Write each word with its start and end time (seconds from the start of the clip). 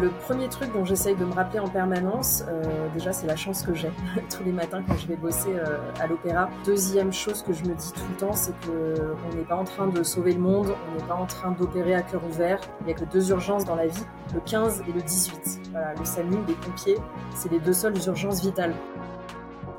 Le 0.00 0.08
premier 0.08 0.48
truc 0.48 0.72
dont 0.72 0.86
j'essaye 0.86 1.14
de 1.16 1.24
me 1.26 1.34
rappeler 1.34 1.58
en 1.58 1.68
permanence, 1.68 2.42
euh, 2.48 2.88
déjà 2.94 3.12
c'est 3.12 3.26
la 3.26 3.36
chance 3.36 3.62
que 3.62 3.74
j'ai 3.74 3.90
tous 4.34 4.42
les 4.42 4.50
matins 4.50 4.82
quand 4.88 4.96
je 4.96 5.06
vais 5.06 5.16
bosser 5.16 5.52
euh, 5.54 5.76
à 6.00 6.06
l'opéra. 6.06 6.48
Deuxième 6.64 7.12
chose 7.12 7.42
que 7.42 7.52
je 7.52 7.62
me 7.64 7.74
dis 7.74 7.92
tout 7.92 8.00
le 8.10 8.16
temps, 8.16 8.32
c'est 8.32 8.58
que 8.60 9.14
on 9.30 9.36
n'est 9.36 9.44
pas 9.44 9.56
en 9.56 9.64
train 9.64 9.88
de 9.88 10.02
sauver 10.02 10.32
le 10.32 10.40
monde, 10.40 10.74
on 10.90 10.98
n'est 10.98 11.06
pas 11.06 11.14
en 11.14 11.26
train 11.26 11.50
d'opérer 11.50 11.94
à 11.94 12.00
cœur 12.00 12.24
ouvert. 12.24 12.58
Il 12.80 12.86
n'y 12.86 12.92
a 12.92 12.94
que 12.94 13.04
deux 13.04 13.32
urgences 13.32 13.66
dans 13.66 13.74
la 13.74 13.86
vie, 13.86 14.06
le 14.32 14.40
15 14.40 14.82
et 14.88 14.92
le 14.92 15.02
18. 15.02 15.60
Voilà, 15.72 15.92
le 15.92 16.04
SAMU, 16.06 16.38
les 16.48 16.54
pompiers, 16.54 16.96
c'est 17.34 17.52
les 17.52 17.60
deux 17.60 17.74
seules 17.74 17.98
urgences 18.06 18.40
vitales. 18.40 18.74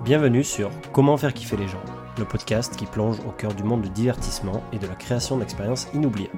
Bienvenue 0.01 0.43
sur 0.43 0.69
Comment 0.91 1.17
faire 1.17 1.33
kiffer 1.33 1.57
les 1.57 1.67
gens, 1.67 1.81
le 2.19 2.25
podcast 2.25 2.75
qui 2.75 2.85
plonge 2.85 3.19
au 3.21 3.31
cœur 3.31 3.55
du 3.55 3.63
monde 3.63 3.81
du 3.81 3.89
divertissement 3.89 4.61
et 4.73 4.77
de 4.77 4.85
la 4.85 4.93
création 4.93 5.37
d'expériences 5.37 5.87
inoubliables. 5.95 6.37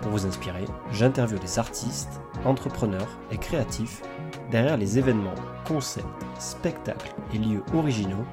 Pour 0.00 0.12
vous 0.12 0.26
inspirer, 0.26 0.64
j'interviewe 0.92 1.40
des 1.40 1.58
artistes, 1.58 2.20
entrepreneurs 2.46 3.18
et 3.30 3.36
créatifs 3.36 4.02
derrière 4.50 4.76
les 4.76 4.98
événements, 4.98 5.34
concepts, 5.66 6.06
spectacles 6.38 7.14
et 7.34 7.38
lieux 7.38 7.62
originaux 7.74 8.24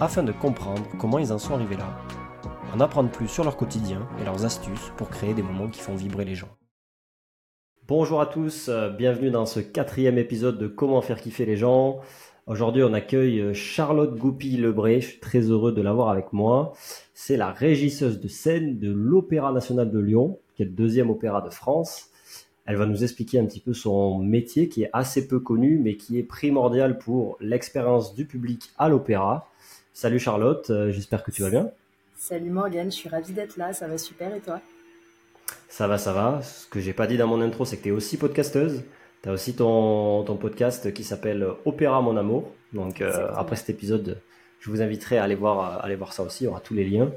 afin 0.00 0.22
de 0.22 0.32
comprendre 0.32 0.82
comment 0.98 1.18
ils 1.18 1.32
en 1.32 1.38
sont 1.38 1.54
arrivés 1.54 1.76
là, 1.76 1.98
en 2.74 2.80
apprendre 2.80 3.10
plus 3.10 3.28
sur 3.28 3.44
leur 3.44 3.56
quotidien 3.56 4.06
et 4.20 4.24
leurs 4.24 4.44
astuces 4.44 4.92
pour 4.96 5.08
créer 5.08 5.34
des 5.34 5.42
moments 5.42 5.68
qui 5.68 5.80
font 5.80 5.94
vibrer 5.94 6.24
les 6.24 6.34
gens. 6.34 6.50
Bonjour 7.88 8.20
à 8.20 8.26
tous, 8.26 8.68
euh, 8.68 8.90
bienvenue 8.90 9.30
dans 9.30 9.46
ce 9.46 9.60
quatrième 9.60 10.18
épisode 10.18 10.58
de 10.58 10.66
Comment 10.66 11.00
faire 11.02 11.20
kiffer 11.20 11.46
les 11.46 11.56
gens. 11.56 12.00
Aujourd'hui, 12.46 12.82
on 12.82 12.92
accueille 12.92 13.40
euh, 13.40 13.54
Charlotte 13.54 14.16
Goupil-Lebré. 14.16 15.00
Je 15.00 15.08
suis 15.08 15.20
très 15.20 15.40
heureux 15.40 15.72
de 15.72 15.82
l'avoir 15.82 16.10
avec 16.10 16.32
moi. 16.32 16.72
C'est 17.14 17.36
la 17.36 17.52
régisseuse 17.52 18.20
de 18.20 18.28
scène 18.28 18.78
de 18.78 18.92
l'Opéra 18.92 19.52
National 19.52 19.90
de 19.90 19.98
Lyon, 19.98 20.40
qui 20.54 20.62
est 20.62 20.66
le 20.66 20.72
deuxième 20.72 21.10
opéra 21.10 21.42
de 21.42 21.50
France. 21.50 22.10
Elle 22.66 22.76
va 22.76 22.86
nous 22.86 23.04
expliquer 23.04 23.38
un 23.38 23.46
petit 23.46 23.60
peu 23.60 23.72
son 23.72 24.18
métier 24.18 24.68
qui 24.68 24.82
est 24.82 24.90
assez 24.92 25.28
peu 25.28 25.38
connu, 25.38 25.78
mais 25.78 25.96
qui 25.96 26.18
est 26.18 26.24
primordial 26.24 26.98
pour 26.98 27.36
l'expérience 27.40 28.14
du 28.14 28.24
public 28.24 28.70
à 28.76 28.88
l'opéra. 28.88 29.48
Salut 29.92 30.18
Charlotte, 30.18 30.68
euh, 30.70 30.90
j'espère 30.90 31.22
que 31.22 31.30
tu 31.30 31.42
vas 31.42 31.50
bien. 31.50 31.70
Salut 32.16 32.50
Morgane, 32.50 32.90
je 32.90 32.96
suis 32.96 33.08
ravie 33.08 33.32
d'être 33.32 33.56
là, 33.56 33.72
ça 33.72 33.86
va 33.86 33.98
super 33.98 34.34
et 34.34 34.40
toi? 34.40 34.60
Ça 35.68 35.86
va, 35.86 35.96
ça 35.96 36.12
va. 36.12 36.42
Ce 36.42 36.66
que 36.66 36.80
j'ai 36.80 36.92
pas 36.92 37.06
dit 37.06 37.16
dans 37.16 37.28
mon 37.28 37.40
intro, 37.40 37.64
c'est 37.64 37.76
que 37.76 37.84
tu 37.84 37.88
es 37.90 37.92
aussi 37.92 38.16
podcasteuse. 38.16 38.82
Tu 39.22 39.28
as 39.28 39.32
aussi 39.32 39.54
ton, 39.54 40.24
ton 40.24 40.36
podcast 40.36 40.92
qui 40.92 41.04
s'appelle 41.04 41.46
Opéra 41.64 42.02
Mon 42.02 42.16
Amour. 42.16 42.50
Donc 42.72 43.00
euh, 43.00 43.28
après 43.36 43.54
cet 43.54 43.70
épisode, 43.70 44.20
je 44.60 44.70
vous 44.70 44.82
inviterai 44.82 45.18
à 45.18 45.24
aller 45.24 45.34
voir, 45.34 45.84
aller 45.84 45.94
voir 45.94 46.12
ça 46.12 46.22
aussi. 46.22 46.44
Il 46.44 46.46
y 46.46 46.48
aura 46.48 46.60
tous 46.60 46.74
les 46.74 46.84
liens. 46.84 47.12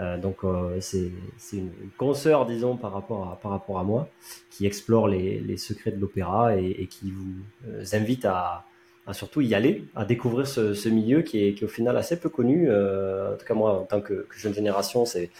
Euh, 0.00 0.16
donc 0.18 0.44
euh, 0.44 0.78
c'est 0.80 1.10
une, 1.52 1.70
consoeur, 1.98 2.46
disons, 2.46 2.76
par 2.76 2.92
rapport 2.92 3.28
à, 3.30 3.40
par 3.40 3.50
rapport 3.50 3.78
à 3.78 3.84
moi, 3.84 4.08
qui 4.50 4.66
explore 4.66 5.08
les, 5.08 5.56
secrets 5.56 5.90
de 5.90 6.00
l'opéra 6.00 6.56
et, 6.56 6.86
qui 6.90 7.10
vous 7.10 7.34
euh, 7.68 7.84
invite 7.92 8.24
à, 8.24 8.64
surtout 9.12 9.42
y 9.42 9.54
aller, 9.54 9.84
à 9.94 10.06
découvrir 10.06 10.46
ce, 10.46 10.88
milieu 10.88 11.20
qui 11.20 11.44
est, 11.44 11.62
au 11.62 11.68
final 11.68 11.96
assez 11.98 12.18
peu 12.18 12.30
connu. 12.30 12.70
En 12.70 13.36
tout 13.38 13.44
cas 13.44 13.54
moi, 13.54 13.80
en 13.80 13.84
tant 13.84 14.00
que, 14.00 14.26
que 14.28 14.38
jeune 14.38 14.54
génération, 14.54 15.04
c'est 15.04 15.30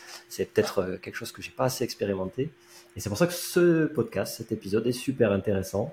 peut-être 0.52 0.98
quelque 1.00 1.16
chose 1.16 1.32
que 1.32 1.40
j'ai 1.40 1.50
pas 1.50 1.64
assez 1.64 1.82
expérimenté. 1.82 2.50
Et 2.96 3.00
c'est 3.00 3.08
pour 3.08 3.18
ça 3.18 3.26
que 3.26 3.32
ce 3.32 3.86
podcast, 3.86 4.36
cet 4.36 4.52
épisode 4.52 4.86
est 4.86 4.92
super 4.92 5.32
intéressant. 5.32 5.92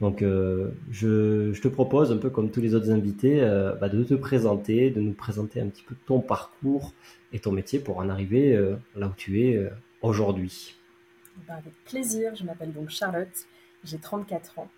Donc, 0.00 0.22
euh, 0.22 0.70
je, 0.90 1.58
te 1.60 1.68
propose, 1.68 2.10
un 2.10 2.16
peu 2.16 2.30
comme 2.30 2.50
tous 2.50 2.60
les 2.60 2.74
autres 2.74 2.90
invités, 2.90 3.42
euh, 3.42 3.74
bah, 3.74 3.90
de 3.90 4.02
te 4.02 4.14
présenter, 4.14 4.90
de 4.90 5.00
nous 5.00 5.12
présenter 5.12 5.60
un 5.60 5.68
petit 5.68 5.82
peu 5.82 5.94
ton 6.06 6.20
parcours 6.20 6.94
et 7.32 7.38
ton 7.38 7.52
métier 7.52 7.78
pour 7.80 7.98
en 7.98 8.08
arriver 8.08 8.56
euh, 8.56 8.76
là 8.96 9.08
où 9.08 9.12
tu 9.16 9.42
es 9.42 9.70
aujourd'hui. 10.00 10.74
Ben 11.46 11.54
avec 11.54 11.72
plaisir, 11.84 12.34
je 12.34 12.44
m'appelle 12.44 12.72
donc 12.72 12.88
Charlotte, 12.90 13.46
j'ai 13.84 13.98
34 13.98 14.58
ans 14.58 14.68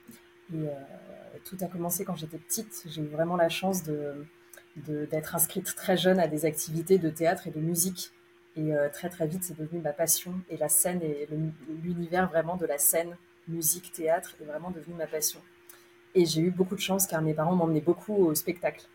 et 0.55 1.39
tout 1.45 1.57
a 1.63 1.67
commencé 1.67 2.05
quand 2.05 2.15
j'étais 2.15 2.37
petite. 2.37 2.85
J'ai 2.87 3.01
eu 3.01 3.07
vraiment 3.07 3.37
la 3.37 3.49
chance 3.49 3.85
d'être 4.77 5.35
inscrite 5.35 5.75
très 5.75 5.97
jeune 5.97 6.21
à 6.21 6.29
des 6.29 6.45
activités 6.45 6.99
de 6.99 7.09
théâtre 7.09 7.47
et 7.47 7.51
de 7.51 7.59
musique. 7.59 8.11
Et 8.57 8.73
très 8.93 9.09
très 9.09 9.27
vite, 9.27 9.45
c'est 9.45 9.59
devenu 9.59 9.81
ma 9.81 9.93
passion 9.93 10.35
et 10.51 10.59
la 10.59 10.69
scène 10.69 11.01
et 11.03 11.27
l'univers 11.83 12.29
vraiment 12.29 12.57
de 12.57 12.67
la 12.67 12.77
scène 12.77 13.17
musique, 13.49 13.93
théâtre 13.93 14.35
est 14.41 14.45
vraiment 14.45 14.71
devenu 14.71 14.95
ma 14.95 15.07
passion. 15.07 15.41
Et 16.15 16.27
j'ai 16.27 16.43
eu 16.43 16.51
beaucoup 16.51 16.75
de 16.75 16.81
chance 16.81 17.07
car 17.07 17.23
mes 17.23 17.35
parents 17.35 17.55
m'emmenaient 17.55 17.81
beaucoup 17.81 18.15
au 18.15 18.35
spectacle. 18.35 18.87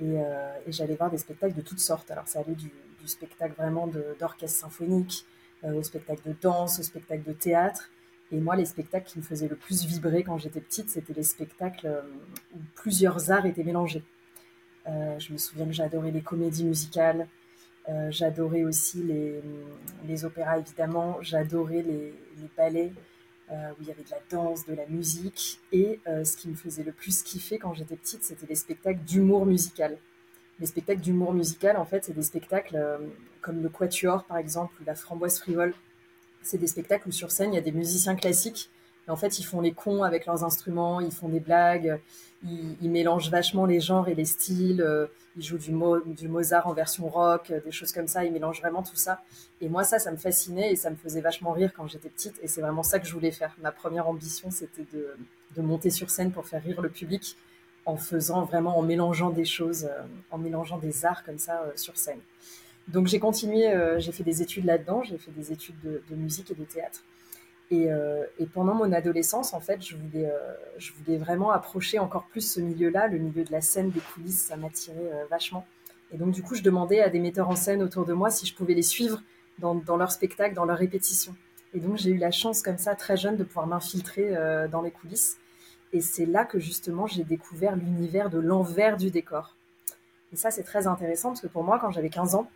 Et, 0.00 0.18
euh, 0.18 0.52
j'allais 0.68 0.94
voir 0.94 1.10
des 1.10 1.18
spectacles 1.18 1.54
de 1.54 1.62
toutes 1.62 1.80
sortes. 1.80 2.10
Alors 2.10 2.28
ça 2.28 2.40
allait 2.40 2.54
du, 2.54 2.70
spectacle 3.06 3.54
vraiment 3.56 3.90
d'orchestre 4.18 4.60
symphonique, 4.60 5.24
euh, 5.64 5.72
au 5.72 5.82
spectacle 5.82 6.20
de 6.28 6.34
danse, 6.38 6.78
au 6.78 6.82
spectacle 6.82 7.22
de 7.22 7.32
théâtre. 7.32 7.88
Et 8.30 8.36
moi, 8.38 8.54
les 8.54 8.66
spectacles 8.66 9.10
qui 9.10 9.18
me 9.18 9.22
faisaient 9.24 9.48
le 9.48 9.56
plus 9.56 9.86
vibrer 9.86 10.22
quand 10.24 10.36
j'étais 10.36 10.60
petite, 10.60 10.90
c'était 10.90 11.14
les 11.14 11.22
spectacles 11.22 11.86
euh, 11.86 12.02
où 12.54 12.58
plusieurs 12.74 13.30
arts 13.30 13.46
étaient 13.46 13.64
mélangés. 13.64 14.02
Je 14.86 15.32
me 15.34 15.38
souviens 15.38 15.66
que 15.66 15.72
j'adorais 15.72 16.10
les 16.10 16.22
comédies 16.22 16.64
musicales, 16.64 17.28
j'adorais 18.08 18.64
aussi 18.64 19.02
les, 19.02 19.42
les, 20.06 20.24
opéras, 20.24 20.58
évidemment, 20.58 21.18
j'adorais 21.20 21.82
les, 21.82 22.14
les 22.38 22.48
ballets, 22.56 22.92
euh, 23.50 23.70
où 23.72 23.82
il 23.82 23.88
y 23.88 23.90
avait 23.90 24.02
de 24.02 24.10
la 24.10 24.20
danse, 24.30 24.66
de 24.66 24.74
la 24.74 24.86
musique. 24.86 25.60
Et 25.72 26.00
euh, 26.06 26.24
ce 26.24 26.36
qui 26.36 26.48
me 26.48 26.54
faisait 26.54 26.82
le 26.82 26.92
plus 26.92 27.22
kiffer 27.22 27.58
quand 27.58 27.72
j'étais 27.74 27.96
petite, 27.96 28.22
c'était 28.24 28.46
les 28.46 28.54
spectacles 28.54 29.00
d'humour 29.00 29.46
musical. 29.46 29.98
Les 30.60 30.66
spectacles 30.66 31.00
d'humour 31.00 31.32
musical, 31.32 31.76
en 31.76 31.84
fait, 31.84 32.04
c'est 32.04 32.12
des 32.12 32.22
spectacles 32.22 32.76
euh, 32.76 32.98
comme 33.40 33.62
le 33.62 33.68
Quatuor, 33.68 34.24
par 34.24 34.38
exemple, 34.38 34.74
ou 34.80 34.84
la 34.84 34.94
Framboise 34.94 35.38
Frivole. 35.38 35.74
C'est 36.42 36.58
des 36.58 36.66
spectacles 36.66 37.08
où 37.08 37.12
sur 37.12 37.30
scène, 37.30 37.52
il 37.52 37.56
y 37.56 37.58
a 37.58 37.62
des 37.62 37.72
musiciens 37.72 38.16
classiques. 38.16 38.70
Et 39.08 39.10
en 39.10 39.16
fait, 39.16 39.38
ils 39.38 39.44
font 39.44 39.60
les 39.60 39.72
cons 39.72 40.02
avec 40.02 40.26
leurs 40.26 40.44
instruments, 40.44 41.00
ils 41.00 41.10
font 41.10 41.28
des 41.28 41.40
blagues, 41.40 41.98
ils, 42.44 42.90
mélangent 42.90 43.30
vachement 43.30 43.66
les 43.66 43.80
genres 43.80 44.08
et 44.08 44.14
les 44.14 44.26
styles. 44.26 44.86
ils 45.36 45.42
jouent 45.42 45.58
du, 45.58 45.72
Mo, 45.72 45.98
du 46.00 46.28
Mozart 46.28 46.66
en 46.66 46.74
version 46.74 47.08
rock, 47.08 47.52
des 47.64 47.72
choses 47.72 47.90
comme 47.90 48.06
ça. 48.06 48.24
Ils 48.24 48.32
mélangent 48.32 48.60
vraiment 48.60 48.82
tout 48.82 48.96
ça. 48.96 49.22
Et 49.60 49.68
moi, 49.68 49.82
ça, 49.84 49.98
ça 49.98 50.12
me 50.12 50.16
fascinait 50.16 50.72
et 50.72 50.76
ça 50.76 50.90
me 50.90 50.96
faisait 50.96 51.20
vachement 51.20 51.52
rire 51.52 51.72
quand 51.74 51.86
j'étais 51.88 52.10
petite. 52.10 52.38
Et 52.42 52.48
c'est 52.48 52.60
vraiment 52.60 52.82
ça 52.82 52.98
que 53.00 53.06
je 53.06 53.12
voulais 53.12 53.32
faire. 53.32 53.56
Ma 53.60 53.72
première 53.72 54.08
ambition, 54.08 54.50
c'était 54.50 54.86
de, 54.92 55.62
monter 55.62 55.90
sur 55.90 56.08
scène 56.08 56.30
pour 56.30 56.46
faire 56.46 56.62
rire 56.62 56.80
le 56.80 56.88
public 56.88 57.36
en 57.84 57.96
faisant 57.96 58.44
vraiment, 58.44 58.78
en 58.78 58.82
mélangeant 58.82 59.30
des 59.30 59.44
choses, 59.44 59.86
euh, 59.86 60.02
en 60.30 60.38
mélangeant 60.38 60.78
des 60.78 61.04
arts 61.04 61.24
comme 61.24 61.38
ça 61.38 61.62
euh, 61.62 61.72
sur 61.74 61.96
scène. 61.96 62.20
Donc 62.86 63.08
j'ai 63.08 63.18
continué, 63.18 63.68
euh, 63.68 63.98
j'ai 63.98 64.12
fait 64.12 64.22
des 64.22 64.40
études 64.40 64.66
là-dedans, 64.66 65.02
j'ai 65.02 65.18
fait 65.18 65.32
des 65.32 65.50
études 65.50 65.74
de, 65.82 66.02
de, 66.08 66.14
musique 66.14 66.50
et 66.52 66.54
de 66.54 66.62
théâtre. 66.64 67.02
Et, 67.70 67.88
et, 68.38 68.46
pendant 68.46 68.74
mon 68.74 68.92
adolescence, 68.92 69.52
en 69.52 69.60
fait, 69.60 69.84
je 69.84 69.94
voulais, 69.94 70.32
je 70.78 70.92
voulais 70.94 71.18
vraiment 71.18 71.50
approcher 71.50 71.98
encore 71.98 72.24
plus 72.24 72.40
ce 72.40 72.60
milieu-là, 72.60 73.08
le 73.08 73.18
milieu 73.18 73.44
de 73.44 73.52
la 73.52 73.60
scène, 73.60 73.90
des 73.90 74.00
coulisses, 74.00 74.46
ça 74.46 74.56
m'attirait 74.56 75.26
vachement. 75.30 75.66
Et 76.12 76.16
donc 76.16 76.30
du 76.30 76.42
coup, 76.42 76.54
je 76.54 76.62
demandais 76.62 77.00
à 77.00 77.10
des 77.10 77.20
metteurs 77.20 77.48
en 77.48 77.56
scène 77.56 77.82
autour 77.82 78.04
de 78.04 78.12
moi 78.12 78.30
si 78.30 78.46
je 78.46 78.54
pouvais 78.54 78.74
les 78.74 78.82
suivre 78.82 79.22
dans, 79.58 79.74
dans 79.74 79.96
leur 79.96 80.10
spectacle, 80.10 80.54
dans 80.54 80.64
leur 80.64 80.78
répétition. 80.78 81.34
Et 81.74 81.80
donc 81.80 81.96
j'ai 81.98 82.10
eu 82.10 82.18
la 82.18 82.30
chance 82.30 82.62
comme 82.62 82.78
ça, 82.78 82.94
très 82.94 83.16
jeune, 83.16 83.36
de 83.36 83.44
pouvoir 83.44 83.66
m'infiltrer 83.66 84.36
euh, 84.36 84.68
dans 84.68 84.80
les 84.80 84.90
coulisses. 84.90 85.36
Et 85.92 86.00
c'est 86.00 86.26
là 86.26 86.44
que 86.44 86.58
justement 86.58 87.06
j'ai 87.06 87.24
découvert 87.24 87.76
l'univers 87.76 88.30
de 88.30 88.38
l'envers 88.38 88.96
du 88.96 89.10
décor. 89.10 89.54
Et 90.32 90.36
ça 90.36 90.50
c'est 90.50 90.62
très 90.62 90.86
intéressant 90.86 91.30
parce 91.30 91.40
que 91.40 91.46
pour 91.46 91.64
moi, 91.64 91.78
quand 91.78 91.90
j'avais 91.90 92.10
15 92.10 92.34
ans, 92.34 92.50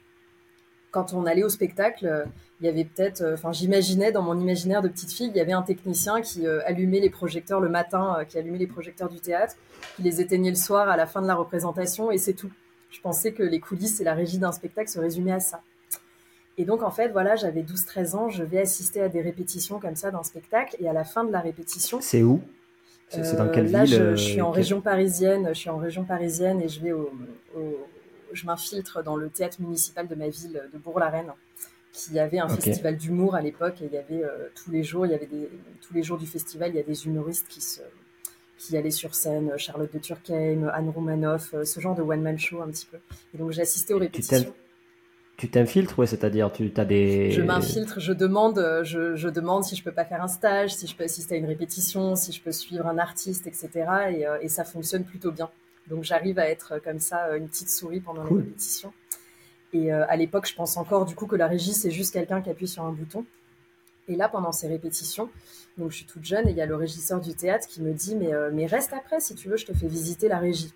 quand 0.92 1.14
on 1.14 1.26
allait 1.26 1.42
au 1.42 1.48
spectacle, 1.48 2.06
euh, 2.06 2.24
il 2.60 2.66
y 2.66 2.68
avait 2.68 2.84
peut-être, 2.84 3.24
enfin 3.32 3.48
euh, 3.48 3.52
j'imaginais 3.52 4.12
dans 4.12 4.22
mon 4.22 4.38
imaginaire 4.38 4.82
de 4.82 4.88
petite 4.88 5.10
fille, 5.10 5.28
il 5.28 5.36
y 5.36 5.40
avait 5.40 5.52
un 5.52 5.62
technicien 5.62 6.20
qui 6.20 6.46
euh, 6.46 6.60
allumait 6.64 7.00
les 7.00 7.10
projecteurs 7.10 7.60
le 7.60 7.68
matin, 7.68 8.18
qui 8.28 8.38
allumait 8.38 8.58
les 8.58 8.68
projecteurs 8.68 9.08
du 9.08 9.18
théâtre, 9.18 9.56
qui 9.96 10.02
les 10.02 10.20
éteignait 10.20 10.50
le 10.50 10.56
soir 10.56 10.88
à 10.88 10.96
la 10.96 11.06
fin 11.06 11.20
de 11.20 11.26
la 11.26 11.34
représentation 11.34 12.12
et 12.12 12.18
c'est 12.18 12.34
tout. 12.34 12.52
Je 12.90 13.00
pensais 13.00 13.32
que 13.32 13.42
les 13.42 13.58
coulisses 13.58 14.00
et 14.00 14.04
la 14.04 14.14
régie 14.14 14.38
d'un 14.38 14.52
spectacle 14.52 14.90
se 14.90 15.00
résumaient 15.00 15.32
à 15.32 15.40
ça. 15.40 15.62
Et 16.58 16.66
donc, 16.66 16.82
en 16.82 16.90
fait, 16.90 17.08
voilà, 17.08 17.34
j'avais 17.34 17.62
12-13 17.62 18.14
ans, 18.14 18.28
je 18.28 18.44
vais 18.44 18.60
assister 18.60 19.00
à 19.00 19.08
des 19.08 19.22
répétitions 19.22 19.80
comme 19.80 19.96
ça 19.96 20.10
d'un 20.10 20.22
spectacle, 20.22 20.76
et 20.78 20.86
à 20.86 20.92
la 20.92 21.04
fin 21.04 21.24
de 21.24 21.32
la 21.32 21.40
répétition. 21.40 22.02
C'est 22.02 22.22
où? 22.22 22.42
C'est 23.08 23.36
dans 23.36 23.48
quelle 23.48 23.66
euh, 23.68 23.70
là, 23.70 23.84
je, 23.86 24.14
je, 24.14 24.22
suis 24.22 24.40
en 24.42 24.50
région 24.50 24.82
parisienne, 24.82 25.48
je 25.48 25.58
suis 25.58 25.70
en 25.70 25.78
région 25.78 26.04
parisienne 26.04 26.60
et 26.62 26.68
je 26.68 26.80
vais 26.80 26.92
au, 26.92 27.10
au 27.54 27.76
je 28.32 28.46
m'infiltre 28.46 29.02
dans 29.02 29.16
le 29.16 29.28
théâtre 29.28 29.60
municipal 29.60 30.08
de 30.08 30.14
ma 30.14 30.28
ville, 30.28 30.62
de 30.72 30.78
Bourg-la-Reine, 30.78 31.32
qui 31.92 32.18
avait 32.18 32.38
un 32.38 32.46
okay. 32.46 32.62
festival 32.62 32.96
d'humour 32.96 33.34
à 33.34 33.42
l'époque, 33.42 33.82
et 33.82 33.86
il 33.86 33.92
y 33.92 33.98
avait 33.98 34.24
euh, 34.24 34.48
tous 34.54 34.70
les 34.70 34.82
jours, 34.82 35.06
il 35.06 35.12
y 35.12 35.14
avait 35.14 35.26
des, 35.26 35.50
tous 35.80 35.94
les 35.94 36.02
jours 36.02 36.18
du 36.18 36.26
festival, 36.26 36.70
il 36.70 36.76
y 36.76 36.80
a 36.80 36.82
des 36.82 37.06
humoristes 37.06 37.46
qui 37.48 37.60
se, 37.60 37.82
qui 38.58 38.76
allaient 38.76 38.90
sur 38.90 39.14
scène, 39.14 39.52
Charlotte 39.56 39.92
de 39.92 39.98
Turckheim, 39.98 40.70
Anne 40.72 40.88
Romanoff, 40.88 41.54
ce 41.64 41.80
genre 41.80 41.94
de 41.94 42.02
one-man 42.02 42.38
show 42.38 42.62
un 42.62 42.68
petit 42.68 42.86
peu. 42.86 42.98
Et 43.34 43.38
donc 43.38 43.50
j'ai 43.50 43.62
assisté 43.62 43.92
aux 43.92 43.98
répétitions. 43.98 44.54
Tu 45.36 45.50
t'infiltres, 45.50 45.98
ouais, 45.98 46.06
c'est-à-dire 46.06 46.52
tu 46.52 46.72
as 46.76 46.84
des. 46.84 47.30
Je 47.32 47.42
m'infiltre, 47.42 47.98
je 47.98 48.12
demande, 48.12 48.82
je, 48.84 49.16
je, 49.16 49.28
demande 49.28 49.64
si 49.64 49.74
je 49.74 49.82
peux 49.82 49.90
pas 49.90 50.04
faire 50.04 50.22
un 50.22 50.28
stage, 50.28 50.74
si 50.74 50.86
je 50.86 50.94
peux 50.94 51.04
assister 51.04 51.34
à 51.34 51.38
une 51.38 51.46
répétition, 51.46 52.14
si 52.14 52.32
je 52.32 52.40
peux 52.40 52.52
suivre 52.52 52.86
un 52.86 52.98
artiste, 52.98 53.46
etc. 53.46 53.70
Et, 54.10 54.26
euh, 54.26 54.38
et 54.40 54.48
ça 54.48 54.64
fonctionne 54.64 55.04
plutôt 55.04 55.32
bien. 55.32 55.50
Donc 55.92 56.04
j'arrive 56.04 56.38
à 56.38 56.48
être 56.48 56.78
comme 56.78 56.98
ça 56.98 57.36
une 57.36 57.48
petite 57.48 57.68
souris 57.68 58.00
pendant 58.00 58.24
cool. 58.24 58.38
les 58.38 58.44
répétitions. 58.44 58.94
Et 59.74 59.92
euh, 59.92 60.06
à 60.08 60.16
l'époque, 60.16 60.48
je 60.48 60.54
pense 60.54 60.78
encore 60.78 61.04
du 61.04 61.14
coup 61.14 61.26
que 61.26 61.36
la 61.36 61.46
régie 61.46 61.74
c'est 61.74 61.90
juste 61.90 62.14
quelqu'un 62.14 62.40
qui 62.40 62.48
appuie 62.48 62.66
sur 62.66 62.82
un 62.82 62.92
bouton. 62.92 63.26
Et 64.08 64.16
là, 64.16 64.30
pendant 64.30 64.52
ces 64.52 64.68
répétitions, 64.68 65.28
donc 65.76 65.90
je 65.90 65.96
suis 65.96 66.06
toute 66.06 66.24
jeune 66.24 66.48
et 66.48 66.50
il 66.50 66.56
y 66.56 66.62
a 66.62 66.66
le 66.66 66.76
régisseur 66.76 67.20
du 67.20 67.34
théâtre 67.34 67.68
qui 67.68 67.82
me 67.82 67.92
dit 67.92 68.16
mais, 68.16 68.30
mais 68.52 68.64
reste 68.64 68.94
après 68.94 69.20
si 69.20 69.34
tu 69.34 69.50
veux, 69.50 69.58
je 69.58 69.66
te 69.66 69.74
fais 69.74 69.86
visiter 69.86 70.28
la 70.28 70.38
régie. 70.38 70.72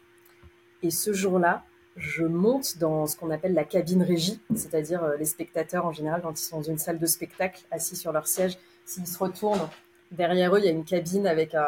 Et 0.82 0.90
ce 0.90 1.14
jour-là, 1.14 1.64
je 1.96 2.24
monte 2.24 2.76
dans 2.76 3.06
ce 3.06 3.16
qu'on 3.16 3.30
appelle 3.30 3.54
la 3.54 3.64
cabine 3.64 4.02
régie, 4.02 4.38
c'est-à-dire 4.54 5.02
les 5.18 5.24
spectateurs 5.24 5.86
en 5.86 5.92
général 5.92 6.20
quand 6.20 6.38
ils 6.38 6.44
sont 6.44 6.58
dans 6.58 6.62
une 6.62 6.78
salle 6.78 6.98
de 6.98 7.06
spectacle 7.06 7.64
assis 7.70 7.96
sur 7.96 8.12
leur 8.12 8.26
siège, 8.26 8.58
s'ils 8.84 9.06
se 9.06 9.18
retournent, 9.18 9.68
derrière 10.10 10.54
eux 10.54 10.58
il 10.58 10.66
y 10.66 10.68
a 10.68 10.72
une 10.72 10.84
cabine 10.84 11.26
avec 11.26 11.54
un, 11.54 11.64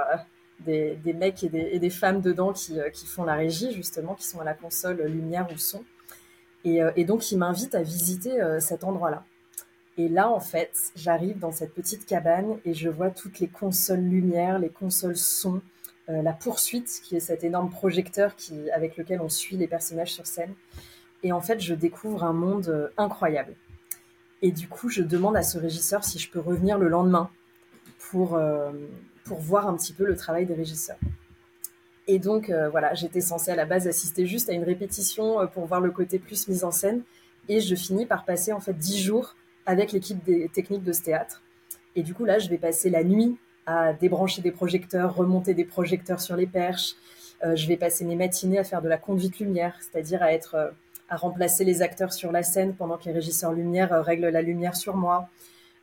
des, 0.60 0.98
mecs 1.14 1.44
et 1.44 1.78
des, 1.78 1.90
femmes 1.90 2.20
dedans 2.20 2.52
euh, 2.70 2.90
qui, 2.90 3.06
font 3.06 3.24
la 3.24 3.34
régie, 3.34 3.72
justement, 3.72 4.14
qui 4.14 4.26
sont 4.26 4.40
à 4.40 4.44
la 4.44 4.54
console 4.54 5.02
lumière 5.02 5.48
ou 5.52 5.58
son. 5.58 5.84
Et, 6.64 6.82
euh, 6.82 6.92
donc, 7.04 7.30
ils 7.30 7.38
m'invitent 7.38 7.74
à 7.74 7.82
visiter 7.82 8.40
euh, 8.40 8.60
cet 8.60 8.84
endroit-là. 8.84 9.24
Et 9.96 10.08
là, 10.08 10.30
en 10.30 10.40
fait, 10.40 10.72
j'arrive 10.94 11.38
dans 11.38 11.52
cette 11.52 11.74
petite 11.74 12.06
cabane 12.06 12.58
et 12.64 12.74
je 12.74 12.88
vois 12.88 13.10
toutes 13.10 13.40
les 13.40 13.48
consoles 13.48 14.00
lumière, 14.00 14.58
les 14.58 14.68
consoles 14.68 15.16
son, 15.16 15.60
la 16.06 16.32
poursuite, 16.32 17.00
qui 17.02 17.16
est 17.16 17.20
cet 17.20 17.42
énorme 17.42 17.68
projecteur 17.68 18.36
qui, 18.36 18.70
avec 18.70 18.96
lequel 18.96 19.20
on 19.20 19.28
suit 19.28 19.56
les 19.56 19.66
personnages 19.66 20.12
sur 20.12 20.24
scène. 20.24 20.54
Et 21.24 21.32
en 21.32 21.40
fait, 21.40 21.60
je 21.60 21.74
découvre 21.74 22.22
un 22.22 22.32
monde 22.32 22.92
incroyable. 22.96 23.54
Et 24.40 24.52
du 24.52 24.68
coup, 24.68 24.88
je 24.88 25.02
demande 25.02 25.36
à 25.36 25.42
ce 25.42 25.58
régisseur 25.58 26.04
si 26.04 26.20
je 26.20 26.30
peux 26.30 26.38
revenir 26.38 26.78
le 26.78 26.88
lendemain 26.88 27.28
pour, 27.98 28.38
pour 29.28 29.38
voir 29.38 29.68
un 29.68 29.76
petit 29.76 29.92
peu 29.92 30.04
le 30.04 30.16
travail 30.16 30.46
des 30.46 30.54
régisseurs. 30.54 30.98
Et 32.08 32.18
donc, 32.18 32.48
euh, 32.48 32.70
voilà, 32.70 32.94
j'étais 32.94 33.20
censée 33.20 33.50
à 33.50 33.56
la 33.56 33.66
base 33.66 33.86
assister 33.86 34.26
juste 34.26 34.48
à 34.48 34.54
une 34.54 34.64
répétition 34.64 35.40
euh, 35.40 35.46
pour 35.46 35.66
voir 35.66 35.82
le 35.82 35.90
côté 35.90 36.18
plus 36.18 36.48
mise 36.48 36.64
en 36.64 36.70
scène. 36.70 37.02
Et 37.48 37.60
je 37.60 37.74
finis 37.74 38.06
par 38.06 38.24
passer 38.24 38.52
en 38.52 38.60
fait 38.60 38.72
dix 38.72 38.98
jours 38.98 39.36
avec 39.66 39.92
l'équipe 39.92 40.24
des 40.24 40.48
techniques 40.48 40.84
de 40.84 40.92
ce 40.92 41.02
théâtre. 41.02 41.42
Et 41.94 42.02
du 42.02 42.14
coup, 42.14 42.24
là, 42.24 42.38
je 42.38 42.48
vais 42.48 42.56
passer 42.56 42.88
la 42.88 43.04
nuit 43.04 43.36
à 43.66 43.92
débrancher 43.92 44.40
des 44.40 44.50
projecteurs, 44.50 45.14
remonter 45.14 45.52
des 45.52 45.66
projecteurs 45.66 46.22
sur 46.22 46.34
les 46.34 46.46
perches. 46.46 46.94
Euh, 47.44 47.54
je 47.54 47.68
vais 47.68 47.76
passer 47.76 48.06
mes 48.06 48.16
matinées 48.16 48.58
à 48.58 48.64
faire 48.64 48.80
de 48.80 48.88
la 48.88 48.96
conduite 48.96 49.38
lumière, 49.38 49.76
c'est-à-dire 49.80 50.22
à 50.22 50.32
être 50.32 50.72
à 51.10 51.16
remplacer 51.16 51.64
les 51.64 51.80
acteurs 51.82 52.12
sur 52.12 52.32
la 52.32 52.42
scène 52.42 52.74
pendant 52.74 52.98
que 52.98 53.04
les 53.04 53.12
régisseurs 53.12 53.52
lumière 53.52 54.04
règlent 54.04 54.28
la 54.28 54.42
lumière 54.42 54.76
sur 54.76 54.96
moi. 54.96 55.28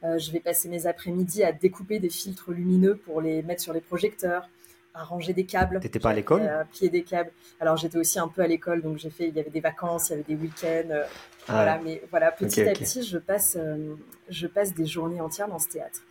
Euh, 0.05 0.17
je 0.17 0.31
vais 0.31 0.39
passer 0.39 0.69
mes 0.69 0.87
après-midi 0.87 1.43
à 1.43 1.51
découper 1.51 1.99
des 1.99 2.09
filtres 2.09 2.51
lumineux 2.51 2.95
pour 2.95 3.21
les 3.21 3.41
mettre 3.43 3.61
sur 3.61 3.73
les 3.73 3.81
projecteurs, 3.81 4.49
à 4.93 5.03
ranger 5.03 5.33
des 5.33 5.45
câbles. 5.45 5.79
T'étais 5.79 5.99
pas 5.99 6.11
à 6.11 6.13
l'école? 6.13 6.41
À 6.43 6.65
plier 6.65 6.89
des 6.89 7.03
câbles. 7.03 7.31
Alors 7.59 7.77
j'étais 7.77 7.97
aussi 7.97 8.19
un 8.19 8.27
peu 8.27 8.41
à 8.41 8.47
l'école, 8.47 8.81
donc 8.81 8.97
j'ai 8.97 9.09
fait. 9.09 9.27
Il 9.29 9.35
y 9.35 9.39
avait 9.39 9.49
des 9.49 9.61
vacances, 9.61 10.09
il 10.09 10.11
y 10.11 10.15
avait 10.15 10.23
des 10.23 10.35
week-ends. 10.35 10.89
Euh, 10.89 11.03
ah 11.47 11.53
voilà, 11.53 11.79
mais 11.83 12.03
voilà, 12.09 12.31
petit 12.31 12.61
à 12.61 12.73
petit, 12.73 13.03
je 13.03 13.17
passe, 13.17 13.57
euh, 13.59 13.95
je 14.29 14.47
passe 14.47 14.73
des 14.73 14.85
journées 14.85 15.21
entières 15.21 15.47
dans 15.47 15.59
ce 15.59 15.69
théâtre. 15.69 16.01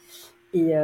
Et, 0.52 0.75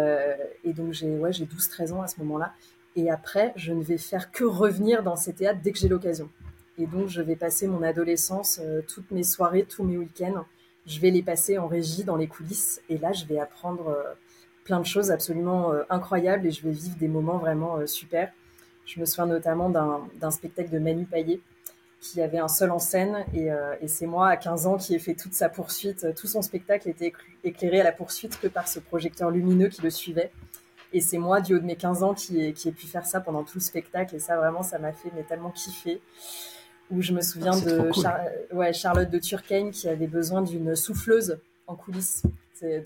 et 0.65 0.73
donc 0.73 0.93
j'ai, 0.93 1.17
ouais, 1.17 1.33
j'ai 1.33 1.45
12-13 1.45 1.93
ans 1.93 2.03
à 2.03 2.09
ce 2.09 2.19
moment-là. 2.19 2.53
Et 2.97 3.09
après, 3.09 3.53
je 3.55 3.73
ne 3.73 3.85
vais 3.85 3.99
faire 3.99 4.33
que 4.33 4.43
revenir 4.43 5.05
dans 5.05 5.15
ces 5.15 5.33
théâtres 5.33 5.61
dès 5.63 5.71
que 5.71 5.79
j'ai 5.79 5.87
l'occasion. 5.87 6.29
Et 6.77 6.87
donc, 6.87 7.07
je 7.07 7.23
vais 7.23 7.37
passer 7.37 7.69
mon 7.69 7.81
adolescence, 7.85 8.61
toutes 8.89 9.13
mes 9.13 9.23
soirées, 9.23 9.63
tous 9.63 9.85
mes 9.85 9.97
week-ends 9.97 10.45
je 10.91 11.01
vais 11.01 11.11
les 11.11 11.23
passer 11.23 11.57
en 11.57 11.69
régie 11.69 12.03
dans 12.03 12.17
les 12.17 12.27
coulisses 12.27 12.83
et 12.89 12.99
là 12.99 13.13
je 13.13 13.25
vais 13.25 13.39
apprendre 13.39 13.89
euh, 13.89 14.03
plein 14.65 14.81
de 14.81 14.87
choses 14.87 15.13
absolument 15.13 15.73
euh, 15.73 15.85
incroyables 15.89 16.47
et 16.47 16.51
je 16.51 16.63
vais 16.67 16.73
vivre 16.73 16.97
des 16.97 17.07
moments 17.07 17.39
vraiment 17.39 17.77
euh, 17.77 17.87
super. 17.87 18.33
Je 18.87 18.99
me 18.99 19.05
souviens 19.05 19.27
notamment 19.27 19.71
d'un 19.71 20.31
spectacle 20.33 20.71
de 20.71 20.81
Manu 20.81 21.05
Payet 21.05 21.41
qui 22.01 22.21
avait 22.21 22.39
un 22.39 22.49
seul 22.49 22.73
en 22.73 22.81
scène 22.81 23.25
et, 23.35 23.51
c'est 23.87 24.07
moi 24.07 24.29
à 24.29 24.37
15 24.37 24.67
ans 24.67 24.79
qui 24.79 24.97
ai 24.97 24.99
fait 24.99 25.15
toute 25.15 25.35
sa 25.35 25.49
poursuite. 25.49 26.13
Tout 26.17 26.27
son 26.27 26.43
spectacle 26.43 26.89
était 26.89 27.13
éclairé 27.45 27.83
à 27.83 27.85
la 27.85 27.93
poursuite 27.93 28.41
que 28.41 28.49
par 28.49 28.67
ce 28.67 28.81
projecteur 28.81 29.31
lumineux 29.31 29.69
qui 29.69 29.83
le 29.83 29.91
suivait. 29.91 30.33
Et 30.93 31.01
c'est 31.01 31.19
moi, 31.19 31.41
du 31.41 31.55
haut 31.55 31.61
de 31.61 31.67
mes 31.67 31.77
15 31.77 32.03
ans, 32.03 32.15
qui 32.15 32.41
ai, 32.41 32.53
pu 32.53 32.87
faire 32.87 33.07
ça 33.07 33.21
pendant 33.21 33.45
tout 33.45 33.59
le 33.59 33.61
spectacle. 33.61 34.17
Et 34.17 34.19
ça, 34.19 34.37
vraiment, 34.39 34.65
ça 34.65 34.81
m'a 34.81 34.93
fait 34.93 35.11
mais 35.15 35.23
tellement 35.23 35.51
kiffer 35.51 36.01
où 36.91 37.03
je 37.03 37.13
me 37.13 37.21
souviens 37.21 37.53
ah, 37.55 37.61
de 37.61 38.55
ouais, 38.55 38.73
Charlotte 38.73 39.11
de 39.11 39.19
Turckheim 39.19 39.71
qui 39.71 39.89
avait 39.89 40.07
besoin 40.07 40.43
d'une 40.43 40.75
souffleuse 40.77 41.39
en 41.67 41.77
coulisses. 41.77 42.23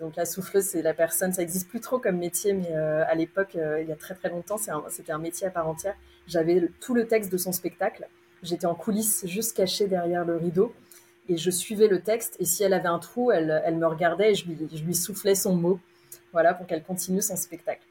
Donc 0.00 0.14
la 0.14 0.24
souffleuse, 0.24 0.64
c'est 0.64 0.82
la 0.82 0.94
personne, 0.94 1.32
ça 1.32 1.42
existe 1.42 1.68
plus 1.68 1.80
trop 1.80 1.98
comme 1.98 2.18
métier, 2.18 2.52
mais 2.52 2.70
euh, 2.70 3.02
à 3.08 3.14
l'époque, 3.16 3.56
euh, 3.56 3.82
il 3.82 3.88
y 3.88 3.92
a 3.92 3.96
très 3.96 4.14
très 4.14 4.28
longtemps, 4.28 4.56
c'était 4.88 5.10
un, 5.10 5.18
métier 5.18 5.48
à 5.48 5.50
part 5.50 5.68
entière. 5.68 5.96
J'avais 6.28 6.70
tout 6.80 6.94
le 6.94 7.08
texte 7.08 7.32
de 7.32 7.36
son 7.36 7.50
spectacle. 7.50 8.06
J'étais 8.42 8.66
en 8.66 8.74
coulisses, 8.76 9.26
juste 9.26 9.56
cachée 9.56 9.88
derrière 9.88 10.24
le 10.24 10.36
rideau, 10.36 10.72
et 11.28 11.36
je 11.36 11.50
suivais 11.50 11.88
le 11.88 12.02
texte. 12.02 12.36
Et 12.38 12.44
si 12.44 12.62
elle 12.62 12.72
avait 12.72 12.88
un 12.88 13.00
trou, 13.00 13.32
elle, 13.32 13.62
elle 13.64 13.76
me 13.76 13.86
regardait 13.86 14.30
et 14.30 14.34
je 14.36 14.46
lui, 14.46 14.56
je 14.72 14.84
lui 14.84 14.94
soufflais 14.94 15.34
son 15.34 15.56
mot, 15.56 15.80
voilà, 16.32 16.54
pour 16.54 16.66
qu'elle 16.66 16.84
continue 16.84 17.22
son 17.22 17.34
spectacle. 17.34 17.82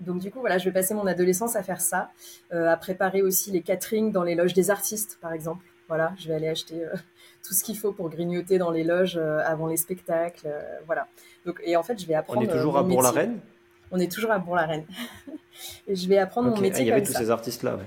Donc 0.00 0.20
du 0.20 0.30
coup, 0.30 0.40
voilà, 0.40 0.58
je 0.58 0.64
vais 0.64 0.72
passer 0.72 0.94
mon 0.94 1.06
adolescence 1.06 1.56
à 1.56 1.62
faire 1.62 1.80
ça, 1.80 2.10
euh, 2.52 2.68
à 2.68 2.76
préparer 2.76 3.22
aussi 3.22 3.50
les 3.50 3.62
caterings 3.62 4.12
dans 4.12 4.22
les 4.22 4.34
loges 4.34 4.54
des 4.54 4.70
artistes, 4.70 5.18
par 5.20 5.32
exemple. 5.32 5.64
Voilà, 5.88 6.14
je 6.16 6.28
vais 6.28 6.34
aller 6.34 6.48
acheter 6.48 6.84
euh, 6.84 6.94
tout 7.46 7.54
ce 7.54 7.62
qu'il 7.62 7.78
faut 7.78 7.92
pour 7.92 8.10
grignoter 8.10 8.58
dans 8.58 8.70
les 8.70 8.84
loges 8.84 9.16
euh, 9.16 9.40
avant 9.44 9.66
les 9.66 9.76
spectacles, 9.76 10.52
voilà. 10.86 11.06
Donc 11.46 11.60
et 11.64 11.76
en 11.76 11.82
fait, 11.82 11.98
je 11.98 12.06
vais 12.06 12.14
apprendre. 12.14 12.40
On 12.40 12.44
est 12.44 12.52
toujours 12.52 12.76
à 12.76 12.82
Bourg-la-Reine. 12.82 13.40
On 13.90 13.98
est 13.98 14.10
toujours 14.10 14.32
à 14.32 14.38
Bourg-la-Reine. 14.38 14.84
et 15.86 15.94
je 15.94 16.08
vais 16.08 16.18
apprendre 16.18 16.50
mon 16.50 16.60
métier. 16.60 16.80
Ah, 16.80 16.82
il 16.82 16.88
y 16.88 16.92
avait 16.92 17.02
tous 17.02 17.12
ces 17.12 17.30
artistes 17.30 17.62
là, 17.62 17.76
ouais. 17.76 17.86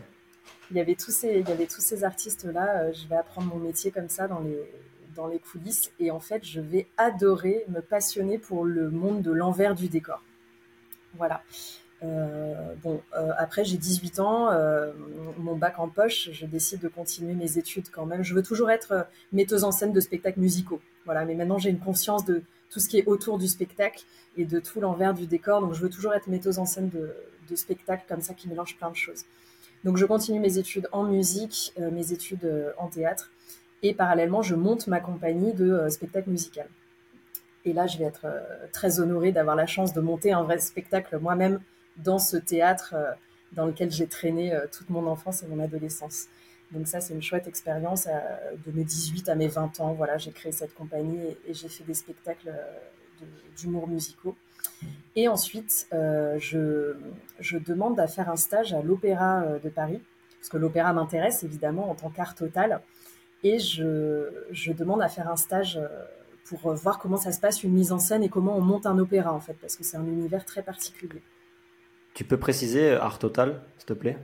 Il 0.69 0.75
y 0.75 0.81
avait 0.81 0.95
tous 0.95 1.12
ces, 1.12 1.39
il 1.39 1.48
y 1.48 1.51
avait 1.51 1.65
tous 1.65 1.81
ces 1.81 2.03
artistes 2.03 2.44
là. 2.44 2.92
je 2.92 3.07
vais 3.07 3.15
apprendre 3.15 3.48
mon 3.48 3.60
métier 3.60 3.89
comme 3.89 4.10
ça 4.10 4.27
dans 4.27 4.39
les 4.39 4.69
dans 5.18 5.27
les 5.27 5.39
coulisses 5.39 5.92
et 6.00 6.12
en 6.12 6.19
fait, 6.19 6.45
je 6.45 6.62
vais 6.62 6.88
adorer 6.95 7.65
me 7.68 7.81
passionner 7.81 8.38
pour 8.38 8.63
le 8.63 8.89
monde 8.89 9.21
de 9.21 9.31
l'envers 9.31 9.75
du 9.75 9.89
décor. 9.89 10.24
Voilà. 11.15 11.42
Euh, 12.04 12.76
bon, 12.84 13.02
euh, 13.16 13.32
après 13.38 13.66
j'ai 13.66 13.78
18 13.78 14.20
ans, 14.20 14.52
euh, 14.52 14.92
mon 15.40 15.56
bac 15.56 15.80
en 15.80 15.90
poche, 15.90 16.30
je 16.32 16.46
décide 16.46 16.80
de 16.80 16.88
continuer 16.88 17.34
mes 17.34 17.58
études 17.58 17.90
quand 17.92 18.06
même. 18.06 18.24
Je 18.24 18.36
veux 18.36 18.44
toujours 18.44 18.70
être 18.70 19.08
metteuse 19.32 19.64
en 19.64 19.72
scène 19.72 19.94
de 19.94 20.00
spectacles 20.00 20.40
musicaux, 20.40 20.82
voilà. 21.06 21.26
Mais 21.26 21.34
maintenant 21.34 21.58
j'ai 21.58 21.70
une 21.70 21.80
conscience 21.80 22.24
de 22.26 22.44
tout 22.70 22.80
ce 22.80 22.88
qui 22.88 23.00
est 23.00 23.06
autour 23.08 23.38
du 23.40 23.48
spectacle 23.48 24.04
et 24.36 24.46
de 24.46 24.60
tout 24.60 24.80
l'envers 24.80 25.14
du 25.14 25.26
décor. 25.26 25.62
Donc 25.62 25.74
je 25.74 25.82
veux 25.82 25.90
toujours 25.90 26.14
être 26.14 26.28
metteuse 26.28 26.60
en 26.60 26.66
scène 26.66 26.90
de, 26.90 27.16
de 27.50 27.56
spectacles 27.56 28.04
comme 28.08 28.22
ça 28.22 28.34
qui 28.34 28.48
mélange 28.48 28.78
plein 28.78 28.92
de 28.92 28.96
choses. 28.96 29.24
Donc 29.84 29.98
je 29.98 30.06
continue 30.06 30.40
mes 30.40 30.58
études 30.58 30.88
en 30.92 31.04
musique, 31.04 31.74
mes 31.92 32.12
études 32.12 32.74
en 32.78 32.88
théâtre 32.88 33.32
et 33.84 33.94
parallèlement 33.94 34.42
je 34.42 34.56
monte 34.56 34.88
ma 34.88 35.00
compagnie 35.00 35.54
de 35.54 35.88
spectacle 35.90 36.30
musical. 36.30 36.68
Et 37.64 37.74
là 37.74 37.88
je 37.88 37.98
vais 37.98 38.06
être 38.06 38.26
très 38.74 39.00
honorée 39.00 39.32
d'avoir 39.32 39.56
la 39.56 39.68
chance 39.68 39.94
de 39.94 40.02
monter 40.02 40.32
un 40.32 40.44
vrai 40.44 40.58
spectacle 40.58 41.18
moi-même 41.20 41.60
dans 41.98 42.20
ce 42.20 42.38
théâtre 42.38 42.94
euh, 42.96 43.12
dans 43.54 43.66
lequel 43.66 43.92
j'ai 43.92 44.08
traîné 44.08 44.54
euh, 44.54 44.66
toute 44.72 44.89
mon 44.89 45.08
enfance 45.08 45.44
et 45.44 45.48
mon 45.48 45.60
adolescence. 45.60 46.27
Donc 46.72 46.88
ça, 46.88 47.00
c'est 47.00 47.13
une 47.13 47.22
chouette 47.22 47.48
expérience. 47.48 48.08
Euh, 48.08 48.56
de 48.66 48.72
mes 48.72 48.84
18 48.84 49.30
à 49.30 49.36
mes 49.36 49.48
20 49.48 49.80
ans, 49.80 49.94
voilà, 49.94 50.18
j'ai 50.18 50.32
créé 50.32 50.51
cette 50.51 50.74
compagnie 50.74 51.20
et, 51.48 51.54
j'ai 51.54 51.70
fait 51.70 51.84
des 51.84 51.94
spectacles 51.94 52.54
d'humour 53.58 53.88
musicaux. 53.88 54.36
Et 55.16 55.27
ensuite, 55.27 55.88
je, 55.92 56.94
demande 57.66 58.00
à 58.00 58.08
faire 58.08 58.30
un 58.30 58.36
stage 58.36 58.74
à 58.74 58.82
l'Opéra 58.82 59.44
de 59.63 59.70
Paris, 59.70 60.01
parce 60.39 60.50
que 60.50 60.58
l'opéra 60.58 60.94
m'intéresse 60.94 61.44
évidemment 61.44 61.89
en 61.89 61.96
tant 61.96 62.10
qu'art 62.12 62.36
total. 62.36 62.82
Et 63.44 63.58
je, 63.58 64.72
demande 64.74 65.01
à 65.01 65.08
faire 65.08 65.32
un 65.32 65.36
stage 65.36 65.80
pour 66.46 66.74
voir 66.75 67.00
comment 67.00 67.18
ça 67.18 67.32
se 67.32 67.39
passe, 67.39 67.63
une 67.63 67.74
mise 67.74 67.92
en 67.92 67.98
scène 67.98 68.22
et 68.22 68.30
comment 68.30 68.56
on 68.56 68.62
monte 68.62 68.86
un 68.86 69.00
opéra 69.00 69.34
en 69.34 69.39
fait, 69.39 69.56
parce 69.56 69.75
que 69.75 69.84
c'est 69.84 69.98
un 69.98 70.06
univers 70.06 70.46
très 70.46 70.62
particulier. 70.62 71.24
Tu 72.17 72.24
peux 72.24 72.38
préciser 72.38 72.89
euh, 72.89 73.00
art 73.00 73.19
total, 73.19 73.62
s'il 73.77 73.86
te 73.86 73.93
plaît? 73.93 74.17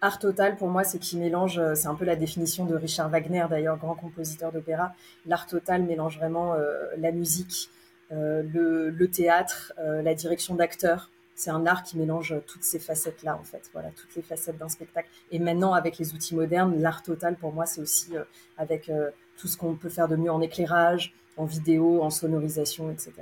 Art 0.00 0.18
total, 0.18 0.56
pour 0.56 0.66
moi, 0.66 0.82
c'est 0.82 0.98
qui 0.98 1.16
mélange, 1.16 1.60
euh, 1.60 1.76
c'est 1.76 1.86
un 1.86 1.94
peu 1.94 2.04
la 2.04 2.16
définition 2.16 2.64
de 2.64 2.74
Richard 2.74 3.08
Wagner, 3.10 3.46
d'ailleurs, 3.48 3.76
grand 3.78 3.94
compositeur 3.94 4.50
d'opéra. 4.50 4.92
L'art 5.24 5.46
total 5.46 5.84
mélange 5.84 6.18
vraiment 6.18 6.54
euh, 6.54 6.86
la 6.96 7.12
musique, 7.12 7.70
le, 8.10 9.06
théâtre, 9.06 9.72
la 9.78 10.14
direction 10.14 10.56
d'acteur. 10.56 11.10
C'est 11.36 11.50
un 11.50 11.64
art 11.64 11.84
qui 11.84 11.96
mélange 11.96 12.34
toutes 12.48 12.64
ces 12.64 12.80
facettes-là, 12.80 13.38
en 13.40 13.44
fait. 13.44 13.70
Voilà, 13.72 13.90
toutes 13.90 14.16
les 14.16 14.22
facettes 14.22 14.58
d'un 14.58 14.68
spectacle. 14.68 15.08
Et 15.30 15.38
maintenant, 15.38 15.74
avec 15.74 15.98
les 15.98 16.14
outils 16.14 16.34
modernes, 16.34 16.80
l'art 16.80 17.04
total, 17.04 17.36
pour 17.36 17.52
moi, 17.52 17.66
c'est 17.66 17.80
aussi 17.80 18.14
avec 18.56 18.90
tout 19.36 19.46
ce 19.46 19.56
qu'on 19.56 19.74
peut 19.74 19.90
faire 19.90 20.08
de 20.08 20.16
mieux 20.16 20.32
en 20.32 20.40
éclairage, 20.40 21.14
en 21.36 21.44
vidéo, 21.44 22.02
en 22.02 22.10
sonorisation, 22.10 22.90
etc. 22.90 23.12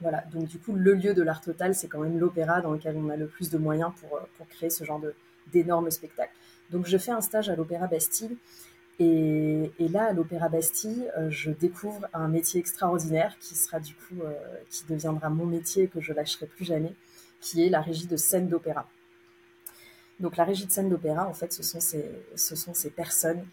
Voilà, 0.00 0.22
donc 0.32 0.46
du 0.46 0.58
coup, 0.58 0.74
le 0.74 0.94
lieu 0.94 1.14
de 1.14 1.22
l'art 1.22 1.40
total, 1.40 1.74
c'est 1.74 1.88
quand 1.88 2.00
même 2.00 2.18
l'opéra 2.18 2.60
dans 2.60 2.72
lequel 2.72 2.96
on 2.96 3.08
a 3.08 3.16
le 3.16 3.26
plus 3.26 3.50
de 3.50 3.56
moyens 3.56 3.92
pour, 4.00 4.18
euh, 4.18 4.20
pour 4.36 4.46
créer 4.48 4.68
ce 4.68 4.84
genre 4.84 5.00
d'énormes 5.52 5.90
spectacles. 5.90 6.34
Donc 6.70 6.86
je 6.86 6.98
fais 6.98 7.12
un 7.12 7.20
stage 7.22 7.48
à 7.48 7.56
l'Opéra 7.56 7.86
Bastille. 7.86 8.36
Et, 8.98 9.70
et, 9.78 9.88
là, 9.88 10.04
à 10.04 10.12
l'Opéra 10.12 10.48
Bastille, 10.48 11.10
euh, 11.18 11.30
je 11.30 11.50
découvre 11.50 12.08
un 12.14 12.28
métier 12.28 12.60
extraordinaire 12.60 13.38
qui 13.40 13.54
sera 13.54 13.78
du 13.78 13.94
coup, 13.94 14.22
euh, 14.22 14.34
qui 14.70 14.84
deviendra 14.88 15.28
mon 15.30 15.46
métier 15.46 15.84
et 15.84 15.88
que 15.88 16.00
je 16.00 16.12
lâcherai 16.12 16.46
plus 16.46 16.64
jamais, 16.64 16.92
qui 17.40 17.64
est 17.64 17.68
la 17.68 17.80
régie 17.80 18.06
de 18.06 18.16
scène 18.16 18.48
d'opéra. 18.48 18.88
Donc 20.20 20.36
la 20.36 20.44
régie 20.44 20.66
de 20.66 20.72
scène 20.72 20.88
d'opéra, 20.88 21.26
en 21.26 21.34
fait, 21.34 21.52
ce 21.52 21.62
sont 21.62 21.80
ces, 21.80 22.10
ce 22.36 22.56
sont 22.56 22.72
ces 22.72 22.90
personnes 22.90 23.44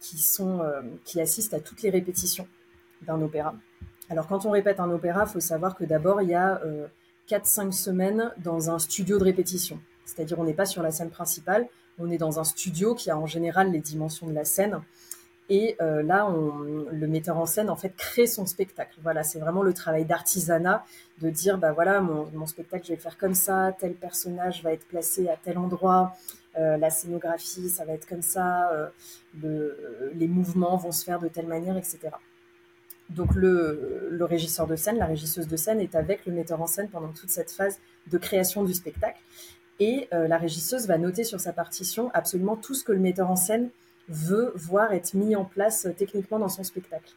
qui, 0.00 0.18
sont, 0.18 0.62
qui 1.04 1.20
assistent 1.20 1.54
à 1.54 1.60
toutes 1.60 1.82
les 1.82 1.90
répétitions 1.90 2.46
d'un 3.02 3.20
opéra 3.20 3.54
Alors 4.10 4.26
quand 4.26 4.46
on 4.46 4.50
répète 4.50 4.80
un 4.80 4.90
opéra, 4.90 5.24
il 5.26 5.30
faut 5.30 5.40
savoir 5.40 5.76
que 5.76 5.84
d'abord 5.84 6.22
il 6.22 6.30
y 6.30 6.34
a 6.34 6.60
4-5 7.28 7.72
semaines 7.72 8.32
dans 8.38 8.70
un 8.70 8.78
studio 8.78 9.18
de 9.18 9.24
répétition. 9.24 9.78
C'est-à-dire 10.04 10.38
on 10.38 10.44
n'est 10.44 10.54
pas 10.54 10.66
sur 10.66 10.82
la 10.82 10.90
scène 10.90 11.10
principale, 11.10 11.68
on 11.98 12.10
est 12.10 12.18
dans 12.18 12.38
un 12.40 12.44
studio 12.44 12.94
qui 12.94 13.10
a 13.10 13.18
en 13.18 13.26
général 13.26 13.70
les 13.70 13.80
dimensions 13.80 14.26
de 14.26 14.32
la 14.32 14.44
scène. 14.44 14.80
Et 15.50 15.76
euh, 15.80 16.02
là, 16.02 16.26
on, 16.26 16.86
le 16.90 17.06
metteur 17.06 17.38
en 17.38 17.46
scène 17.46 17.70
en 17.70 17.76
fait 17.76 17.94
crée 17.96 18.26
son 18.26 18.44
spectacle. 18.44 18.98
Voilà, 19.02 19.22
c'est 19.22 19.38
vraiment 19.38 19.62
le 19.62 19.72
travail 19.72 20.04
d'artisanat 20.04 20.84
de 21.22 21.30
dire 21.30 21.56
bah 21.56 21.72
voilà 21.72 22.00
mon, 22.00 22.46
spectacle 22.46 22.84
je 22.84 22.90
vais 22.90 22.96
le 22.96 23.00
faire 23.00 23.16
comme 23.16 23.34
ça, 23.34 23.74
tel 23.78 23.94
personnage 23.94 24.62
va 24.62 24.72
être 24.72 24.86
placé 24.86 25.28
à 25.28 25.36
tel 25.36 25.56
endroit, 25.56 26.14
euh, 26.58 26.76
la 26.76 26.90
scénographie 26.90 27.70
ça 27.70 27.84
va 27.86 27.94
être 27.94 28.06
comme 28.06 28.22
ça, 28.22 28.70
euh, 28.72 29.70
les 30.14 30.28
mouvements 30.28 30.76
vont 30.76 30.92
se 30.92 31.04
faire 31.04 31.18
de 31.18 31.28
telle 31.28 31.46
manière, 31.46 31.78
etc. 31.78 32.10
Donc 33.10 33.34
le, 33.34 34.18
régisseur 34.20 34.66
de 34.66 34.76
scène, 34.76 34.98
la 34.98 35.06
régisseuse 35.06 35.48
de 35.48 35.56
scène 35.56 35.80
est 35.80 35.94
avec 35.94 36.26
le 36.26 36.32
metteur 36.32 36.60
en 36.60 36.66
scène 36.66 36.88
pendant 36.88 37.08
toute 37.08 37.30
cette 37.30 37.50
phase 37.50 37.78
de 38.10 38.18
création 38.18 38.64
du 38.64 38.74
spectacle. 38.74 39.18
Et 39.80 40.08
la 40.10 40.36
régisseuse 40.36 40.86
va 40.88 40.98
noter 40.98 41.24
sur 41.24 41.40
sa 41.40 41.52
partition 41.52 42.10
absolument 42.12 42.56
tout 42.56 42.74
ce 42.74 42.84
que 42.84 42.92
le 42.92 42.98
metteur 42.98 43.30
en 43.30 43.36
scène 43.36 43.70
veut 44.08 44.52
voir 44.54 44.92
être 44.92 45.14
mis 45.14 45.36
en 45.36 45.44
place 45.44 45.86
euh, 45.86 45.92
techniquement 45.96 46.38
dans 46.38 46.48
son 46.48 46.64
spectacle. 46.64 47.12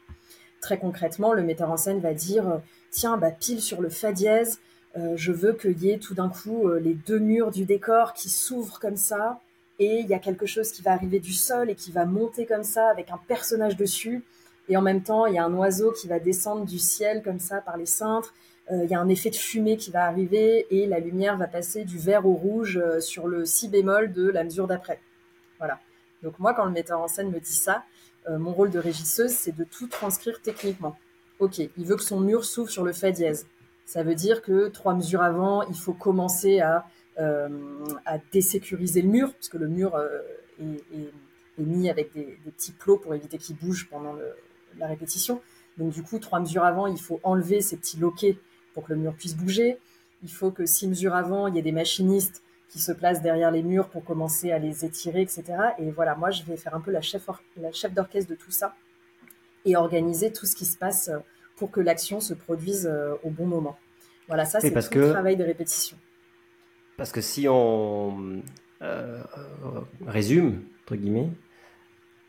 Très 0.60 0.78
concrètement, 0.78 1.34
le 1.34 1.42
metteur 1.42 1.72
en 1.72 1.78
scène 1.78 2.00
va 2.00 2.14
dire 2.14 2.48
euh, 2.48 2.58
tiens, 2.92 3.18
bah, 3.18 3.32
pile 3.32 3.62
sur 3.62 3.82
le 3.82 3.90
fa 3.90 4.12
dièse, 4.12 4.60
euh, 4.98 5.14
je 5.16 5.32
veux 5.32 5.54
qu'il 5.54 5.82
y 5.82 5.92
ait 5.92 5.98
tout 5.98 6.14
d'un 6.14 6.30
coup 6.30 6.70
les 6.70 6.94
deux 6.94 7.20
murs 7.20 7.52
du 7.52 7.66
décor 7.66 8.14
qui 8.14 8.30
s'ouvrent 8.30 8.80
comme 8.80 8.98
ça, 8.98 9.40
et 9.80 10.00
il 10.00 10.08
y 10.08 10.14
a 10.14 10.20
quelque 10.20 10.46
chose 10.46 10.72
qui 10.72 10.82
va 10.82 10.92
arriver 10.92 11.20
du 11.20 11.34
sol 11.34 11.70
et 11.70 11.76
qui 11.76 11.92
va 11.92 12.06
monter 12.06 12.46
comme 12.46 12.64
ça 12.64 12.90
avec 12.90 13.10
un 13.10 13.20
personnage 13.28 13.78
dessus, 13.78 14.24
et 14.70 14.78
en 14.78 14.82
même 14.82 15.04
temps, 15.04 15.26
il 15.26 15.36
y 15.36 15.38
a 15.38 15.46
un 15.46 15.54
oiseau 15.54 15.92
qui 15.92 16.08
va 16.08 16.20
descendre 16.20 16.66
du 16.66 16.80
ciel 16.80 17.24
comme 17.24 17.40
ça 17.40 17.62
par 17.62 17.78
les 17.78 17.86
cintres, 17.86 18.34
il 18.72 18.90
y 18.90 18.94
a 18.94 19.02
un 19.02 19.10
effet 19.10 19.30
de 19.30 19.36
fumée 19.36 19.76
qui 19.76 19.92
va 19.92 20.06
arriver, 20.06 20.66
et 20.70 20.88
la 20.88 21.00
lumière 21.00 21.36
va 21.36 21.48
passer 21.48 21.84
du 21.84 21.98
vert 21.98 22.26
au 22.26 22.36
rouge 22.36 22.82
sur 23.00 23.28
le 23.28 23.44
si 23.44 23.68
bémol 23.68 24.14
de 24.14 24.30
la 24.30 24.46
mesure 24.46 24.66
d'après. 24.66 25.02
Voilà. 25.58 25.78
Donc 26.24 26.40
moi, 26.40 26.54
quand 26.54 26.66
le 26.66 26.72
metteur 26.72 27.00
en 27.00 27.08
scène 27.08 27.32
me 27.32 27.40
dit 27.40 27.54
ça, 27.54 27.84
euh, 28.30 28.38
mon 28.38 28.52
rôle 28.54 28.70
de 28.70 28.80
régisseuse, 28.80 29.32
c'est 29.32 29.56
de 29.56 29.64
tout 29.64 29.88
transcrire 29.88 30.42
techniquement. 30.42 30.96
Ok, 31.40 31.60
il 31.60 31.86
veut 31.86 31.96
que 31.96 32.04
son 32.04 32.20
mur 32.20 32.46
s'ouvre 32.46 32.70
sur 32.70 32.84
le 32.84 32.94
fa 32.94 33.12
dièse. 33.12 33.48
Ça 33.86 34.04
veut 34.04 34.16
dire 34.16 34.42
que 34.42 34.68
trois 34.68 34.94
mesures 34.94 35.24
avant, 35.24 35.64
il 35.64 35.76
faut 35.76 35.94
commencer 35.94 36.60
à, 36.60 36.86
euh, 37.20 37.50
désécuriser 38.32 39.02
le 39.02 39.10
mur, 39.10 39.34
puisque 39.34 39.56
le 39.56 39.68
mur 39.68 39.96
euh, 39.96 40.22
est, 40.60 41.12
mis 41.58 41.90
avec 41.90 42.14
des, 42.14 42.40
petits 42.46 42.72
plots 42.72 42.98
pour 42.98 43.14
éviter 43.14 43.38
qu'il 43.38 43.56
bouge 43.58 43.88
pendant 43.90 44.16
la 44.78 44.88
répétition. 44.88 45.42
Donc 45.78 45.94
du 45.94 46.04
coup, 46.04 46.20
trois 46.20 46.40
mesures 46.40 46.64
avant, 46.64 46.88
il 46.88 47.00
faut 47.00 47.20
enlever 47.24 47.62
ces 47.62 47.78
petits 47.78 47.98
loquets 47.98 48.38
pour 48.74 48.84
que 48.84 48.94
le 48.94 49.00
mur 49.00 49.14
puisse 49.14 49.36
bouger. 49.36 49.78
Il 50.24 50.32
faut 50.32 50.52
que 50.52 50.66
six 50.66 50.88
mesures 50.88 51.16
avant, 51.16 51.48
il 51.48 51.56
y 51.56 51.60
ait 51.60 51.64
des 51.64 51.72
machinistes 51.72 52.44
qui 52.70 52.80
se 52.80 52.92
placent 52.92 53.22
derrière 53.22 53.52
les 53.52 53.64
murs 53.64 53.90
pour 53.90 54.04
commencer 54.04 54.52
à 54.52 54.60
les 54.60 54.86
étirer, 54.86 55.22
etc. 55.22 55.44
Et 55.78 55.92
voilà, 55.92 56.16
moi, 56.16 56.32
je 56.32 56.44
vais 56.44 56.56
faire 56.56 56.74
un 56.74 56.80
peu 56.80 56.92
la 56.92 57.02
chef, 57.02 57.30
la 57.58 57.72
chef 57.72 57.94
d'orchestre 57.94 58.30
de 58.30 58.36
tout 58.36 58.52
ça 58.52 58.76
et 59.66 59.76
organiser 59.76 60.32
tout 60.32 60.46
ce 60.46 60.56
qui 60.56 60.66
se 60.66 60.78
passe 60.78 61.10
euh, 61.10 61.18
pour 61.58 61.70
que 61.70 61.82
l'action 61.82 62.20
se 62.20 62.34
produise 62.34 62.88
euh, 62.88 63.16
au 63.24 63.30
bon 63.30 63.46
moment. 63.46 63.78
Voilà, 64.28 64.46
ça, 64.46 64.60
c'est 64.60 64.74
le 64.74 65.12
travail 65.12 65.36
de 65.36 65.44
répétition. 65.44 65.98
Parce 66.98 67.12
que 67.12 67.22
si 67.22 67.48
on 67.50 68.42
euh, 68.82 69.22
résume, 70.08 70.64
entre 70.84 70.96
guillemets, 70.96 71.30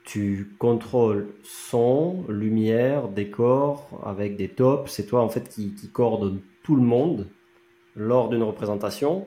tu 0.04 0.54
contrôles 0.58 1.28
son, 1.42 2.24
lumière, 2.28 3.08
décor 3.08 3.88
avec 4.04 4.36
des 4.36 4.48
tops. 4.48 4.90
C'est 4.90 5.06
toi 5.06 5.22
en 5.22 5.28
fait 5.28 5.48
qui, 5.48 5.74
qui 5.74 5.88
coordonne 5.88 6.40
tout 6.62 6.76
le 6.76 6.82
monde 6.82 7.28
lors 7.94 8.28
d'une 8.28 8.42
représentation 8.42 9.26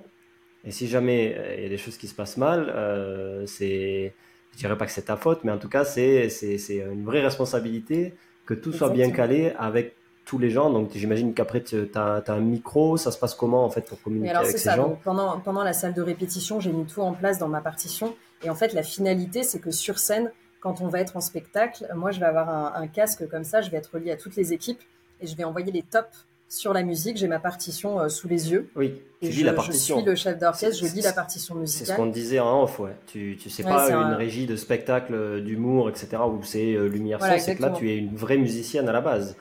et 0.66 0.72
si 0.72 0.88
jamais 0.88 1.36
euh, 1.38 1.56
il 1.58 1.64
y 1.64 1.66
a 1.68 1.70
des 1.70 1.78
choses 1.78 1.98
qui 1.98 2.08
se 2.08 2.16
passent 2.16 2.38
mal, 2.38 2.72
euh, 2.76 3.46
c'est, 3.46 4.14
je 4.52 4.58
dirais 4.58 4.78
pas 4.78 4.86
que 4.86 4.92
c'est 4.92 5.04
ta 5.04 5.16
faute, 5.16 5.44
mais 5.44 5.52
en 5.52 5.60
tout 5.60 5.70
cas, 5.70 5.86
c'est, 5.86 6.30
c'est, 6.30 6.58
c'est 6.58 6.78
une 6.78 7.06
vraie 7.06 7.22
responsabilité 7.22 8.16
que 8.46 8.54
tout 8.54 8.74
soit 8.74 8.90
bien 8.90 9.12
calé 9.12 9.54
avec 9.58 9.96
tous 10.26 10.40
les 10.40 10.50
gens. 10.50 10.72
Donc, 10.72 10.90
j'imagine 10.96 11.36
qu'après, 11.36 11.62
tu 11.62 11.76
as, 11.94 12.24
un 12.28 12.40
micro. 12.40 12.98
Ça 12.98 13.12
se 13.12 13.20
passe 13.20 13.36
comment, 13.36 13.64
en 13.64 13.70
fait, 13.70 13.88
pour 13.88 14.02
communiquer 14.02 14.32
alors, 14.32 14.42
avec 14.42 14.58
ces 14.58 14.64
ça. 14.64 14.76
gens 14.76 15.00
pendant, 15.04 15.40
pendant 15.40 15.64
la 15.64 15.74
salle 15.74 15.94
de 15.94 16.02
répétition, 16.02 16.60
j'ai 16.60 16.72
mis 16.72 16.86
tout 16.86 17.02
en 17.02 17.14
place 17.14 17.38
dans 17.38 17.48
ma 17.48 17.62
partition. 17.62 18.16
Et 18.44 18.50
en 18.50 18.56
fait, 18.56 18.74
la 18.74 18.84
finalité, 18.84 19.44
c'est 19.44 19.60
que 19.60 19.72
sur 19.72 20.00
scène, 20.00 20.32
quand 20.66 20.82
on 20.82 20.88
va 20.88 21.00
être 21.00 21.16
en 21.16 21.22
spectacle, 21.22 21.86
moi, 21.94 22.10
je 22.10 22.20
vais 22.20 22.26
avoir 22.26 22.50
un, 22.50 22.82
un 22.82 22.88
casque 22.88 23.28
comme 23.30 23.44
ça. 23.44 23.62
Je 23.62 23.70
vais 23.70 23.78
être 23.78 23.92
relié 23.94 24.10
à 24.10 24.18
toutes 24.18 24.36
les 24.36 24.52
équipes 24.52 24.82
et 25.22 25.28
je 25.28 25.36
vais 25.38 25.44
envoyer 25.44 25.72
les 25.72 25.84
tops 25.84 26.26
sur 26.50 26.74
la 26.74 26.82
musique, 26.82 27.18
j'ai 27.18 27.28
ma 27.28 27.38
partition 27.38 28.00
euh, 28.00 28.10
sous 28.10 28.28
les 28.28 28.52
yeux. 28.52 28.68
Oui, 28.76 29.00
tu 29.22 29.30
lis 29.30 29.44
la 29.44 29.54
partition. 29.54 29.98
Je 29.98 30.02
suis 30.02 30.10
le 30.10 30.16
chef 30.16 30.40
d'orchestre, 30.40 30.84
je 30.84 30.92
lis 30.92 31.02
la 31.02 31.14
partition 31.14 31.54
musicale. 31.54 31.86
C'est 31.86 31.92
ce 31.92 31.96
qu'on 31.96 32.08
disait 32.08 32.40
en 32.40 32.64
off, 32.64 32.80
ouais. 32.80 32.96
Tu, 33.06 33.38
tu 33.40 33.52
sais 33.52 33.62
pas 33.62 33.92
une 33.92 34.16
régie 34.16 34.48
de 34.48 34.56
spectacle, 34.56 35.14
euh, 35.14 35.40
d'humour, 35.40 35.88
etc., 35.88 36.18
où 36.28 36.42
c'est 36.42 36.74
euh, 36.74 36.88
lumière 36.88 37.22
son, 37.22 37.38
c'est 37.38 37.58
que 37.58 37.62
là, 37.62 37.70
tu 37.70 37.92
es 37.92 37.98
une 37.98 38.16
vraie 38.16 38.38
musicienne 38.38 38.90
à 38.90 38.92
la 38.92 39.02
base. 39.02 39.36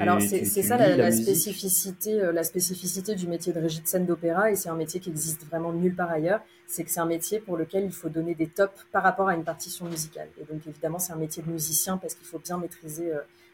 Alors 0.00 0.20
c'est 0.20 0.44
ça 0.44 0.76
la, 0.76 1.10
spécificité, 1.12 2.20
la 2.32 2.44
spécificité 2.44 3.14
du 3.14 3.26
métier 3.26 3.52
de 3.52 3.60
régie 3.60 3.80
de 3.80 3.86
scène 3.86 4.06
d'opéra, 4.06 4.50
et 4.50 4.56
c'est 4.56 4.68
un 4.68 4.76
métier 4.76 5.00
qui 5.00 5.10
existe 5.10 5.44
vraiment 5.46 5.72
nulle 5.72 5.94
part 5.94 6.10
ailleurs, 6.10 6.40
c'est 6.66 6.84
que 6.84 6.90
c'est 6.90 7.00
un 7.00 7.06
métier 7.06 7.40
pour 7.40 7.56
lequel 7.56 7.84
il 7.84 7.92
faut 7.92 8.08
donner 8.08 8.34
des 8.34 8.48
tops 8.48 8.86
par 8.92 9.02
rapport 9.02 9.28
à 9.28 9.34
une 9.34 9.44
partition 9.44 9.86
musicale. 9.86 10.28
Et 10.40 10.44
donc 10.44 10.60
évidemment 10.66 10.98
c'est 10.98 11.12
un 11.12 11.16
métier 11.16 11.42
de 11.42 11.50
musicien 11.50 11.96
parce 11.96 12.14
qu'il 12.14 12.26
faut 12.26 12.38
bien 12.38 12.58
maîtriser 12.58 13.12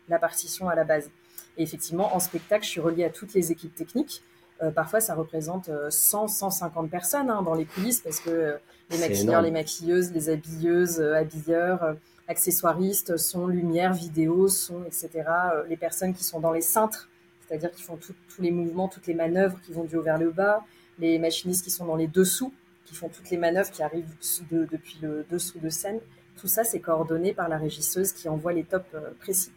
la 0.08 0.18
partition 0.18 0.68
à 0.68 0.74
la 0.74 0.84
base. 0.84 1.10
Et 1.56 1.62
effectivement, 1.62 2.14
en 2.14 2.20
spectacle, 2.20 2.64
je 2.64 2.70
suis 2.70 2.80
reliée 2.80 3.04
à 3.04 3.10
toutes 3.10 3.34
les 3.34 3.52
équipes 3.52 3.74
techniques. 3.74 4.22
Euh, 4.62 4.70
parfois, 4.70 5.00
ça 5.00 5.14
représente 5.14 5.70
100, 5.88 6.24
euh, 6.24 6.28
150 6.28 6.90
personnes 6.90 7.30
hein, 7.30 7.42
dans 7.42 7.54
les 7.54 7.64
coulisses 7.64 8.00
parce 8.00 8.20
que 8.20 8.30
euh, 8.30 8.56
les 8.90 8.98
maquilleurs, 8.98 9.42
les 9.42 9.50
maquilleuses, 9.50 10.12
les 10.12 10.30
habilleuses, 10.30 11.00
habilleurs, 11.00 11.96
accessoiristes, 12.28 13.16
son, 13.16 13.46
lumière, 13.46 13.92
vidéo, 13.92 14.48
son, 14.48 14.84
etc. 14.84 15.24
les 15.68 15.76
personnes 15.76 16.14
qui 16.14 16.24
sont 16.24 16.40
dans 16.40 16.52
les 16.52 16.60
cintres, 16.60 17.08
c'est-à-dire 17.46 17.70
qui 17.70 17.82
font 17.82 17.96
tous 17.96 18.42
les 18.42 18.50
mouvements, 18.50 18.88
toutes 18.88 19.06
les 19.06 19.14
manœuvres 19.14 19.60
qui 19.62 19.72
vont 19.72 19.84
du 19.84 19.96
haut 19.96 20.02
vers 20.02 20.18
le 20.18 20.30
bas, 20.30 20.64
les 20.98 21.18
machinistes 21.18 21.64
qui 21.64 21.70
sont 21.70 21.84
dans 21.84 21.96
les 21.96 22.06
dessous, 22.06 22.52
qui 22.86 22.94
font 22.94 23.08
toutes 23.08 23.30
les 23.30 23.36
manœuvres 23.36 23.70
qui 23.70 23.82
arrivent 23.82 24.08
depuis 24.50 24.98
le 25.02 25.26
dessous 25.30 25.58
de 25.58 25.68
scène. 25.68 26.00
Tout 26.36 26.48
ça, 26.48 26.64
c'est 26.64 26.80
coordonné 26.80 27.32
par 27.32 27.48
la 27.48 27.58
régisseuse 27.58 28.12
qui 28.12 28.28
envoie 28.28 28.52
les 28.52 28.64
tops 28.64 28.88
précis. 29.20 29.52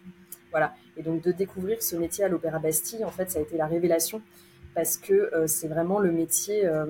Voilà. 0.52 0.74
Et 0.96 1.04
donc 1.04 1.22
de 1.22 1.32
découvrir 1.32 1.82
ce 1.82 1.96
métier 1.96 2.24
à 2.24 2.28
l'Opéra 2.28 2.60
Bastille, 2.60 3.04
en 3.06 3.12
fait, 3.12 3.30
ça 3.30 3.40
a 3.40 3.42
été 3.42 3.58
la 3.58 3.68
révélation 3.68 4.22
parce 4.74 4.98
que 4.98 5.14
euh, 5.14 5.48
c'est 5.48 5.68
vraiment 5.68 6.00
le 6.00 6.12
métier 6.12 6.66
euh, 6.66 6.86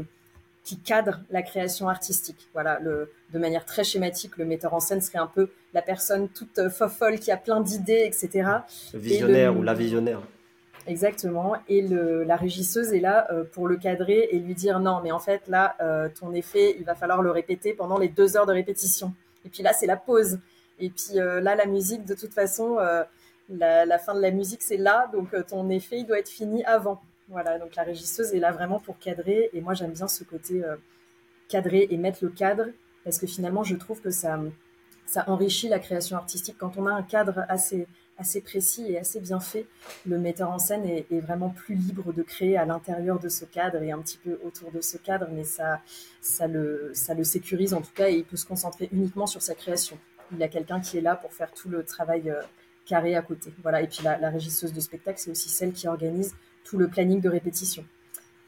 qui 0.68 0.78
cadre 0.78 1.22
la 1.30 1.42
création 1.42 1.88
artistique. 1.88 2.50
Voilà, 2.52 2.80
le, 2.80 3.10
de 3.32 3.40
manière 3.40 3.64
très 3.64 3.86
schématique, 3.86 4.38
le 4.38 4.44
metteur 4.44 4.74
en 4.74 4.82
scène 4.82 5.00
serait 5.00 5.18
un 5.18 5.28
peu 5.28 5.50
la 5.74 5.82
personne 5.82 6.28
toute 6.28 6.60
euh, 6.60 6.70
fofolle 6.70 7.20
qui 7.20 7.32
a 7.32 7.38
plein 7.38 7.62
d'idées, 7.62 8.04
etc. 8.06 8.50
Le 8.94 9.00
visionnaire 9.00 9.58
ou 9.58 9.64
la 9.64 9.74
visionnaire. 9.74 10.22
Exactement. 10.88 11.56
Et 11.70 11.82
le, 11.82 12.24
la 12.24 12.36
régisseuse 12.36 12.94
est 12.94 13.00
là 13.00 13.28
pour 13.52 13.68
le 13.68 13.76
cadrer 13.76 14.30
et 14.32 14.40
lui 14.40 14.56
dire 14.56 14.80
non, 14.80 15.02
mais 15.04 15.12
en 15.12 15.20
fait 15.20 15.46
là, 15.50 15.76
ton 16.18 16.34
effet, 16.34 16.78
il 16.80 16.86
va 16.86 16.96
falloir 16.96 17.22
le 17.22 17.30
répéter 17.30 17.74
pendant 17.74 17.98
les 17.98 18.08
deux 18.08 18.38
heures 18.38 18.46
de 18.46 18.54
répétition. 18.54 19.14
Et 19.44 19.50
puis 19.50 19.64
là, 19.64 19.74
c'est 19.74 19.86
la 19.86 19.98
pause. 19.98 20.40
Et 20.80 20.90
puis 20.90 21.16
là, 21.16 21.56
la 21.56 21.66
musique, 21.66 22.06
de 22.06 22.16
toute 22.16 22.34
façon, 22.34 22.78
la, 23.50 24.00
fin 24.00 24.14
de 24.14 24.22
la 24.22 24.32
musique, 24.32 24.62
c'est 24.62 24.78
là, 24.78 25.10
donc 25.14 25.34
euh, 25.34 25.44
ton 25.44 25.70
effet, 25.70 26.00
il 26.00 26.06
doit 26.06 26.20
être 26.20 26.30
fini 26.30 26.64
avant. 26.66 27.02
Voilà, 27.30 27.60
donc 27.60 27.76
la 27.76 27.84
régisseuse 27.84 28.34
est 28.34 28.40
là 28.40 28.52
vraiment 28.52 28.80
pour 28.80 29.00
cadrer, 29.00 29.50
et 29.54 29.60
moi 29.60 29.74
j'aime 29.74 29.92
bien 29.92 30.08
ce 30.08 30.24
côté 30.24 30.64
euh, 30.64 30.78
cadrer 31.50 31.88
et 31.90 31.98
mettre 31.98 32.20
le 32.24 32.30
cadre, 32.30 32.68
parce 33.04 33.20
que 33.20 33.28
finalement 33.28 33.64
je 33.64 33.76
trouve 33.76 34.02
que 34.02 34.12
ça, 34.12 34.40
enrichit 35.28 35.68
la 35.68 35.80
création 35.80 36.16
artistique. 36.16 36.56
Quand 36.58 36.78
on 36.78 36.86
a 36.86 36.92
un 36.92 37.04
cadre 37.04 37.46
assez, 37.50 37.88
précis 38.42 38.92
et 38.92 38.98
assez 38.98 39.20
bien 39.20 39.42
fait, 39.42 39.66
le 40.06 40.18
metteur 40.20 40.50
en 40.52 40.58
scène 40.58 40.86
est, 40.86 41.20
vraiment 41.20 41.50
plus 41.50 41.76
libre 41.76 42.14
de 42.14 42.24
créer 42.24 42.58
à 42.58 42.66
l'intérieur 42.66 43.20
de 43.20 43.28
ce 43.28 43.44
cadre 43.44 43.82
et 43.84 43.92
un 43.92 44.00
petit 44.00 44.18
peu 44.18 44.40
autour 44.46 44.72
de 44.72 44.80
ce 44.80 44.98
cadre, 44.98 45.28
mais 45.32 45.44
ça, 45.44 45.82
le, 46.48 46.94
sécurise 47.24 47.74
en 47.74 47.82
tout 47.82 47.94
cas, 47.94 48.10
et 48.10 48.16
il 48.16 48.26
peut 48.26 48.38
se 48.38 48.46
concentrer 48.46 48.88
uniquement 48.94 49.28
sur 49.28 49.42
sa 49.42 49.54
création. 49.54 49.98
Il 50.32 50.38
y 50.38 50.44
a 50.44 50.50
quelqu'un 50.50 50.80
qui 50.80 50.98
est 50.98 51.02
là 51.02 51.16
pour 51.18 51.34
faire 51.34 51.52
tout 51.52 51.70
le 51.70 51.84
travail. 51.84 52.30
Euh, 52.30 52.42
carré 52.88 53.16
à 53.16 53.22
côté. 53.22 53.54
Voilà. 53.62 53.82
Et 53.82 53.88
puis 53.88 54.04
la, 54.04 54.30
régisseuse 54.30 54.74
de 54.74 54.80
spectacle, 54.80 55.20
c'est 55.20 55.30
aussi 55.30 55.50
celle 55.50 55.74
qui 55.74 55.88
organise 55.88 56.34
tout 56.68 56.78
le 56.78 56.88
planning 56.88 57.22
de 57.22 57.30
répétition. 57.30 57.86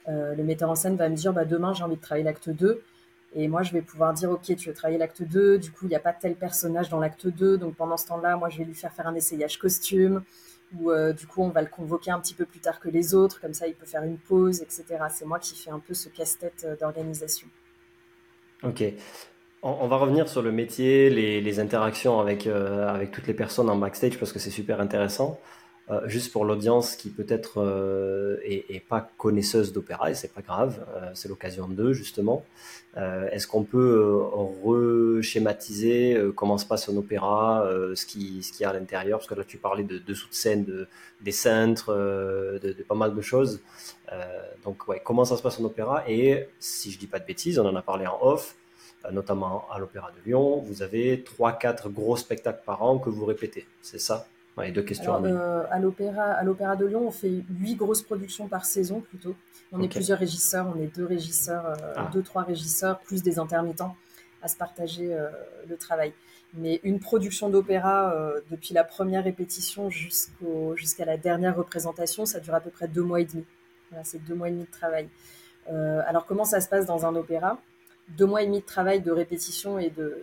Euh, 0.07 0.35
le 0.35 0.43
metteur 0.43 0.69
en 0.69 0.75
scène 0.75 0.95
va 0.95 1.09
me 1.09 1.15
dire 1.15 1.33
bah, 1.33 1.45
demain 1.45 1.73
j'ai 1.73 1.83
envie 1.83 1.95
de 1.95 2.01
travailler 2.01 2.23
l'acte 2.23 2.49
2 2.49 2.81
et 3.35 3.47
moi 3.47 3.63
je 3.63 3.73
vais 3.73 3.81
pouvoir 3.81 4.13
dire 4.13 4.31
ok 4.31 4.55
tu 4.55 4.69
veux 4.69 4.73
travailler 4.73 4.97
l'acte 4.97 5.21
2 5.21 5.59
du 5.59 5.71
coup 5.71 5.85
il 5.85 5.89
n'y 5.89 5.95
a 5.95 5.99
pas 5.99 6.13
tel 6.13 6.35
personnage 6.35 6.89
dans 6.89 6.99
l'acte 6.99 7.27
2 7.27 7.57
donc 7.57 7.75
pendant 7.75 7.97
ce 7.97 8.07
temps-là 8.07 8.35
moi 8.37 8.49
je 8.49 8.57
vais 8.57 8.63
lui 8.63 8.73
faire 8.73 8.91
faire 8.91 9.07
un 9.07 9.13
essayage 9.13 9.59
costume 9.59 10.23
ou 10.77 10.91
euh, 10.91 11.13
du 11.13 11.27
coup 11.27 11.43
on 11.43 11.49
va 11.49 11.61
le 11.61 11.67
convoquer 11.67 12.11
un 12.11 12.19
petit 12.19 12.33
peu 12.33 12.45
plus 12.45 12.59
tard 12.59 12.79
que 12.79 12.89
les 12.89 13.13
autres. 13.13 13.39
Comme 13.41 13.53
ça 13.53 13.67
il 13.67 13.73
peut 13.73 13.85
faire 13.85 14.03
une 14.03 14.17
pause 14.17 14.61
etc 14.61 14.85
c'est 15.09 15.25
moi 15.25 15.37
qui 15.37 15.55
fais 15.55 15.69
un 15.69 15.79
peu 15.79 15.93
ce 15.93 16.09
casse-tête 16.09 16.65
euh, 16.65 16.75
d'organisation. 16.75 17.47
Ok. 18.63 18.83
On, 19.61 19.87
va 19.89 19.97
revenir 19.97 20.29
sur 20.29 20.41
le 20.41 20.53
métier, 20.53 21.09
les, 21.09 21.59
interactions 21.59 22.21
avec, 22.21 22.47
avec 22.47 23.11
toutes 23.11 23.27
les 23.27 23.33
personnes 23.33 23.69
en 23.69 23.75
backstage 23.75 24.17
parce 24.17 24.31
que 24.31 24.39
c'est 24.39 24.51
super 24.51 24.79
intéressant. 24.79 25.37
Euh, 25.89 26.01
juste 26.07 26.31
pour 26.31 26.45
l'audience 26.45 26.95
qui 26.95 27.09
peut-être 27.09 28.39
est, 28.43 28.79
pas 28.87 29.09
connaisseuse 29.17 29.73
d'opéra, 29.73 30.11
et 30.11 30.15
c'est 30.15 30.33
pas 30.33 30.41
grave, 30.41 30.85
c'est 31.13 31.29
l'occasion 31.29 31.67
d'eux 31.67 31.93
justement. 31.93 32.43
Est-ce 32.95 33.47
qu'on 33.47 33.63
peut 33.63 34.21
reschématiser 34.63 36.17
comment 36.35 36.57
se 36.57 36.65
passe 36.65 36.89
un 36.89 36.97
opéra, 36.97 37.69
ce 37.95 38.05
qui 38.05 38.43
ce 38.43 38.51
qu'il 38.51 38.61
y 38.61 38.65
a 38.65 38.69
à 38.69 38.73
l'intérieur, 38.73 39.19
parce 39.19 39.29
que 39.29 39.35
là 39.35 39.43
tu 39.43 39.57
parlais 39.57 39.83
de 39.83 39.99
dessous 39.99 40.29
de 40.29 40.33
scène, 40.33 40.65
de, 40.65 40.87
des 41.21 41.31
cintres, 41.31 41.93
de, 41.93 42.73
de, 42.73 42.83
pas 42.83 42.95
mal 42.95 43.15
de 43.15 43.21
choses. 43.21 43.61
donc 44.63 44.87
ouais, 44.87 45.01
comment 45.03 45.25
ça 45.25 45.37
se 45.37 45.41
passe 45.41 45.59
en 45.59 45.65
opéra? 45.65 46.03
Et 46.07 46.47
si 46.59 46.91
je 46.91 46.99
dis 46.99 47.07
pas 47.07 47.19
de 47.19 47.25
bêtises, 47.25 47.59
on 47.59 47.65
en 47.65 47.75
a 47.75 47.81
parlé 47.81 48.05
en 48.07 48.17
off. 48.21 48.55
Euh, 49.05 49.11
notamment 49.11 49.65
à 49.71 49.79
l'Opéra 49.79 50.11
de 50.11 50.29
Lyon, 50.29 50.59
vous 50.59 50.81
avez 50.81 51.23
3-4 51.23 51.89
gros 51.89 52.17
spectacles 52.17 52.63
par 52.65 52.83
an 52.83 52.99
que 52.99 53.09
vous 53.09 53.25
répétez, 53.25 53.65
c'est 53.81 53.99
ça? 53.99 54.27
Les 54.63 54.71
deux 54.71 54.81
questions. 54.81 55.23
Euh, 55.25 55.63
à 55.69 55.79
l'Opéra 55.79 56.75
de 56.75 56.85
Lyon, 56.85 57.07
on 57.07 57.11
fait 57.11 57.43
8 57.49 57.75
grosses 57.75 58.01
productions 58.01 58.47
par 58.47 58.65
saison 58.65 59.01
plutôt. 59.01 59.35
On 59.71 59.81
est 59.81 59.87
plusieurs 59.87 60.19
régisseurs, 60.19 60.67
on 60.75 60.81
est 60.81 60.95
deux 60.95 61.05
régisseurs, 61.05 61.65
euh, 61.65 61.93
ah. 61.95 62.09
deux, 62.11 62.23
trois 62.23 62.43
régisseurs, 62.43 62.99
plus 62.99 63.21
des 63.21 63.39
intermittents 63.39 63.95
à 64.41 64.47
se 64.47 64.55
partager 64.55 65.13
le 65.67 65.75
travail. 65.75 66.13
Mais 66.53 66.79
une 66.83 67.01
production 67.01 67.49
d'opéra, 67.49 68.15
depuis 68.49 68.73
la 68.73 68.85
première 68.85 69.25
répétition 69.25 69.89
jusqu'à 69.89 71.03
la 71.03 71.17
dernière 71.17 71.57
représentation, 71.57 72.25
ça 72.25 72.39
dure 72.39 72.55
à 72.55 72.61
peu 72.61 72.69
près 72.69 72.87
deux 72.87 73.01
mois 73.01 73.19
et 73.19 73.25
demi. 73.25 73.43
Voilà, 73.89 74.05
c'est 74.05 74.23
deux 74.23 74.35
mois 74.35 74.47
et 74.47 74.51
demi 74.51 74.63
de 74.63 74.71
travail. 74.71 75.09
alors 75.67 76.25
comment 76.25 76.45
ça 76.45 76.61
se 76.61 76.69
passe 76.69 76.85
dans 76.85 77.05
un 77.05 77.17
opéra? 77.17 77.59
Deux 78.17 78.25
mois 78.25 78.41
et 78.41 78.45
demi 78.45 78.61
de 78.61 78.65
travail 78.65 79.01
de 79.01 79.11
répétition 79.11 79.77
et 79.77 79.89
de, 79.89 80.15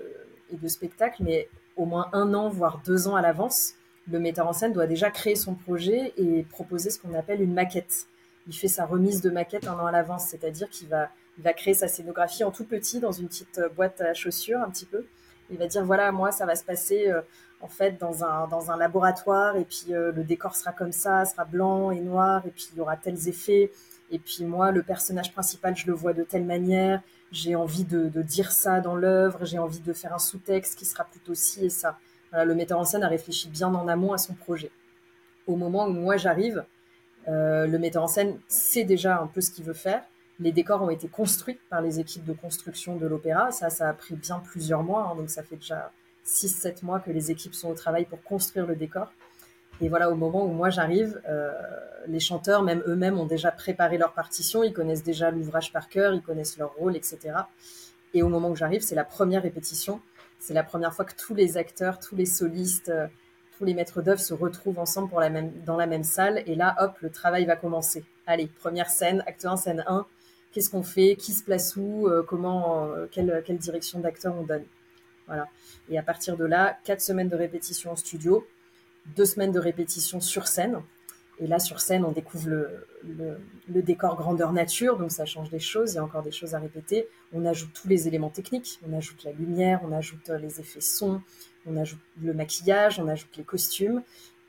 et 0.50 0.56
de 0.56 0.66
spectacle, 0.66 1.22
mais 1.22 1.50
au 1.76 1.84
moins 1.84 2.08
un 2.14 2.32
an, 2.32 2.48
voire 2.48 2.80
deux 2.86 3.08
ans 3.08 3.16
à 3.16 3.22
l'avance, 3.22 3.74
le 4.10 4.18
metteur 4.18 4.46
en 4.46 4.52
scène 4.52 4.72
doit 4.72 4.86
déjà 4.86 5.10
créer 5.10 5.36
son 5.36 5.54
projet 5.54 6.12
et 6.16 6.44
proposer 6.44 6.90
ce 6.90 6.98
qu'on 7.00 7.14
appelle 7.14 7.42
une 7.42 7.54
maquette. 7.54 8.06
Il 8.46 8.54
fait 8.54 8.68
sa 8.68 8.86
remise 8.86 9.20
de 9.20 9.30
maquette 9.30 9.66
un 9.66 9.74
an 9.74 9.86
à 9.86 9.92
l'avance, 9.92 10.26
c'est-à-dire 10.28 10.68
qu'il 10.70 10.88
va, 10.88 11.08
il 11.38 11.44
va 11.44 11.52
créer 11.52 11.74
sa 11.74 11.88
scénographie 11.88 12.44
en 12.44 12.50
tout 12.50 12.64
petit 12.64 13.00
dans 13.00 13.12
une 13.12 13.28
petite 13.28 13.60
boîte 13.74 14.00
à 14.00 14.14
chaussures 14.14 14.60
un 14.60 14.70
petit 14.70 14.86
peu. 14.86 15.04
Il 15.50 15.58
va 15.58 15.66
dire 15.66 15.84
voilà, 15.84 16.12
moi, 16.12 16.30
ça 16.30 16.46
va 16.46 16.54
se 16.54 16.64
passer 16.64 17.08
euh, 17.08 17.20
en 17.60 17.68
fait 17.68 17.98
dans 17.98 18.24
un, 18.24 18.46
dans 18.48 18.70
un 18.70 18.76
laboratoire 18.76 19.56
et 19.56 19.64
puis 19.64 19.94
euh, 19.94 20.12
le 20.12 20.22
décor 20.24 20.54
sera 20.54 20.72
comme 20.72 20.92
ça, 20.92 21.24
sera 21.24 21.44
blanc 21.44 21.90
et 21.90 22.00
noir 22.00 22.46
et 22.46 22.50
puis 22.50 22.68
il 22.72 22.78
y 22.78 22.80
aura 22.80 22.96
tels 22.96 23.28
effets. 23.28 23.72
Et 24.10 24.20
puis 24.20 24.44
moi, 24.44 24.70
le 24.70 24.82
personnage 24.82 25.32
principal, 25.32 25.76
je 25.76 25.86
le 25.86 25.92
vois 25.92 26.12
de 26.12 26.22
telle 26.22 26.44
manière 26.44 27.02
j'ai 27.32 27.56
envie 27.56 27.84
de, 27.84 28.08
dire 28.22 28.52
ça 28.52 28.80
dans 28.80 28.96
l'œuvre, 28.96 29.44
j'ai 29.44 29.58
envie 29.58 29.80
de 29.80 29.92
faire 29.92 30.14
un 30.14 30.18
sous-texte 30.18 30.78
qui 30.78 30.84
sera 30.84 31.04
plutôt 31.04 31.34
ci 31.34 31.66
et 31.66 31.70
ça. 31.70 31.98
Le 32.32 32.54
metteur 32.54 32.78
en 32.78 32.84
scène 32.84 33.02
a 33.02 33.08
réfléchi 33.08 33.48
bien 33.48 33.68
en 33.74 33.88
amont 33.88 34.12
à 34.12 34.18
son 34.18 34.34
projet. 34.34 34.70
Au 35.46 35.56
moment 35.56 35.86
où 35.86 35.92
moi 35.92 36.16
j'arrive, 36.16 36.64
euh, 37.28 37.66
le 37.66 37.78
metteur 37.78 38.02
en 38.02 38.08
scène 38.08 38.38
sait 38.48 38.84
déjà 38.84 39.20
un 39.20 39.26
peu 39.26 39.40
ce 39.40 39.50
qu'il 39.50 39.64
veut 39.64 39.72
faire. 39.72 40.02
Les 40.38 40.52
décors 40.52 40.82
ont 40.82 40.90
été 40.90 41.08
construits 41.08 41.58
par 41.70 41.80
les 41.80 41.98
équipes 41.98 42.24
de 42.24 42.32
construction 42.32 42.96
de 42.96 43.06
l'opéra. 43.06 43.50
Ça, 43.50 43.70
ça 43.70 43.88
a 43.88 43.92
pris 43.92 44.14
bien 44.14 44.40
plusieurs 44.40 44.82
mois. 44.82 45.10
Hein, 45.10 45.16
donc 45.16 45.30
ça 45.30 45.42
fait 45.42 45.56
déjà 45.56 45.92
6-7 46.24 46.84
mois 46.84 47.00
que 47.00 47.10
les 47.10 47.30
équipes 47.30 47.54
sont 47.54 47.70
au 47.70 47.74
travail 47.74 48.04
pour 48.04 48.22
construire 48.22 48.66
le 48.66 48.76
décor. 48.76 49.12
Et 49.80 49.88
voilà, 49.88 50.10
au 50.10 50.14
moment 50.14 50.44
où 50.44 50.52
moi 50.52 50.70
j'arrive, 50.70 51.20
euh, 51.28 51.52
les 52.06 52.20
chanteurs, 52.20 52.62
même 52.62 52.82
eux-mêmes, 52.86 53.18
ont 53.18 53.26
déjà 53.26 53.50
préparé 53.50 53.98
leur 53.98 54.12
partition, 54.12 54.62
ils 54.62 54.72
connaissent 54.72 55.02
déjà 55.02 55.30
l'ouvrage 55.30 55.72
par 55.72 55.88
cœur, 55.88 56.14
ils 56.14 56.22
connaissent 56.22 56.56
leur 56.56 56.72
rôle, 56.74 56.96
etc. 56.96 57.18
Et 58.14 58.22
au 58.22 58.28
moment 58.28 58.50
où 58.50 58.56
j'arrive, 58.56 58.80
c'est 58.80 58.94
la 58.94 59.04
première 59.04 59.42
répétition. 59.42 60.00
C'est 60.38 60.54
la 60.54 60.62
première 60.62 60.94
fois 60.94 61.04
que 61.04 61.14
tous 61.14 61.34
les 61.34 61.56
acteurs, 61.56 61.98
tous 61.98 62.16
les 62.16 62.26
solistes, 62.26 62.88
euh, 62.88 63.06
tous 63.58 63.64
les 63.64 63.74
maîtres 63.74 64.02
d'œuvre 64.02 64.20
se 64.20 64.34
retrouvent 64.34 64.78
ensemble 64.78 65.10
dans 65.64 65.76
la 65.76 65.86
même 65.86 66.04
salle. 66.04 66.42
Et 66.46 66.54
là, 66.54 66.76
hop, 66.80 66.96
le 67.00 67.10
travail 67.10 67.46
va 67.46 67.56
commencer. 67.56 68.04
Allez, 68.26 68.46
première 68.46 68.90
scène, 68.90 69.22
acte 69.26 69.44
1, 69.44 69.56
scène 69.56 69.84
1. 69.86 70.06
Qu'est-ce 70.52 70.70
qu'on 70.70 70.82
fait? 70.82 71.16
Qui 71.16 71.32
se 71.32 71.42
place 71.42 71.76
où? 71.76 72.06
Euh, 72.06 72.22
Comment 72.22 72.90
quelle, 73.10 73.42
quelle 73.46 73.58
direction 73.58 73.98
d'acteur 74.00 74.34
on 74.38 74.42
donne? 74.42 74.64
Voilà. 75.26 75.48
Et 75.88 75.98
à 75.98 76.02
partir 76.02 76.36
de 76.36 76.44
là, 76.44 76.78
quatre 76.84 77.00
semaines 77.00 77.28
de 77.28 77.36
répétition 77.36 77.92
en 77.92 77.96
studio 77.96 78.46
deux 79.14 79.24
semaines 79.24 79.52
de 79.52 79.60
répétition 79.60 80.20
sur 80.20 80.46
scène. 80.46 80.80
Et 81.38 81.46
là, 81.46 81.58
sur 81.58 81.80
scène, 81.80 82.04
on 82.04 82.12
découvre 82.12 82.48
le, 82.48 83.82
décor 83.82 84.16
grandeur 84.16 84.52
nature, 84.52 84.96
donc 84.96 85.10
ça 85.10 85.26
change 85.26 85.50
des 85.50 85.60
choses, 85.60 85.92
il 85.92 85.96
y 85.96 85.98
a 85.98 86.04
encore 86.04 86.22
des 86.22 86.32
choses 86.32 86.54
à 86.54 86.58
répéter. 86.58 87.08
On 87.32 87.44
ajoute 87.44 87.70
tous 87.74 87.88
les 87.88 88.08
éléments 88.08 88.30
techniques, 88.30 88.80
on 88.88 88.96
ajoute 88.96 89.22
la 89.24 89.32
lumière, 89.32 89.80
on 89.84 89.92
ajoute 89.92 90.30
euh, 90.30 90.38
les 90.38 90.60
effets 90.60 90.80
son, 90.80 91.20
on 91.66 91.76
ajoute 91.76 92.00
le 92.22 92.32
maquillage, 92.32 92.98
on 92.98 93.08
ajoute 93.08 93.36
les 93.36 93.44
costumes. 93.44 94.02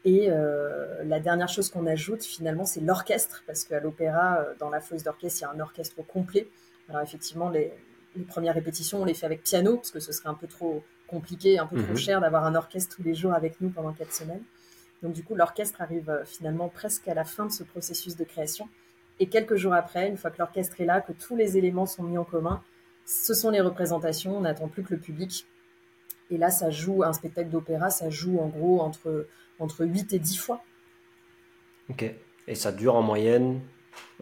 Et 0.06 0.28
euh, 0.30 1.04
la 1.04 1.20
dernière 1.20 1.50
chose 1.50 1.70
qu'on 1.70 1.86
ajoute, 1.86 2.24
finalement, 2.24 2.66
c'est 2.66 2.80
l'orchestre, 2.80 3.44
parce 3.46 3.66
qu'à 3.66 3.82
l'opéra, 3.82 4.38
euh, 4.38 4.54
dans 4.58 4.70
la 4.70 4.80
fosse 4.80 5.04
d'orchestre, 5.04 5.40
il 5.42 5.44
y 5.44 5.46
a 5.46 5.52
un 5.52 5.60
orchestre 5.60 6.02
complet. 6.04 6.48
Alors 6.88 7.02
effectivement, 7.02 7.50
les, 7.50 7.74
premières 8.30 8.56
répétitions, 8.56 9.02
on 9.02 9.06
les 9.06 9.14
fait 9.14 9.26
avec 9.26 9.44
piano, 9.44 9.76
parce 9.76 9.92
que 9.92 10.00
ce 10.00 10.12
serait 10.12 10.30
un 10.30 10.34
peu 10.34 10.48
trop 10.48 10.84
compliqué, 11.08 11.60
un 11.60 11.68
peu 11.68 11.78
trop 11.84 11.92
mhm. 11.92 11.98
cher 11.98 12.22
d'avoir 12.22 12.46
un 12.46 12.56
orchestre 12.56 12.96
tous 12.96 13.04
les 13.04 13.14
jours 13.14 13.34
avec 13.34 13.62
nous 13.62 13.70
pendant 13.70 13.92
quatre 13.92 14.14
semaines. 14.14 14.42
Donc 15.04 15.14
du 15.14 15.24
coup, 15.24 15.36
l'orchestre 15.36 15.82
arrive 15.82 16.10
euh, 16.10 16.26
finalement 16.26 16.70
presque 16.70 17.08
à 17.08 17.14
la 17.14 17.24
fin 17.24 17.46
de 17.46 17.52
ce 17.52 17.64
processus 17.64 18.16
de 18.16 18.24
création. 18.24 18.68
Et 19.20 19.28
quelques 19.28 19.56
jours 19.56 19.74
après, 19.74 20.08
une 20.08 20.18
fois 20.18 20.32
que 20.32 20.38
l'orchestre 20.40 20.80
est 20.82 20.86
là, 20.86 21.02
que 21.02 21.14
tous 21.14 21.36
les 21.36 21.58
éléments 21.58 21.86
sont 21.86 22.04
mis 22.04 22.18
en 22.18 22.24
commun, 22.24 22.62
ce 23.06 23.34
sont 23.34 23.50
les 23.50 23.62
représentations, 23.62 24.38
on 24.38 24.42
n'attend 24.42 24.68
plus 24.68 24.84
que 24.84 24.94
le 24.94 25.00
public. 25.00 25.46
Et 26.30 26.38
là, 26.38 26.50
ça 26.50 26.70
joue, 26.70 27.04
un 27.04 27.14
spectacle 27.14 27.50
d'opéra, 27.50 27.90
ça 27.90 28.10
joue 28.10 28.40
en 28.40 28.48
gros 28.48 28.82
entre, 28.82 29.28
entre 29.60 29.86
8 29.86 30.14
et 30.14 30.20
10 30.20 30.38
fois. 30.38 30.62
Ok. 31.90 32.04
Et 32.48 32.56
ça 32.56 32.72
dure 32.72 32.96
en 32.96 33.02
moyenne 33.02 33.62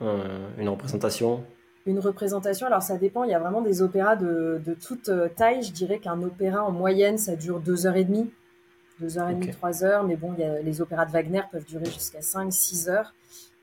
euh, 0.02 0.48
une 0.58 0.70
représentation? 0.70 1.44
Une 1.86 2.00
représentation, 2.00 2.68
alors 2.68 2.82
ça 2.82 2.98
dépend, 2.98 3.24
il 3.24 3.32
y 3.32 3.34
a 3.34 3.40
vraiment 3.40 3.62
des 3.62 3.82
opéras 3.82 4.16
de, 4.16 4.62
de 4.64 4.74
toute 4.74 5.10
euh, 5.10 5.30
taille. 5.30 5.64
Je 5.64 5.72
dirais 5.72 6.00
qu'un 6.00 6.22
opéra 6.22 6.64
en 6.64 6.72
moyenne, 6.72 7.18
ça 7.18 7.36
dure 7.36 7.60
deux 7.60 7.86
heures 7.86 7.96
et 7.96 8.04
demie, 8.04 8.32
deux 9.00 9.18
heures 9.18 9.30
et 9.30 9.34
demie, 9.34 9.52
trois 9.52 9.84
heures. 9.84 10.04
Mais 10.04 10.16
bon, 10.16 10.34
y 10.36 10.44
a, 10.44 10.62
les 10.62 10.82
opéras 10.82 11.06
de 11.06 11.12
Wagner 11.12 11.42
peuvent 11.52 11.66
durer 11.66 11.86
jusqu'à 11.86 12.22
5, 12.22 12.52
6 12.52 12.90
heures. 12.90 13.14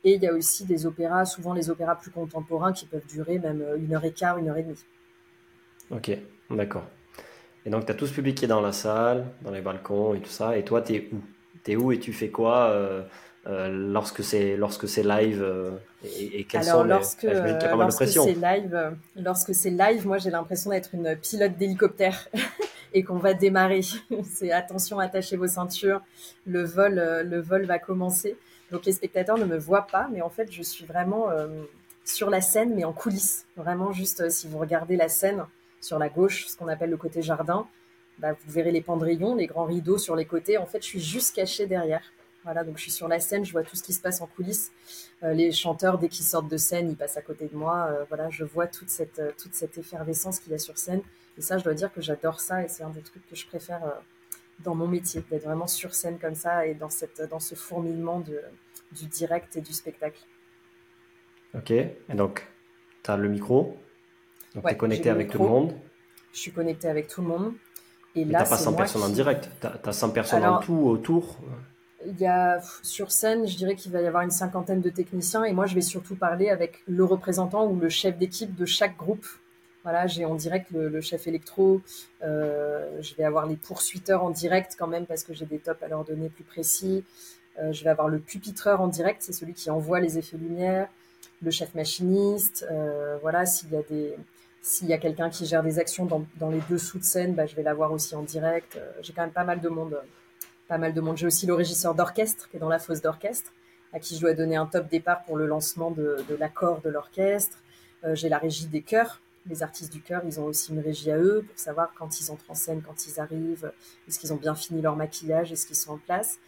Et 0.05 0.14
il 0.14 0.23
y 0.23 0.27
a 0.27 0.33
aussi 0.33 0.64
des 0.64 0.85
opéras, 0.87 1.25
souvent 1.25 1.55
les 1.55 1.71
opéras 1.71 1.95
plus 1.95 2.11
contemporains, 2.11 2.73
qui 2.73 2.87
peuvent 2.87 3.07
durer 3.07 3.38
même 3.38 3.62
euh, 3.62 3.77
une 3.77 3.95
heure 3.95 4.05
et 4.05 4.12
quart, 4.12 4.38
une 4.38 4.49
heure 4.49 4.57
et 4.57 4.64
demie. 4.64 4.85
Ok, 5.90 6.11
d'accord. 6.51 6.85
Et 7.64 7.71
donc, 7.71 7.87
tu 7.87 7.92
as 7.92 7.95
tout 7.95 8.07
ce 8.07 8.12
public 8.12 8.37
qui 8.37 8.47
est 8.47 8.49
dans 8.49 8.61
la 8.61 8.73
salle, 8.73 9.27
dans 9.42 9.53
les 9.53 9.61
balcons 9.61 10.14
et 10.14 10.21
tout 10.21 10.31
ça. 10.31 10.57
Et 10.57 10.64
toi, 10.64 10.83
tu 10.83 10.95
es 10.95 11.09
où? 11.12 11.21
Tu 11.64 11.73
es 11.73 11.77
où 11.77 11.92
et 11.92 12.01
tu 12.01 12.12
fais 12.12 12.31
quoi 12.31 12.71
euh, 12.71 13.03
euh, 13.49 13.68
lorsque 13.68 14.23
c'est 14.23 14.57
lorsque 14.57 14.88
c'est 14.88 15.03
live 15.03 15.42
euh, 15.42 15.73
et, 16.05 16.40
et 16.40 16.45
quelles 16.45 16.68
Alors, 16.68 16.85
lorsque, 16.85 17.25
lorsque 17.25 18.07
c'est 18.07 18.35
live, 18.35 18.73
euh, 18.73 18.90
lorsque 19.16 19.53
c'est 19.53 19.71
live, 19.71 20.07
moi 20.07 20.18
j'ai 20.18 20.31
l'impression 20.31 20.71
d'être 20.71 20.95
une 20.95 21.16
pilote 21.16 21.57
d'hélicoptère 21.57 22.29
et 22.94 23.02
qu'on 23.02 23.18
va 23.18 23.35
démarrer. 23.35 23.83
c'est 24.24 24.52
attention, 24.52 24.98
attachez 24.98 25.37
vos 25.37 25.46
ceintures, 25.46 26.00
le 26.46 26.64
vol, 26.64 26.94
le 26.94 27.40
vol 27.40 27.64
va 27.64 27.78
commencer. 27.78 28.37
Donc 28.70 28.87
les 28.87 28.92
spectateurs 28.92 29.38
ne 29.38 29.44
me 29.44 29.59
voient 29.59 29.87
pas, 29.87 30.09
mais 30.12 30.22
en 30.22 30.31
fait 30.31 30.50
je 30.50 30.62
suis 30.62 30.87
vraiment 30.87 31.28
sur 32.05 32.31
la 32.31 32.40
scène, 32.40 32.74
mais 32.74 32.85
en 32.85 32.92
coulisses. 32.92 33.46
Vraiment 33.57 33.92
juste 33.92 34.31
si 34.31 34.48
vous 34.48 34.59
regardez 34.59 34.96
la 34.96 35.09
scène 35.09 35.44
sur 35.81 35.98
la 35.98 36.09
gauche, 36.09 36.46
ce 36.46 36.57
qu'on 36.57 36.68
appelle 36.68 36.90
le 36.90 36.96
côté 36.96 37.22
jardin, 37.22 37.66
bah, 38.18 38.33
vous 38.33 38.52
verrez 38.52 38.70
les 38.70 38.81
pendrillons, 38.81 39.35
les 39.35 39.46
grands 39.46 39.64
rideaux 39.64 39.98
sur 39.98 40.16
les 40.16 40.24
côtés. 40.24 40.59
En 40.59 40.66
fait, 40.66 40.81
je 40.83 40.87
suis 40.87 41.00
juste 41.00 41.35
cachée 41.35 41.66
derrière. 41.66 42.02
Voilà, 42.44 42.64
donc 42.64 42.76
je 42.76 42.83
suis 42.83 42.90
sur 42.90 43.09
la 43.09 43.20
scène, 43.20 43.44
je 43.44 43.52
vois 43.52 43.62
tout 43.62 43.76
ce 43.76 43.83
qui 43.83 43.92
se 43.92 44.00
passe 44.00 44.20
en 44.20 44.26
coulisses. 44.26 44.72
Euh, 45.22 45.33
les 45.33 45.52
chanteurs, 45.52 45.98
dès 45.98 46.09
qu'ils 46.09 46.24
sortent 46.24 46.48
de 46.48 46.57
scène, 46.57 46.90
ils 46.90 46.96
passent 46.96 47.16
à 47.16 47.22
côté 47.22 47.46
de 47.46 47.57
moi. 47.57 47.88
Euh, 47.90 48.05
voilà, 48.09 48.31
je 48.31 48.44
vois 48.44 48.66
toute 48.66 48.90
cette, 48.90 49.20
euh, 49.20 49.31
toute 49.40 49.55
cette 49.55 49.78
effervescence 49.78 50.40
qu'il 50.40 50.50
y 50.52 50.55
a 50.55 50.59
sur 50.59 50.76
scène. 50.76 51.02
Et 51.38 51.40
ça, 51.40 51.59
je 51.59 51.64
dois 51.64 51.75
dire 51.75 51.92
que 51.92 52.01
j'adore 52.01 52.40
ça 52.40 52.62
et 52.62 52.68
c'est 52.68 52.83
un 52.83 52.90
des 52.90 53.03
trucs 53.03 53.27
que 53.27 53.37
je 53.37 53.47
préfère 53.47 53.81
dans 54.61 54.75
mon 54.75 54.87
métier, 54.87 55.25
d'être 55.31 55.45
vraiment 55.45 55.66
sur 55.66 55.95
scène 55.95 56.18
comme 56.18 56.35
ça 56.35 56.66
et 56.66 56.75
dans, 56.75 56.88
cette, 56.88 57.23
dans 57.31 57.40
ce 57.40 57.55
fourmillement 57.55 58.21
de, 58.21 58.40
du 58.92 59.07
direct 59.07 59.57
et 59.57 59.61
du 59.61 59.73
spectacle. 59.73 60.21
Ok, 61.55 61.71
et 61.71 61.95
donc 62.14 62.47
tu 63.03 63.11
as 63.11 63.16
le 63.16 63.29
micro, 63.29 63.77
donc 64.55 64.64
tu 64.66 64.73
es 64.73 64.77
connecté 64.77 65.11
avec 65.11 65.31
tout 65.31 65.42
le 65.42 65.49
monde. 65.49 65.75
Je 66.33 66.38
suis 66.38 66.53
connecté 66.53 66.88
avec 66.88 67.09
tout 67.09 67.21
le 67.21 67.29
monde. 67.29 67.53
Et 68.14 68.25
là, 68.25 68.42
tu 68.42 68.51
pas 68.51 68.57
100 68.57 68.75
personnes 68.75 69.03
en 69.03 69.09
direct, 69.09 69.51
tu 69.61 69.66
as, 69.66 69.92
100 69.92 70.11
personnes 70.11 70.45
en 70.45 70.61
tout 70.61 70.75
autour 70.75 71.38
il 72.05 72.18
y 72.18 72.27
a 72.27 72.61
sur 72.83 73.12
scène, 73.12 73.47
je 73.47 73.57
dirais 73.57 73.77
qu'il 73.77 73.92
va 73.92 74.01
y 74.01 74.07
avoir 74.07 74.25
une 74.25 74.31
cinquantaine 74.31 74.81
de 74.81 74.90
techniciens 74.90 75.45
et 75.45 75.53
moi 75.53 75.66
je 75.66 75.75
vais 75.77 75.83
surtout 75.83 76.16
parler 76.16 76.49
avec 76.49 76.83
le 76.88 77.05
représentant 77.05 77.66
ou 77.66 77.79
le 77.79 77.88
chef 77.88 78.18
d'équipe 78.18 78.57
de 78.57 78.66
chaque 78.66 78.97
groupe. 78.97 79.25
Voilà, 79.83 80.07
j'ai 80.07 80.25
en 80.25 80.35
direct 80.35 80.71
le, 80.71 81.01
chef 81.01 81.27
électro, 81.27 81.81
euh, 82.23 83.01
je 83.01 83.14
vais 83.16 83.25
avoir 83.25 83.47
les 83.47 83.57
poursuiteurs 83.57 84.23
en 84.23 84.31
direct 84.31 84.77
quand 84.79 84.87
même 84.87 85.07
parce 85.07 85.25
que 85.25 85.35
j'ai 85.35 85.47
des 85.47 85.59
tops 85.59 85.83
à 85.83 85.88
leur 85.88 86.05
donner 86.05 86.29
plus 86.29 86.45
précis. 86.45 87.05
Euh, 87.59 87.73
je 87.73 87.83
vais 87.83 87.90
avoir 87.90 88.09
le 88.09 88.18
pupitreur 88.21 88.81
en 88.81 88.88
direct, 88.88 89.23
c'est 89.23 89.33
celui 89.33 89.55
qui 89.55 89.71
envoie 89.71 89.99
les 89.99 90.18
effets 90.18 90.37
lumière, 90.37 90.88
le 91.42 91.51
chef 91.51 91.75
machiniste. 91.75 92.64
Euh, 92.71 93.18
voilà, 93.23 93.45
s'il 93.45 93.71
y 93.71 93.77
a 93.77 93.83
des 93.83 94.14
s'il 94.64 94.87
y 94.87 94.92
a 94.92 94.99
quelqu'un 94.99 95.29
qui 95.29 95.45
gère 95.45 95.64
des 95.64 95.81
actions 95.81 96.07
dans, 96.07 96.25
dans 96.38 96.49
les 96.49 96.61
dessous 96.71 97.01
de 97.01 97.03
scène, 97.03 97.35
bah, 97.35 97.47
je 97.47 97.57
vais 97.57 97.64
l'avoir 97.64 97.90
aussi 97.90 98.14
en 98.14 98.23
direct. 98.23 98.79
j'ai 99.03 99.12
quand 99.12 99.23
même 99.23 99.33
pas 99.33 99.42
mal 99.42 99.61
de 99.61 99.68
monde 99.68 100.01
pas 100.68 100.79
mal 100.79 100.95
de 100.95 101.01
monde. 101.01 101.16
J'ai 101.18 101.27
aussi 101.27 101.47
le 101.47 101.55
régisseur 101.55 101.95
d'orchestre 101.95 102.49
qui 102.49 102.57
est 102.57 102.61
dans 102.61 102.68
la 102.68 102.79
fosse 102.79 103.03
d'orchestre, 103.03 103.53
à 103.92 103.99
qui 103.99 104.16
je 104.16 104.21
dois 104.21 104.35
donner 104.35 104.57
un 104.57 104.66
top 104.66 104.88
départ 104.88 105.23
pour 105.25 105.37
le 105.37 105.47
lancement 105.47 105.90
de, 105.90 106.25
l'accord 106.38 106.81
de 106.81 106.88
l'orchestre. 106.88 107.59
Euh, 108.05 108.14
j'ai 108.14 108.29
la 108.29 108.38
régie 108.38 108.66
des 108.66 108.83
chœurs. 108.83 109.21
Les 109.46 109.62
artistes 109.62 109.92
du 109.92 110.00
chœur, 110.00 110.22
ils 110.24 110.38
ont 110.38 110.44
aussi 110.44 110.72
une 110.72 110.81
régie 110.81 111.11
à 111.11 111.18
eux 111.18 111.44
pour 111.48 111.59
savoir 111.59 111.92
quand 111.98 112.20
ils 112.20 112.31
entrent 112.31 112.44
en 112.48 112.55
scène, 112.55 112.83
quand 112.87 113.07
ils 113.07 113.18
arrivent, 113.20 113.72
est-ce 114.07 114.18
qu'ils 114.18 114.33
ont 114.33 114.37
bien 114.37 114.55
fini 114.55 114.81
leur 114.81 114.96
maquillage, 114.96 115.52
est-ce 115.52 115.66
qu'ils 115.66 115.76
sont 115.76 115.92
en 115.92 115.98
place. 115.98 116.38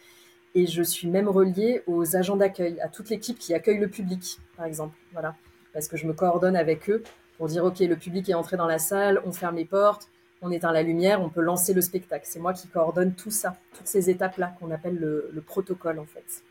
Et 0.53 0.67
je 0.67 0.81
suis 0.81 1.09
même 1.09 1.27
reliée 1.27 1.83
aux 1.85 2.15
agents 2.15 2.37
d'accueil, 2.37 2.79
à 2.79 2.87
toute 2.87 3.09
l'équipe 3.09 3.37
qui 3.37 3.53
accueille 3.53 3.79
le 3.79 3.89
public, 3.89 4.39
par 4.55 4.65
exemple. 4.65 4.95
Voilà. 5.11 5.35
Parce 5.73 5.89
que 5.89 5.97
je 5.97 6.07
me 6.07 6.13
coordonne 6.13 6.55
avec 6.55 6.89
eux 6.89 7.03
pour 7.37 7.47
dire, 7.47 7.65
OK, 7.65 7.79
le 7.79 7.97
public 7.97 8.29
est 8.29 8.33
entré 8.33 8.55
dans 8.55 8.67
la 8.67 8.79
salle, 8.79 9.21
on 9.25 9.33
ferme 9.33 9.57
les 9.57 9.65
portes, 9.65 10.07
on 10.41 10.51
éteint 10.51 10.71
la 10.71 10.83
lumière, 10.83 11.21
on 11.21 11.29
peut 11.29 11.41
lancer 11.41 11.73
le 11.73 11.81
spectacle. 11.81 12.25
C'est 12.27 12.39
moi 12.39 12.53
qui 12.53 12.67
coordonne 12.67 13.13
tout 13.13 13.31
ça, 13.31 13.57
toutes 13.75 13.87
ces 13.87 14.09
étapes-là 14.09 14.55
qu'on 14.59 14.71
appelle 14.71 14.95
le, 14.95 15.43
protocole 15.45 15.99
en 15.99 16.05
fait. 16.05 16.43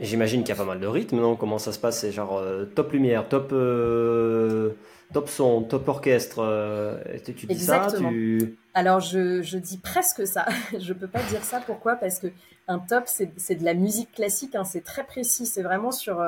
J'imagine 0.00 0.40
qu'il 0.40 0.48
y 0.48 0.52
a 0.52 0.56
pas 0.56 0.64
mal 0.64 0.80
de 0.80 0.86
rythmes, 0.86 1.20
non? 1.20 1.36
Comment 1.36 1.58
ça 1.58 1.72
se 1.72 1.78
passe? 1.78 2.00
C'est 2.00 2.10
genre 2.10 2.38
euh, 2.38 2.64
top 2.64 2.92
lumière, 2.92 3.28
top, 3.28 3.50
euh, 3.52 4.72
top 5.12 5.28
son, 5.28 5.62
top 5.62 5.88
orchestre. 5.88 6.38
Euh, 6.40 7.02
tu 7.24 7.46
dis 7.46 7.58
ça 7.58 7.88
Alors 8.74 9.00
je, 9.00 9.42
je, 9.42 9.58
dis 9.58 9.78
presque 9.78 10.26
ça. 10.26 10.46
je 10.78 10.92
peux 10.92 11.08
pas 11.08 11.22
dire 11.24 11.42
ça. 11.42 11.60
Pourquoi? 11.60 11.96
Parce 11.96 12.18
que 12.18 12.28
un 12.66 12.78
top, 12.78 13.04
c'est 13.06 13.54
de 13.54 13.64
la 13.64 13.74
musique 13.74 14.12
classique. 14.12 14.54
Hein. 14.54 14.64
c'est 14.64 14.84
très 14.84 15.04
précis. 15.04 15.46
C'est 15.46 15.62
vraiment 15.62 15.92
sur 15.92 16.20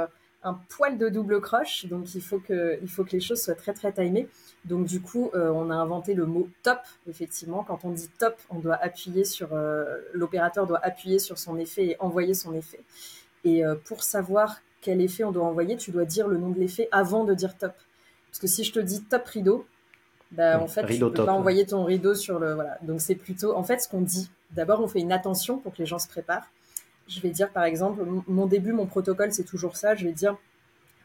un 0.43 0.55
poil 0.55 0.97
de 0.97 1.09
double 1.09 1.41
croche, 1.41 1.87
donc 1.87 2.15
il 2.15 2.23
faut 2.23 2.39
que, 2.39 2.79
il 2.81 2.89
faut 2.89 3.05
que 3.05 3.13
les 3.13 3.21
choses 3.21 3.43
soient 3.43 3.55
très 3.55 3.75
très 3.75 3.93
timées. 3.93 4.29
Donc 4.65 4.87
du 4.87 5.01
coup, 5.01 5.31
euh, 5.35 5.51
on 5.51 5.71
a 5.71 5.75
inventé 5.75 6.15
le 6.15 6.27
mot 6.27 6.49
top. 6.63 6.79
Effectivement, 7.09 7.63
quand 7.63 7.85
on 7.85 7.91
dit 7.91 8.09
top, 8.19 8.37
on 8.49 8.59
doit 8.59 8.77
appuyer 8.77 9.25
sur 9.25 9.53
euh, 9.53 9.99
l'opérateur 10.13 10.67
doit 10.67 10.81
appuyer 10.83 11.19
sur 11.19 11.39
son 11.39 11.59
effet 11.59 11.89
et 11.89 11.97
envoyer 12.01 12.35
son 12.35 12.55
effet. 12.55 12.81
Et 13.45 13.65
euh, 13.65 13.75
pour 13.85 14.03
savoir 14.03 14.61
quel 14.81 15.01
effet 15.03 15.25
on 15.25 15.33
doit 15.33 15.45
envoyer, 15.45 15.77
tu 15.77 15.91
dois 15.91 16.07
dire 16.07 16.27
le 16.27 16.39
nom 16.39 16.51
de 16.51 16.59
l'effet 16.59 16.89
avant 16.91 17.25
de 17.25 17.35
dire 17.35 17.57
top. 17.59 17.73
Parce 18.31 18.39
que 18.39 18.47
si 18.47 18.65
je 18.65 18.73
te 18.73 18.81
dis 18.81 19.03
top 19.03 19.27
rideau, 19.27 19.67
bah, 20.33 20.61
en 20.61 20.69
fait, 20.69 20.87
tu 20.87 20.99
peux 20.99 21.13
pas 21.13 21.33
envoyer 21.33 21.67
ton 21.67 21.85
rideau 21.85 22.15
sur 22.15 22.39
le 22.39 22.55
voilà. 22.55 22.79
Donc 22.83 23.01
c'est 23.01 23.17
plutôt 23.17 23.55
en 23.57 23.65
fait 23.65 23.81
ce 23.81 23.89
qu'on 23.89 24.01
dit. 24.01 24.31
D'abord, 24.53 24.81
on 24.81 24.89
fait 24.89 25.01
une 25.01 25.13
attention 25.13 25.59
pour 25.59 25.73
que 25.73 25.79
les 25.79 25.87
gens 25.87 25.99
se 25.99 26.09
préparent 26.09 26.47
je 27.11 27.21
vais 27.21 27.31
dire 27.31 27.51
par 27.51 27.65
exemple, 27.65 28.03
mon 28.29 28.47
début, 28.47 28.73
mon 28.73 28.87
protocole, 28.87 29.33
c'est 29.33 29.45
toujours 29.45 29.77
ça. 29.77 29.95
Je 29.95 30.05
vais 30.05 30.13
dire 30.13 30.37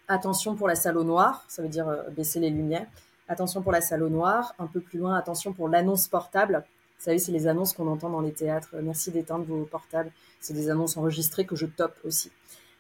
attention 0.08 0.56
pour 0.56 0.68
la 0.68 0.76
salle 0.76 0.98
au 0.98 1.04
noir, 1.04 1.44
ça 1.48 1.64
veut 1.64 1.68
dire 1.68 1.90
euh, 1.90 2.04
baisser 2.12 2.40
les 2.40 2.52
lumières. 2.52 2.86
Attention 3.28 3.64
pour 3.64 3.72
la 3.72 3.82
salle 3.82 4.04
au 4.04 4.10
noir. 4.10 4.54
Un 4.60 4.68
peu 4.68 4.80
plus 4.80 5.00
loin, 5.00 5.18
attention 5.18 5.52
pour 5.52 5.68
l'annonce 5.68 6.08
portable. 6.08 6.64
Vous 7.00 7.06
savez, 7.06 7.18
c'est 7.18 7.32
les 7.32 7.48
annonces 7.48 7.74
qu'on 7.74 7.88
entend 7.88 8.10
dans 8.10 8.22
les 8.22 8.32
théâtres. 8.32 8.76
Merci 8.82 9.12
d'éteindre 9.12 9.46
vos 9.46 9.66
portables. 9.66 10.12
C'est 10.40 10.54
des 10.54 10.70
annonces 10.70 10.96
enregistrées 10.96 11.46
que 11.46 11.56
je 11.56 11.66
top 11.66 11.94
aussi. 12.06 12.32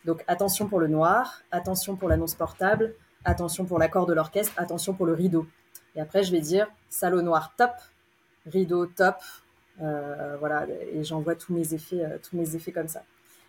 Donc 0.06 0.24
attention 0.28 0.68
pour 0.68 0.80
le 0.80 0.88
noir, 0.88 1.42
attention 1.52 1.96
pour 1.96 2.10
l'annonce 2.10 2.36
portable, 2.36 2.94
attention 3.26 3.66
pour 3.66 3.80
l'accord 3.80 4.06
de 4.06 4.14
l'orchestre, 4.14 4.54
attention 4.58 4.94
pour 4.94 5.06
le 5.06 5.14
rideau. 5.14 5.46
Et 5.96 6.02
après, 6.02 6.24
je 6.24 6.32
vais 6.32 6.42
dire 6.42 6.68
au 7.14 7.22
noir 7.22 7.54
top, 7.58 7.72
rideau 8.46 8.86
top, 8.86 9.16
euh, 9.82 10.38
voilà, 10.40 10.68
et 10.94 11.04
j'envoie 11.04 11.36
tous 11.36 11.54
euh, 12.02 12.18
tous 12.22 12.38
mes 12.38 12.56
effets 12.56 12.72
comme 12.72 12.88
ça. 12.88 13.04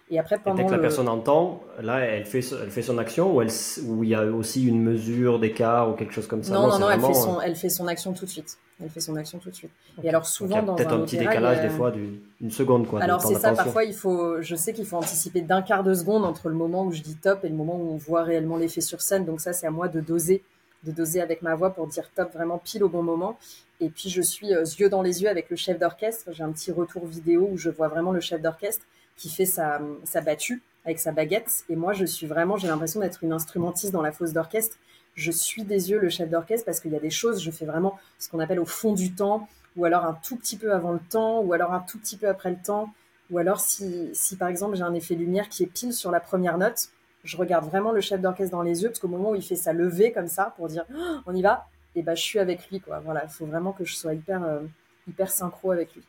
Et 0.09 0.21
après, 0.21 0.39
pendant. 0.39 0.57
dès 0.57 0.67
que 0.67 0.71
la 0.71 0.79
personne 0.79 1.09
entend, 1.09 1.65
là, 1.83 1.99
elle 1.99 2.27
fait, 2.27 2.39
elle 2.63 2.71
fait 2.71 2.83
son 2.83 2.97
action 2.99 3.35
ou, 3.35 3.43
elle, 3.43 3.51
ou 3.85 4.05
il 4.05 4.11
y 4.11 4.15
a 4.15 4.25
aussi 4.25 4.65
une 4.65 4.81
mesure 4.81 5.41
d'écart 5.41 5.91
ou 5.91 5.95
quelque 5.95 6.13
chose 6.13 6.29
comme 6.29 6.45
ça? 6.45 6.55
Non, 6.55 6.69
non, 6.69 6.79
non, 6.79 6.91
elle, 6.91 7.01
fait 7.01 7.15
son, 7.15 7.39
euh, 7.39 7.43
elle 7.43 7.57
fait 7.57 7.69
son 7.69 7.89
action 7.89 8.13
tout 8.13 8.25
de 8.25 8.31
suite. 8.31 8.57
Elle 8.81 8.89
fait 8.89 9.01
son 9.01 9.17
action 9.17 9.39
tout 9.39 9.51
de 9.51 9.55
suite. 9.55 9.73
Et 10.05 10.09
alors, 10.09 10.25
souvent, 10.25 10.63
dans 10.63 10.77
peut-être 10.77 10.93
un, 10.93 11.01
petit 11.01 11.19
décalage, 11.19 11.61
des 11.61 11.71
fois, 11.71 11.91
d'une 11.91 12.51
seconde. 12.51 12.87
Quoi, 12.87 13.03
alors, 13.03 13.21
c'est 13.21 13.35
ça, 13.35 13.53
parfois, 13.53 13.83
il 13.83 13.95
faut, 13.95 14.41
je 14.41 14.55
sais 14.55 14.73
qu'il 14.73 14.87
faut 14.87 14.97
anticiper 14.97 15.41
d'un 15.41 15.63
quart 15.63 15.83
de 15.83 15.93
seconde 15.93 16.25
entre 16.25 16.49
le 16.51 16.55
moment 16.55 16.85
où 16.85 16.93
je 16.93 17.03
dis 17.03 17.17
top 17.17 17.45
et 17.45 17.49
le 17.49 17.57
moment 17.57 17.75
où 17.75 17.91
on 17.93 17.97
voit 17.97 18.23
réellement 18.23 18.59
l'effet 18.59 18.83
sur 18.83 19.01
scène. 19.01 19.25
Donc, 19.25 19.41
ça, 19.41 19.53
c'est 19.53 19.67
à 19.67 19.71
moi 19.71 19.89
de 19.89 20.01
doser, 20.01 20.45
de 20.85 20.93
doser 20.93 21.21
avec 21.21 21.43
ma 21.43 21.57
voix 21.57 21.71
pour 21.71 21.89
dire 21.89 22.09
top 22.15 22.33
vraiment 22.33 22.59
pile 22.59 22.85
au 22.85 22.89
bon 22.89 23.03
moment. 23.03 23.39
Et 23.81 23.89
puis, 23.89 24.09
je 24.09 24.23
suis 24.23 24.55
euh, 24.55 24.63
yeux 24.79 24.89
dans 24.89 25.03
les 25.03 25.23
yeux 25.23 25.29
avec 25.29 25.51
le 25.51 25.57
chef 25.57 25.81
d'orchestre. 25.81 26.31
J'ai 26.33 26.45
un 26.45 26.53
petit 26.53 26.71
retour 26.71 27.07
vidéo 27.07 27.49
où 27.51 27.57
je 27.57 27.71
vois 27.71 27.89
vraiment 27.89 28.13
le 28.13 28.21
chef 28.21 28.41
d'orchestre 28.41 28.85
qui 29.17 29.31
fait 29.31 29.47
sa, 29.47 29.81
sa 30.05 30.21
battue 30.21 30.63
avec 30.85 30.99
sa 30.99 31.13
baguette. 31.13 31.65
Et 31.69 31.77
moi, 31.77 31.93
je 31.93 32.05
suis 32.05 32.27
vraiment, 32.27 32.57
j'ai 32.57 32.69
l'impression 32.69 33.01
d'être 33.01 33.23
une 33.25 33.33
instrumentiste 33.33 33.93
dans 33.93 34.03
la 34.03 34.13
fosse 34.13 34.33
d'orchestre. 34.33 34.77
Je 35.15 35.31
suis 35.31 35.65
des 35.65 35.91
yeux 35.91 35.99
le 35.99 36.09
chef 36.09 36.31
d'orchestre 36.31 36.65
parce 36.65 36.81
qu'il 36.81 36.93
y 36.93 36.97
a 36.97 37.01
des 37.01 37.11
choses, 37.11 37.43
je 37.43 37.51
fais 37.51 37.65
vraiment 37.65 37.99
ce 38.19 38.29
qu'on 38.29 38.39
appelle 38.39 38.61
au 38.61 38.67
fond 38.67 38.93
du 38.93 39.13
temps, 39.13 39.49
ou 39.77 39.85
alors 39.85 40.05
un 40.05 40.15
tout 40.15 40.37
petit 40.37 40.57
peu 40.57 40.73
avant 40.73 40.93
le 40.93 41.01
temps, 41.01 41.41
ou 41.41 41.53
alors 41.53 41.73
un 41.73 41.81
tout 41.81 41.99
petit 41.99 42.17
peu 42.17 42.29
après 42.29 42.51
le 42.51 42.59
temps, 42.63 42.93
ou 43.31 43.39
alors 43.39 43.61
si, 43.61 44.11
si 44.13 44.37
par 44.37 44.49
exemple 44.49 44.77
j'ai 44.77 44.83
un 44.83 44.95
effet 44.95 45.15
lumière 45.15 45.49
qui 45.49 45.65
est 45.65 45.67
pile 45.67 45.93
sur 45.93 46.11
la 46.11 46.21
première 46.21 46.59
note, 46.59 46.91
je 47.25 47.37
regarde 47.37 47.65
vraiment 47.65 47.93
le 47.93 48.01
chef 48.01 48.21
d'orchestre 48.21 48.53
dans 48.53 48.63
les 48.63 48.83
yeux 48.83 48.89
parce 48.91 49.01
qu'au 49.01 49.09
moment 49.09 49.31
où 49.31 49.35
il 49.35 49.43
fait 49.43 49.57
sa 49.57 49.73
levée 49.73 50.13
comme 50.13 50.29
ça 50.29 50.55
pour 50.57 50.69
dire 50.69 50.85
oh, 50.95 51.17
on 51.27 51.35
y 51.35 51.43
va, 51.43 51.67
et 51.95 52.03
ben 52.03 52.15
je 52.15 52.23
suis 52.23 52.39
avec 52.39 52.71
lui 52.71 52.81
quoi. 52.81 53.01
Voilà, 53.01 53.25
il 53.25 53.31
faut 53.31 53.47
vraiment 53.47 53.73
que 53.73 53.85
je 53.85 53.95
sois 53.95 54.15
hyper 54.15 54.45
euh, 54.45 54.61
hyper 55.09 55.31
synchro 55.31 55.73
avec 55.73 55.95
lui. 55.95 56.03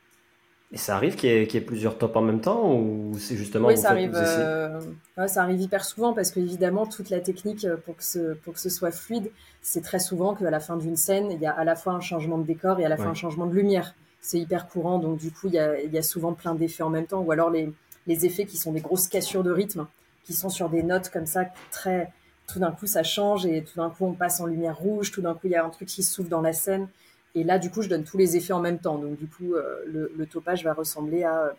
Et 0.71 0.77
ça 0.77 0.95
arrive 0.95 1.15
qu'il 1.15 1.29
y, 1.29 1.57
ait 1.57 1.61
plusieurs 1.61 1.97
tops 1.97 2.15
en 2.17 2.21
même 2.21 2.41
temps 2.41 2.73
ou 2.73 3.13
c'est 3.17 3.37
justement 3.37 3.69
Oui, 3.69 3.77
ça 3.77 3.91
arrive, 3.91 4.11
euh, 4.15 4.81
ça 5.27 5.41
arrive 5.43 5.61
hyper 5.61 5.85
souvent 5.85 6.13
parce 6.13 6.31
qu'évidemment, 6.31 6.85
toute 6.85 7.09
la 7.09 7.21
technique 7.21 7.63
euh, 7.63 7.77
pour 7.77 7.95
que 7.95 8.03
ce, 8.03 8.33
pour 8.33 8.53
que 8.53 8.59
ce 8.59 8.69
soit 8.69 8.91
fluide, 8.91 9.31
c'est 9.61 9.81
très 9.81 9.99
souvent 9.99 10.35
qu'à 10.35 10.51
la 10.51 10.59
fin 10.59 10.75
d'une 10.75 10.97
scène, 10.97 11.31
il 11.31 11.39
y 11.39 11.45
a 11.45 11.53
à 11.53 11.63
la 11.63 11.77
fois 11.77 11.93
un 11.93 12.01
changement 12.01 12.37
de 12.37 12.43
décor 12.43 12.81
et 12.81 12.85
à 12.85 12.89
la 12.89 12.97
fois 12.97 13.07
un 13.07 13.13
changement 13.13 13.45
de 13.45 13.55
lumière. 13.55 13.95
C'est 14.19 14.39
hyper 14.39 14.67
courant, 14.67 14.99
donc 14.99 15.19
du 15.19 15.31
coup, 15.31 15.47
il 15.47 15.53
y 15.53 15.59
a, 15.59 15.79
il 15.79 15.93
y 15.93 15.97
a 15.97 16.03
souvent 16.03 16.33
plein 16.33 16.53
d'effets 16.53 16.83
en 16.83 16.89
même 16.89 17.05
temps 17.05 17.21
ou 17.21 17.31
alors 17.31 17.49
les, 17.49 17.71
les 18.05 18.25
effets 18.25 18.45
qui 18.45 18.57
sont 18.57 18.73
des 18.73 18.81
grosses 18.81 19.07
cassures 19.07 19.43
de 19.43 19.51
rythme, 19.51 19.87
qui 20.25 20.33
sont 20.33 20.49
sur 20.49 20.69
des 20.69 20.83
notes 20.83 21.09
comme 21.09 21.27
ça, 21.27 21.45
très. 21.71 22.11
Tout 22.51 22.59
d'un 22.59 22.71
coup, 22.71 22.87
ça 22.87 23.03
change 23.03 23.45
et 23.45 23.61
tout 23.61 23.75
d'un 23.75 23.89
coup, 23.89 24.05
on 24.05 24.13
passe 24.13 24.39
en 24.39 24.45
lumière 24.45 24.77
rouge, 24.77 25.11
tout 25.11 25.21
d'un 25.21 25.33
coup, 25.33 25.47
il 25.47 25.51
y 25.51 25.55
a 25.55 25.65
un 25.65 25.69
truc 25.69 25.89
qui 25.89 26.01
s'ouvre 26.01 26.29
dans 26.29 26.39
la 26.39 26.53
scène. 26.53 26.87
Et 27.35 27.43
là, 27.43 27.59
du 27.59 27.69
coup, 27.69 27.81
je 27.81 27.89
donne 27.89 28.03
tous 28.03 28.17
les 28.17 28.35
effets 28.35 28.53
en 28.53 28.59
même 28.59 28.79
temps. 28.79 28.97
Donc, 28.97 29.17
du 29.17 29.27
coup, 29.27 29.53
euh, 29.53 29.83
le, 29.85 30.25
topage 30.25 30.63
va 30.63 30.73
ressembler 30.73 31.23
à 31.23 31.43
euh, 31.43 31.51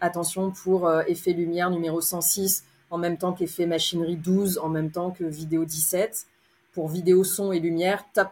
attention 0.00 0.50
pour 0.50 0.88
euh, 0.88 1.02
effet 1.06 1.32
lumière 1.32 1.70
numéro 1.70 2.00
106, 2.00 2.64
en 2.90 2.98
même 2.98 3.18
temps 3.18 3.32
qu'effet 3.32 3.66
machinerie 3.66 4.16
12, 4.16 4.58
en 4.62 4.68
même 4.68 4.90
temps 4.90 5.10
que 5.10 5.24
vidéo 5.24 5.64
17. 5.64 6.26
Pour 6.72 6.88
vidéo 6.88 7.24
son 7.24 7.52
et 7.52 7.60
lumière, 7.60 8.04
top. 8.14 8.28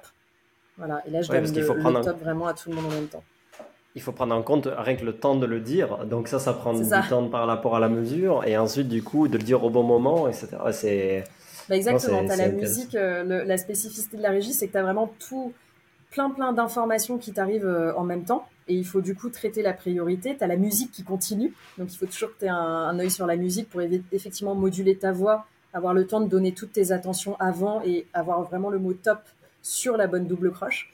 Voilà. 0.77 1.03
Et 1.07 1.11
là, 1.11 1.23
je 1.23 1.29
donne 1.29 1.45
le, 1.45 2.03
top 2.03 2.21
vraiment 2.21 2.47
à 2.47 2.55
tout 2.55 2.71
le 2.71 2.77
monde 2.77 2.87
en 2.87 2.95
même 2.95 3.09
temps. 3.09 3.25
Il 3.95 4.03
faut 4.03 4.13
prendre 4.13 4.35
en 4.35 4.43
compte 4.43 4.69
rien 4.71 4.97
que 4.97 5.05
le 5.05 5.15
temps 5.15 5.37
de 5.37 5.47
le 5.47 5.61
dire. 5.61 6.05
Donc 6.07 6.29
ça, 6.29 6.39
ça 6.39 6.53
prend 6.53 6.75
du 6.75 6.89
temps 7.09 7.29
par 7.29 7.47
rapport 7.47 7.77
à 7.77 7.81
la 7.81 7.89
mesure. 7.89 8.45
Et 8.45 8.57
ensuite, 8.59 8.89
du 8.89 9.03
coup, 9.03 9.29
de 9.29 9.39
le 9.39 9.45
dire 9.45 9.63
au 9.63 9.71
bon 9.71 9.83
moment, 9.83 10.27
etc. 10.27 10.49
C'est... 10.73 11.25
Bah 11.69 11.77
exactement. 11.77 12.25
Tu 12.25 12.33
as 12.33 12.37
la 12.37 12.49
musique, 12.49 12.93
la 12.95 13.57
spécificité 13.57 14.17
de 14.17 14.23
la 14.23 14.31
régie, 14.31 14.53
c'est 14.53 14.67
que 14.67 14.73
tu 14.73 14.79
as 14.79 14.83
vraiment 14.83 15.13
tout 15.29 15.53
plein 16.15 16.31
plein 16.31 16.53
d'informations 16.53 17.19
qui 17.19 17.33
t'arrivent 17.33 17.67
euh, 17.67 17.93
en 17.97 18.05
même 18.05 18.25
temps 18.25 18.47
et 18.69 18.75
il 18.75 18.87
faut 18.87 19.01
du 19.01 19.17
coup 19.17 19.29
traiter 19.31 19.63
la 19.63 19.73
priorité. 19.73 20.37
Tu 20.37 20.45
as 20.45 20.47
la 20.47 20.57
musique 20.57 20.93
qui 20.93 21.03
continue, 21.03 21.53
donc 21.77 21.93
il 21.93 21.97
faut 21.97 22.07
toujours 22.07 22.31
que 22.31 22.39
tu 22.39 22.45
aies 22.47 22.51
un, 22.51 22.99
œil 22.99 23.11
sur 23.11 23.27
la 23.27 23.37
musique 23.37 23.69
pour 23.69 23.83
effectivement 23.83 24.55
moduler 24.55 24.97
ta 24.97 25.13
voix, 25.13 25.45
avoir 25.73 25.93
le 25.93 26.07
temps 26.07 26.21
de 26.21 26.29
donner 26.29 26.53
toutes 26.53 26.73
tes 26.73 26.93
attentions 26.93 27.37
avant 27.41 27.83
et 27.83 28.07
avoir 28.15 28.43
vraiment 28.43 28.71
le 28.71 28.79
mot 28.79 28.95
top 28.95 29.19
sur 29.61 29.97
la 29.97 30.07
bonne 30.07 30.27
double 30.27 30.53
croche. 30.53 30.93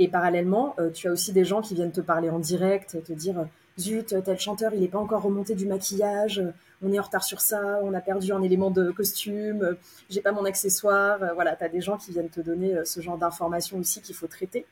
Et 0.00 0.08
parallèlement, 0.08 0.74
euh, 0.78 0.90
tu 0.90 1.08
as 1.08 1.12
aussi 1.12 1.32
des 1.32 1.44
gens 1.44 1.62
qui 1.62 1.74
viennent 1.74 1.92
te 1.92 2.00
parler 2.02 2.28
en 2.28 2.40
direct, 2.40 3.02
te 3.04 3.12
dire 3.12 3.46
zut, 3.78 4.14
tel 4.24 4.38
chanteur, 4.38 4.74
il 4.74 4.80
n'est 4.80 4.88
pas 4.88 4.98
encore 4.98 5.22
remonté 5.22 5.54
du 5.54 5.66
maquillage, 5.66 6.42
on 6.82 6.92
est 6.92 6.98
en 6.98 7.02
retard 7.02 7.24
sur 7.24 7.40
ça, 7.40 7.80
on 7.82 7.94
a 7.94 8.00
perdu 8.00 8.32
un 8.32 8.42
élément 8.42 8.70
de 8.70 8.90
costume, 8.90 9.76
j'ai 10.10 10.20
pas 10.20 10.32
mon 10.32 10.44
accessoire. 10.44 11.18
Voilà, 11.34 11.56
tu 11.56 11.64
as 11.64 11.68
des 11.68 11.80
gens 11.80 11.96
qui 11.96 12.12
viennent 12.12 12.28
te 12.28 12.40
donner 12.40 12.74
euh, 12.74 12.84
ce 12.84 13.00
genre 13.00 13.16
d'informations 13.16 13.78
aussi 13.78 14.02
qu'il 14.02 14.14
faut 14.14 14.26
traiter. 14.26 14.66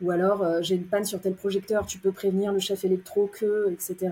Ou 0.00 0.10
alors, 0.12 0.42
euh, 0.42 0.62
j'ai 0.62 0.76
une 0.76 0.86
panne 0.86 1.04
sur 1.04 1.20
tel 1.20 1.34
projecteur, 1.34 1.86
tu 1.86 1.98
peux 1.98 2.12
prévenir 2.12 2.52
le 2.52 2.60
chef 2.60 2.84
électro 2.84 3.26
que, 3.26 3.70
etc. 3.72 4.10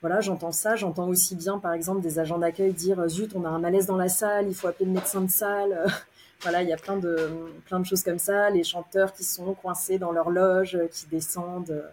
Voilà, 0.00 0.20
j'entends 0.22 0.52
ça. 0.52 0.76
J'entends 0.76 1.08
aussi 1.08 1.36
bien, 1.36 1.58
par 1.58 1.74
exemple, 1.74 2.00
des 2.00 2.18
agents 2.18 2.38
d'accueil 2.38 2.72
dire 2.72 3.06
zut, 3.06 3.32
on 3.36 3.44
a 3.44 3.48
un 3.48 3.58
malaise 3.58 3.86
dans 3.86 3.98
la 3.98 4.08
salle, 4.08 4.48
il 4.48 4.54
faut 4.54 4.66
appeler 4.66 4.86
le 4.86 4.92
médecin 4.92 5.20
de 5.20 5.30
salle. 5.30 5.86
voilà, 6.40 6.62
il 6.62 6.68
y 6.68 6.72
a 6.72 6.78
plein 6.78 6.96
de, 6.96 7.30
plein 7.66 7.80
de 7.80 7.84
choses 7.84 8.02
comme 8.02 8.18
ça. 8.18 8.48
Les 8.48 8.64
chanteurs 8.64 9.12
qui 9.12 9.24
sont 9.24 9.52
coincés 9.52 9.98
dans 9.98 10.10
leur 10.10 10.30
loge, 10.30 10.78
qui 10.90 11.06
descendent. 11.06 11.84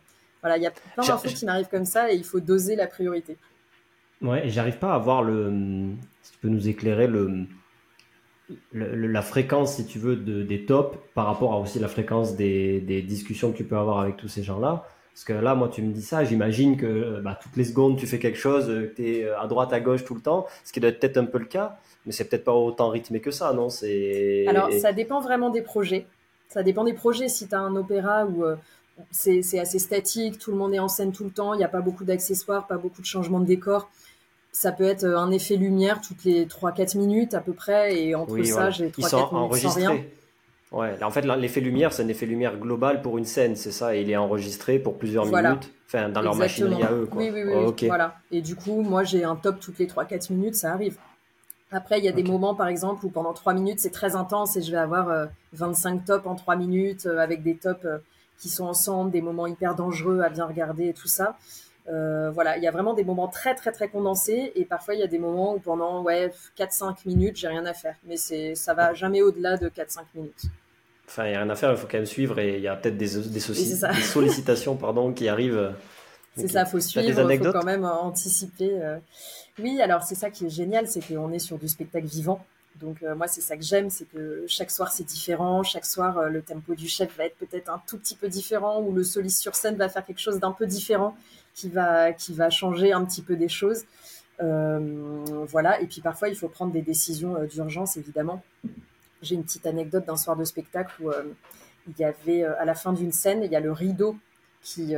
Voilà, 0.41 0.55
il 0.55 0.63
y 0.63 0.67
a 0.67 0.71
plein 0.71 1.03
d'infos 1.03 1.27
qui 1.27 1.45
m'arrivent 1.45 1.67
comme 1.67 1.85
ça 1.85 2.11
et 2.11 2.15
il 2.15 2.23
faut 2.23 2.39
doser 2.39 2.77
la 2.77 2.87
priorité. 2.87 3.37
Ouais, 4.21 4.43
j'arrive 4.49 4.77
pas 4.77 4.93
à 4.93 4.97
voir 4.97 5.23
le. 5.23 5.51
Si 6.21 6.31
tu 6.31 6.37
peux 6.39 6.49
nous 6.49 6.67
éclairer 6.67 7.07
le, 7.07 7.45
la 8.73 9.21
fréquence, 9.21 9.75
si 9.75 9.85
tu 9.85 9.99
veux, 9.99 10.15
de, 10.15 10.43
des 10.43 10.65
tops 10.65 10.97
par 11.13 11.25
rapport 11.25 11.53
à 11.53 11.59
aussi 11.59 11.79
la 11.79 11.87
fréquence 11.87 12.35
des, 12.35 12.79
des 12.81 13.01
discussions 13.01 13.51
que 13.51 13.57
tu 13.57 13.63
peux 13.63 13.77
avoir 13.77 13.99
avec 13.99 14.17
tous 14.17 14.27
ces 14.27 14.43
gens-là. 14.43 14.85
Parce 15.13 15.23
que 15.23 15.33
là, 15.33 15.55
moi, 15.55 15.67
tu 15.67 15.81
me 15.81 15.91
dis 15.91 16.03
ça, 16.03 16.23
j'imagine 16.23 16.77
que 16.77 17.21
bah, 17.21 17.39
toutes 17.41 17.55
les 17.57 17.63
secondes, 17.65 17.97
tu 17.97 18.05
fais 18.05 18.19
quelque 18.19 18.37
chose, 18.37 18.71
tu 18.95 19.03
es 19.03 19.23
euh, 19.23 19.39
à 19.39 19.47
droite, 19.47 19.73
à 19.73 19.79
gauche 19.79 20.05
tout 20.05 20.13
le 20.13 20.21
temps, 20.21 20.45
ce 20.63 20.71
qui 20.71 20.79
doit 20.79 20.91
être 20.91 20.99
peut-être 20.99 21.17
un 21.17 21.25
peu 21.25 21.39
le 21.39 21.45
cas, 21.45 21.77
mais 22.05 22.11
c'est 22.11 22.29
peut-être 22.29 22.43
pas 22.43 22.53
autant 22.53 22.89
rythmé 22.89 23.19
que 23.19 23.31
ça, 23.31 23.51
non? 23.51 23.69
Alors, 24.47 24.71
ça 24.73 24.93
dépend 24.93 25.19
vraiment 25.19 25.49
des 25.49 25.63
projets. 25.63 26.05
Ça 26.49 26.61
dépend 26.61 26.83
des 26.83 26.93
projets. 26.93 27.29
Si 27.29 27.47
tu 27.47 27.55
as 27.55 27.59
un 27.59 27.75
opéra 27.75 28.25
où 28.27 28.45
euh, 28.45 28.55
c'est 29.11 29.59
assez 29.59 29.79
statique, 29.79 30.39
tout 30.39 30.51
le 30.51 30.57
monde 30.57 30.73
est 30.73 30.79
en 30.79 30.87
scène 30.87 31.11
tout 31.11 31.23
le 31.23 31.29
temps, 31.29 31.53
il 31.53 31.57
n'y 31.57 31.63
a 31.63 31.69
pas 31.69 31.81
beaucoup 31.81 32.03
d'accessoires, 32.03 32.67
pas 32.67 32.77
beaucoup 32.77 33.01
de 33.01 33.05
changements 33.05 33.39
de 33.39 33.45
décor. 33.45 33.89
Ça 34.51 34.71
peut 34.71 34.85
être 34.85 35.05
un 35.05 35.29
effet 35.31 35.55
lumière 35.55 36.01
toutes 36.01 36.23
les 36.23 36.45
3-4 36.45 36.97
minutes 36.97 37.33
à 37.33 37.41
peu 37.41 37.53
près, 37.53 37.99
et 37.99 38.15
entre 38.15 38.41
ça, 38.43 38.69
j'ai 38.69 38.89
3-4 38.89 39.33
minutes 39.33 39.57
sans 39.57 39.73
rien. 39.73 39.97
Ouais, 40.71 41.01
en 41.01 41.11
fait, 41.11 41.21
l'effet 41.21 41.61
lumière, 41.61 41.93
c'est 41.93 42.03
un 42.03 42.07
effet 42.09 42.25
lumière 42.25 42.57
global 42.57 43.01
pour 43.01 43.17
une 43.17 43.25
scène, 43.25 43.55
c'est 43.55 43.71
ça, 43.71 43.95
et 43.95 44.01
il 44.01 44.11
est 44.11 44.17
enregistré 44.17 44.79
pour 44.79 44.97
plusieurs 44.97 45.25
minutes, 45.25 45.71
enfin, 45.85 46.09
dans 46.09 46.21
leur 46.21 46.35
machinerie 46.35 46.83
à 46.83 46.91
eux, 46.91 47.05
quoi. 47.05 47.21
Oui, 47.21 47.31
oui, 47.33 47.43
oui, 47.45 47.87
voilà. 47.87 48.15
Et 48.31 48.41
du 48.41 48.55
coup, 48.55 48.81
moi, 48.81 49.03
j'ai 49.03 49.23
un 49.23 49.37
top 49.37 49.59
toutes 49.59 49.79
les 49.79 49.87
3-4 49.87 50.33
minutes, 50.33 50.55
ça 50.55 50.73
arrive. 50.73 50.97
Après, 51.71 51.99
il 51.99 52.05
y 52.05 52.07
a 52.07 52.13
des 52.13 52.23
moments, 52.23 52.55
par 52.55 52.67
exemple, 52.67 53.05
où 53.05 53.09
pendant 53.09 53.33
3 53.33 53.53
minutes, 53.53 53.79
c'est 53.79 53.91
très 53.91 54.15
intense 54.15 54.55
et 54.55 54.61
je 54.61 54.71
vais 54.71 54.77
avoir 54.77 55.27
25 55.53 55.95
euh, 55.95 56.05
tops 56.05 56.27
en 56.27 56.35
3 56.35 56.55
minutes, 56.55 57.05
euh, 57.05 57.17
avec 57.17 57.43
des 57.43 57.57
tops 57.57 57.83
euh, 57.85 57.97
qui 58.39 58.49
sont 58.49 58.65
ensemble, 58.65 59.11
des 59.11 59.21
moments 59.21 59.47
hyper 59.47 59.75
dangereux 59.75 60.21
à 60.21 60.29
bien 60.29 60.45
regarder 60.45 60.89
et 60.89 60.93
tout 60.93 61.07
ça. 61.07 61.37
voilà, 61.87 62.57
il 62.57 62.63
y 62.63 62.67
a 62.67 62.71
vraiment 62.71 62.93
des 62.93 63.03
moments 63.03 63.27
très, 63.27 63.55
très, 63.55 63.71
très 63.71 63.87
condensés 63.87 64.51
et 64.55 64.65
parfois, 64.65 64.93
il 64.93 64.99
y 64.99 65.03
a 65.03 65.07
des 65.07 65.19
moments 65.19 65.55
où 65.55 65.59
pendant 65.59 66.01
ouais, 66.03 66.31
4-5 66.57 66.97
minutes, 67.05 67.37
j'ai 67.37 67.47
rien 67.47 67.65
à 67.65 67.73
faire. 67.73 67.95
Mais 68.05 68.17
ça 68.17 68.73
va 68.73 68.93
jamais 68.93 69.21
au-delà 69.21 69.57
de 69.57 69.69
4-5 69.69 70.01
minutes. 70.15 70.43
Enfin, 71.07 71.25
il 71.25 71.29
n'y 71.29 71.35
a 71.35 71.39
rien 71.39 71.49
à 71.49 71.55
faire, 71.55 71.71
il 71.71 71.77
faut 71.77 71.87
quand 71.87 71.97
même 71.97 72.05
suivre 72.05 72.37
et 72.39 72.57
il 72.57 72.61
y 72.61 72.67
a 72.67 72.75
peut-être 72.75 72.97
des, 72.97 73.29
des, 73.29 73.39
sollicitations 73.39 74.75
pardon, 74.75 75.13
qui 75.13 75.29
arrivent. 75.29 75.73
C'est 76.35 76.49
ça, 76.49 76.63
il 76.63 76.69
faut 76.69 76.79
suivre, 76.81 77.31
il 77.31 77.37
faut 77.39 77.51
quand 77.51 77.63
même 77.63 77.85
anticiper. 77.85 78.97
Oui, 79.59 79.81
alors 79.81 80.03
c'est 80.03 80.15
ça 80.15 80.29
qui 80.29 80.45
est 80.45 80.49
génial, 80.49 80.87
c'est 80.87 81.01
qu'on 81.01 81.31
est 81.31 81.39
sur 81.39 81.57
du 81.57 81.67
spectacle 81.67 82.05
vivant. 82.05 82.45
Donc 82.79 83.01
euh, 83.03 83.15
moi, 83.15 83.27
c'est 83.27 83.41
ça 83.41 83.57
que 83.57 83.63
j'aime, 83.63 83.89
c'est 83.89 84.05
que 84.05 84.45
chaque 84.47 84.71
soir, 84.71 84.91
c'est 84.91 85.03
différent. 85.03 85.63
Chaque 85.63 85.85
soir, 85.85 86.17
euh, 86.17 86.29
le 86.29 86.41
tempo 86.41 86.75
du 86.75 86.87
chef 86.87 87.15
va 87.17 87.25
être 87.25 87.37
peut-être 87.37 87.69
un 87.69 87.81
tout 87.87 87.97
petit 87.97 88.15
peu 88.15 88.27
différent, 88.27 88.81
ou 88.81 88.93
le 88.93 89.03
soliste 89.03 89.39
sur 89.39 89.55
scène 89.55 89.75
va 89.75 89.89
faire 89.89 90.05
quelque 90.05 90.19
chose 90.19 90.39
d'un 90.39 90.51
peu 90.51 90.65
différent, 90.65 91.15
qui 91.53 91.69
va, 91.69 92.13
changer 92.49 92.91
un 92.91 93.03
petit 93.05 93.21
peu 93.21 93.35
des 93.35 93.49
choses. 93.49 93.85
Euh, 94.41 95.23
voilà, 95.47 95.81
et 95.81 95.87
puis 95.87 96.01
parfois, 96.01 96.29
il 96.29 96.35
faut 96.35 96.49
prendre 96.49 96.71
des 96.71 96.83
décisions 96.83 97.43
d'urgence, 97.45 97.97
évidemment. 97.97 98.43
J'ai 99.23 99.35
une 99.35 99.43
petite 99.43 99.65
anecdote 99.65 100.05
d'un 100.05 100.17
soir 100.17 100.35
de 100.35 100.43
spectacle 100.43 100.93
où 101.01 101.11
il 101.87 101.99
y 101.99 102.03
avait, 102.03 102.43
à 102.43 102.65
la 102.65 102.75
fin 102.75 102.93
d'une 102.93 103.11
scène, 103.11 103.41
il 103.43 103.51
y 103.51 103.55
a 103.55 103.59
le 103.59 103.71
rideau 103.71 104.15
qui, 104.61 104.93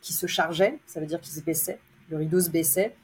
qui 0.00 0.12
se 0.12 0.26
chargeait, 0.26 0.78
ça 0.86 1.00
veut 1.00 1.06
dire 1.06 1.20
qu'il 1.20 1.32
se 1.32 1.40
baissait. 1.40 1.80
Le 2.10 2.18
rideau 2.18 2.40
se 2.40 2.50
baissait 2.50 2.94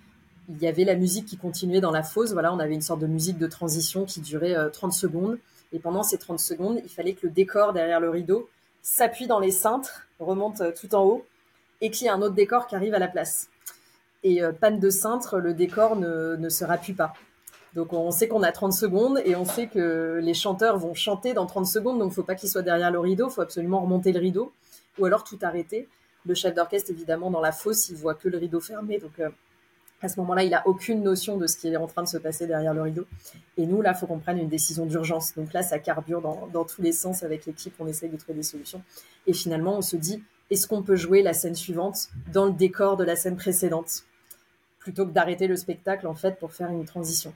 il 0.49 0.63
y 0.63 0.67
avait 0.67 0.85
la 0.85 0.95
musique 0.95 1.27
qui 1.27 1.37
continuait 1.37 1.81
dans 1.81 1.91
la 1.91 2.03
fosse. 2.03 2.33
Voilà, 2.33 2.53
on 2.53 2.59
avait 2.59 2.75
une 2.75 2.83
sorte 2.83 3.01
de 3.01 3.07
musique 3.07 3.39
de 3.39 3.47
transition 3.47 4.05
qui 4.05 4.21
durait 4.21 4.55
30 4.73 4.91
euh, 4.91 4.95
secondes. 4.95 5.39
Et 5.73 5.79
pendant 5.79 6.03
ces 6.03 6.19
30 6.19 6.39
secondes, 6.39 6.81
il 6.85 6.91
fallait 6.91 7.15
que 7.15 7.27
le 7.27 7.33
décor 7.33 7.73
derrière 7.73 8.01
le 8.01 8.11
rideau 8.11 8.49
s'appuie 8.83 9.27
dans 9.27 9.41
les 9.41 9.51
cintres, 9.51 10.07
remonte 10.21 10.61
euh, 10.61 10.73
tout 10.79 10.95
en 10.95 11.05
haut, 11.05 11.25
et 11.81 11.91
qu'il 11.91 12.07
y 12.07 12.09
ait 12.09 12.13
un 12.13 12.23
autre 12.23 12.35
décor 12.35 12.67
qui 12.67 12.77
arrive 12.77 12.95
à 12.95 12.99
la 12.99 13.09
place. 13.09 13.49
Et 14.23 14.43
euh, 14.43 14.53
panne 14.53 14.79
de 14.79 14.91
cintre, 14.91 15.39
le 15.39 15.55
décor 15.55 15.97
ne, 15.97 16.49
se 16.49 16.65
rappuie 16.65 16.93
pas. 16.93 17.15
Donc 17.75 17.93
on 17.93 18.11
sait 18.13 18.29
qu'on 18.29 18.45
a 18.45 18.53
30 18.53 18.73
secondes 18.73 19.21
et 19.25 19.35
on 19.35 19.45
sait 19.45 19.67
que 19.67 20.21
les 20.23 20.35
chanteurs 20.35 20.79
vont 20.79 20.95
chanter 20.95 21.35
dans 21.35 21.45
30 21.47 21.67
secondes, 21.67 21.99
donc 21.99 22.07
il 22.07 22.11
ne 22.11 22.15
faut 22.15 22.23
pas 22.23 22.37
qu'ils 22.37 22.49
soient 22.49 22.63
derrière 22.63 22.93
le 22.93 23.01
rideau, 23.01 23.29
il 23.29 23.33
faut 23.33 23.41
absolument 23.41 23.81
remonter 23.81 24.13
le 24.13 24.21
rideau, 24.21 24.53
ou 24.99 25.07
alors 25.07 25.25
tout 25.25 25.39
arrêter. 25.43 25.89
Le 26.25 26.35
chef 26.35 26.55
d'orchestre, 26.55 26.91
évidemment, 26.91 27.33
dans 27.33 27.41
la 27.41 27.51
fosse, 27.51 27.89
il 27.89 27.97
voit 27.97 28.15
que 28.15 28.29
le 28.29 28.39
rideau 28.39 28.61
fermé, 28.61 28.99
donc 28.99 29.21
à 30.03 30.09
ce 30.09 30.21
moment-là, 30.21 30.45
il 30.45 30.51
n'a 30.51 30.67
aucune 30.67 31.03
notion 31.03 31.39
de 31.39 31.47
ce 31.47 31.57
qui 31.57 31.69
est 31.69 31.77
en 31.77 31.87
train 31.87 32.03
de 32.03 32.09
se 32.09 32.19
passer 32.19 32.47
derrière 32.47 32.75
le 32.75 32.83
rideau. 32.83 33.07
Et 33.57 33.67
nous, 33.67 33.81
là, 33.81 33.93
il 33.95 33.99
faut 33.99 34.07
qu'on 34.07 34.19
prenne 34.19 34.39
une 34.39 34.49
décision 34.49 34.87
d'urgence. 34.87 35.35
Donc 35.35 35.53
là, 35.53 35.63
ça 35.63 35.79
carbure 35.79 36.21
dans, 36.21 36.65
tous 36.65 36.83
les 36.83 36.93
sens 36.93 37.23
avec 37.23 37.47
l'équipe. 37.47 37.75
On 37.79 37.87
essaye 37.87 38.11
de 38.11 38.17
trouver 38.17 38.35
des 38.35 38.43
solutions. 38.43 38.83
Et 39.27 39.33
finalement, 39.33 39.79
on 39.79 39.83
se 39.83 39.97
dit, 39.97 40.23
est-ce 40.51 40.67
qu'on 40.67 40.83
peut 40.83 40.97
jouer 40.97 41.23
la 41.23 41.33
scène 41.33 41.55
suivante 41.55 42.09
dans 42.33 42.47
le 42.47 42.53
décor 42.53 42.97
de 42.97 43.05
la 43.05 43.17
scène 43.17 43.37
précédente? 43.37 44.05
Plutôt 44.79 45.07
que 45.07 45.13
d'arrêter 45.13 45.47
le 45.47 45.57
spectacle, 45.57 46.07
en 46.07 46.15
fait, 46.15 46.39
pour 46.39 46.53
faire 46.53 46.71
une 46.71 46.85
transition. 46.85 47.33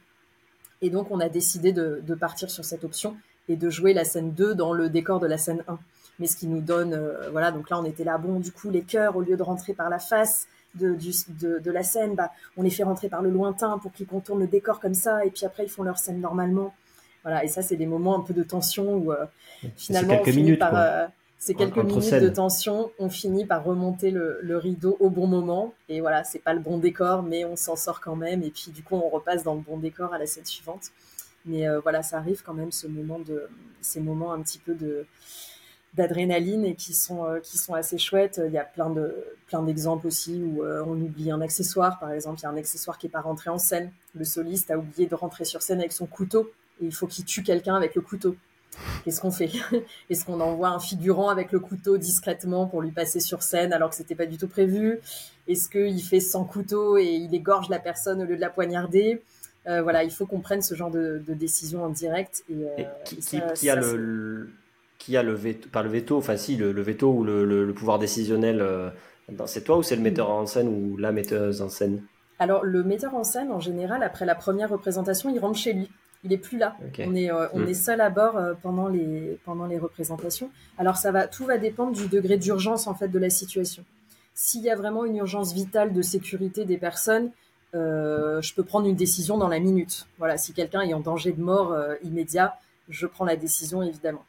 Et 0.82 0.90
donc, 0.90 1.10
on 1.10 1.20
a 1.20 1.28
décidé 1.28 1.72
de, 1.72 2.14
partir 2.14 2.50
sur 2.50 2.64
cette 2.64 2.84
option 2.84 3.16
et 3.48 3.56
de 3.56 3.70
jouer 3.70 3.94
la 3.94 4.04
scène 4.04 4.32
2 4.32 4.54
dans 4.54 4.74
le 4.74 4.90
décor 4.90 5.20
de 5.20 5.26
la 5.26 5.38
scène 5.38 5.64
1. 5.68 5.78
Mais 6.18 6.26
ce 6.26 6.36
qui 6.36 6.46
nous 6.46 6.60
donne, 6.60 6.94
euh, 6.94 7.30
voilà, 7.30 7.52
donc 7.52 7.70
là, 7.70 7.78
on 7.78 7.84
était 7.84 8.04
là, 8.04 8.18
bon, 8.18 8.40
du 8.40 8.52
coup, 8.52 8.70
les 8.70 8.82
chœurs, 8.82 9.16
au 9.16 9.22
lieu 9.22 9.36
de 9.36 9.42
rentrer 9.42 9.72
par 9.72 9.88
la 9.88 10.00
face, 10.00 10.48
de, 10.74 11.70
la 11.70 11.82
scène, 11.82 12.14
bah, 12.14 12.30
on 12.56 12.62
les 12.62 12.70
fait 12.70 12.84
rentrer 12.84 13.08
par 13.08 13.22
le 13.22 13.30
lointain 13.30 13.78
pour 13.78 13.92
qu'ils 13.92 14.06
contournent 14.06 14.40
le 14.40 14.46
décor 14.46 14.80
comme 14.80 14.94
ça, 14.94 15.24
et 15.24 15.30
puis 15.30 15.44
après 15.44 15.64
ils 15.64 15.68
font 15.68 15.82
leur 15.82 15.98
scène 15.98 16.20
normalement. 16.20 16.74
Voilà, 17.22 17.44
et 17.44 17.48
ça 17.48 17.62
c'est 17.62 17.76
des 17.76 17.86
moments 17.86 18.16
un 18.16 18.20
peu 18.20 18.32
de 18.32 18.42
tension 18.42 18.94
où 18.94 19.12
euh, 19.12 19.26
finalement 19.76 20.18
on 20.20 20.24
finit 20.24 20.56
par 20.56 20.76
euh, 20.76 21.06
c'est 21.38 21.54
quelques 21.54 21.76
minutes 21.76 22.14
de 22.14 22.28
tension, 22.28 22.90
on 22.98 23.08
finit 23.08 23.44
par 23.44 23.62
remonter 23.64 24.10
le, 24.10 24.56
rideau 24.56 24.96
au 25.00 25.08
bon 25.08 25.26
moment, 25.26 25.72
et 25.88 26.00
voilà, 26.00 26.24
c'est 26.24 26.40
pas 26.40 26.52
le 26.52 26.60
bon 26.60 26.78
décor, 26.78 27.22
mais 27.22 27.44
on 27.44 27.56
s'en 27.56 27.76
sort 27.76 28.00
quand 28.00 28.16
même, 28.16 28.42
et 28.42 28.50
puis 28.50 28.72
du 28.72 28.82
coup 28.82 28.96
on 28.96 29.08
repasse 29.08 29.44
dans 29.44 29.54
le 29.54 29.60
bon 29.60 29.78
décor 29.78 30.12
à 30.12 30.18
la 30.18 30.26
scène 30.26 30.44
suivante. 30.44 30.90
Mais 31.44 31.68
euh, 31.68 31.80
voilà, 31.80 32.02
ça 32.02 32.18
arrive 32.18 32.42
quand 32.44 32.54
même 32.54 32.72
ce 32.72 32.86
moment 32.88 33.20
de, 33.20 33.48
ces 33.80 34.00
moments 34.00 34.32
un 34.32 34.42
petit 34.42 34.58
peu 34.58 34.74
de 34.74 35.06
d'adrénaline 35.98 36.64
et 36.64 36.74
qui 36.74 36.94
sont 36.94 37.24
euh, 37.24 37.40
qui 37.40 37.58
sont 37.58 37.74
assez 37.74 37.98
chouettes. 37.98 38.40
Il 38.44 38.52
y 38.52 38.58
a 38.58 38.64
plein 38.64 38.88
de 38.88 39.14
plein 39.48 39.62
d'exemples 39.62 40.06
aussi 40.06 40.42
où 40.42 40.62
euh, 40.62 40.82
on 40.86 40.92
oublie 40.92 41.30
un 41.30 41.40
accessoire. 41.40 41.98
Par 41.98 42.12
exemple, 42.12 42.38
il 42.40 42.44
y 42.44 42.46
a 42.46 42.50
un 42.50 42.56
accessoire 42.56 42.96
qui 42.96 43.06
est 43.06 43.10
pas 43.10 43.20
rentré 43.20 43.50
en 43.50 43.58
scène. 43.58 43.90
Le 44.14 44.24
soliste 44.24 44.70
a 44.70 44.78
oublié 44.78 45.06
de 45.06 45.14
rentrer 45.14 45.44
sur 45.44 45.60
scène 45.60 45.80
avec 45.80 45.92
son 45.92 46.06
couteau 46.06 46.50
et 46.80 46.86
il 46.86 46.94
faut 46.94 47.06
qu'il 47.06 47.24
tue 47.24 47.42
quelqu'un 47.42 47.74
avec 47.74 47.94
le 47.94 48.00
couteau. 48.00 48.36
Qu'est-ce 49.04 49.20
qu'on 49.20 49.32
fait? 49.32 49.50
Est-ce 50.10 50.24
qu'on 50.24 50.40
envoie 50.40 50.68
un 50.68 50.78
figurant 50.78 51.28
avec 51.28 51.50
le 51.52 51.58
couteau 51.58 51.98
discrètement 51.98 52.66
pour 52.66 52.80
lui 52.80 52.92
passer 52.92 53.18
sur 53.18 53.42
scène 53.42 53.72
alors 53.72 53.90
que 53.90 53.96
c'était 53.96 54.14
pas 54.14 54.26
du 54.26 54.38
tout 54.38 54.48
prévu? 54.48 55.00
Est-ce 55.48 55.68
qu'il 55.68 56.02
fait 56.02 56.20
sans 56.20 56.44
couteau 56.44 56.96
et 56.96 57.06
il 57.06 57.34
égorge 57.34 57.68
la 57.68 57.80
personne 57.80 58.22
au 58.22 58.24
lieu 58.24 58.36
de 58.36 58.40
la 58.40 58.50
poignarder? 58.50 59.22
Euh, 59.66 59.82
Voilà, 59.82 60.04
il 60.04 60.10
faut 60.10 60.26
qu'on 60.26 60.40
prenne 60.40 60.62
ce 60.62 60.74
genre 60.74 60.90
de, 60.90 61.20
décision 61.26 61.84
en 61.84 61.88
direct. 61.88 62.44
Et, 62.48 62.86
qui, 63.04 63.68
a 63.68 63.74
le, 63.74 64.50
qui 64.98 65.16
a 65.16 65.22
le 65.22 65.32
veto, 65.32 65.68
pas 65.70 65.82
le 65.82 65.88
veto, 65.88 66.16
enfin 66.16 66.36
si, 66.36 66.56
le, 66.56 66.70
veto 66.82 67.10
ou 67.10 67.24
le, 67.24 67.72
pouvoir 67.72 67.98
décisionnel, 67.98 68.60
euh, 68.60 68.90
c'est 69.46 69.64
toi 69.64 69.78
ou 69.78 69.82
c'est 69.82 69.96
le 69.96 70.02
metteur 70.02 70.30
en 70.30 70.46
scène 70.46 70.68
ou 70.68 70.96
la 70.96 71.12
metteuse 71.12 71.62
en 71.62 71.68
scène? 71.68 72.02
Alors 72.38 72.64
le 72.64 72.82
metteur 72.82 73.14
en 73.14 73.24
scène, 73.24 73.50
en 73.50 73.60
général, 73.60 74.02
après 74.02 74.26
la 74.26 74.34
première 74.34 74.70
représentation, 74.70 75.30
il 75.30 75.38
rentre 75.38 75.58
chez 75.58 75.72
lui. 75.72 75.90
Il 76.24 76.32
est 76.32 76.38
plus 76.38 76.58
là. 76.58 76.76
On, 76.98 77.14
est, 77.14 77.30
euh, 77.30 77.46
on 77.52 77.60
hmm. 77.60 77.68
est 77.68 77.74
seul 77.74 78.00
à 78.00 78.10
bord 78.10 78.36
euh, 78.36 78.54
pendant, 78.60 78.88
les, 78.88 79.38
pendant 79.44 79.66
les 79.66 79.78
représentations. 79.78 80.50
Alors 80.76 80.96
ça 80.96 81.12
va, 81.12 81.28
tout 81.28 81.44
va 81.44 81.58
dépendre 81.58 81.92
du 81.92 82.08
degré 82.08 82.36
d'urgence 82.36 82.88
en 82.88 82.94
fait 82.94 83.08
de 83.08 83.18
la 83.20 83.30
situation. 83.30 83.84
S'il 84.34 84.62
y 84.62 84.70
a 84.70 84.74
vraiment 84.74 85.04
une 85.04 85.16
urgence 85.16 85.52
vitale 85.52 85.92
de 85.92 86.02
sécurité 86.02 86.64
des 86.64 86.78
personnes, 86.78 87.30
je 87.72 88.54
peux 88.54 88.62
prendre 88.62 88.86
une 88.86 88.94
décision 88.94 89.36
dans 89.36 89.48
la 89.48 89.58
minute. 89.58 90.06
Voilà, 90.18 90.38
si 90.38 90.52
quelqu'un 90.52 90.82
est 90.82 90.94
en 90.94 91.00
danger 91.00 91.32
de 91.32 91.40
mort 91.40 91.76
immédiat, 92.04 92.56
je 92.88 93.06
prends 93.06 93.24
la 93.24 93.34
décision 93.34 93.82
évidemment. 93.82 94.24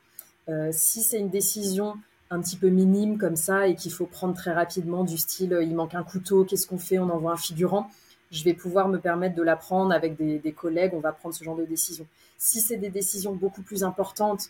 Euh, 0.49 0.69
si 0.71 1.03
c'est 1.03 1.19
une 1.19 1.29
décision 1.29 1.95
un 2.31 2.41
petit 2.41 2.57
peu 2.57 2.69
minime 2.69 3.17
comme 3.17 3.35
ça 3.35 3.67
et 3.67 3.75
qu'il 3.75 3.91
faut 3.91 4.05
prendre 4.05 4.33
très 4.33 4.51
rapidement 4.51 5.03
du 5.03 5.17
style 5.17 5.53
euh, 5.53 5.63
il 5.63 5.75
manque 5.75 5.95
un 5.95 6.03
couteau, 6.03 6.43
qu'est-ce 6.43 6.67
qu'on 6.67 6.77
fait 6.77 6.99
On 6.99 7.09
envoie 7.09 7.33
un 7.33 7.38
figurant. 7.38 7.89
Je 8.31 8.43
vais 8.43 8.53
pouvoir 8.53 8.88
me 8.88 8.99
permettre 8.99 9.35
de 9.35 9.43
la 9.43 9.55
prendre 9.55 9.91
avec 9.91 10.15
des, 10.15 10.51
collègues, 10.51 10.93
on 10.93 10.99
va 10.99 11.12
prendre 11.12 11.33
ce 11.33 11.43
genre 11.43 11.55
de 11.55 11.65
décision. 11.65 12.05
Si 12.38 12.62
c'est 12.62 12.77
des 12.77 12.89
décisions 12.89 13.33
beaucoup 13.33 13.63
plus 13.63 13.83
importantes, 13.83 14.49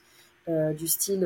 euh, 0.49 0.73
du 0.73 0.87
style 0.87 1.25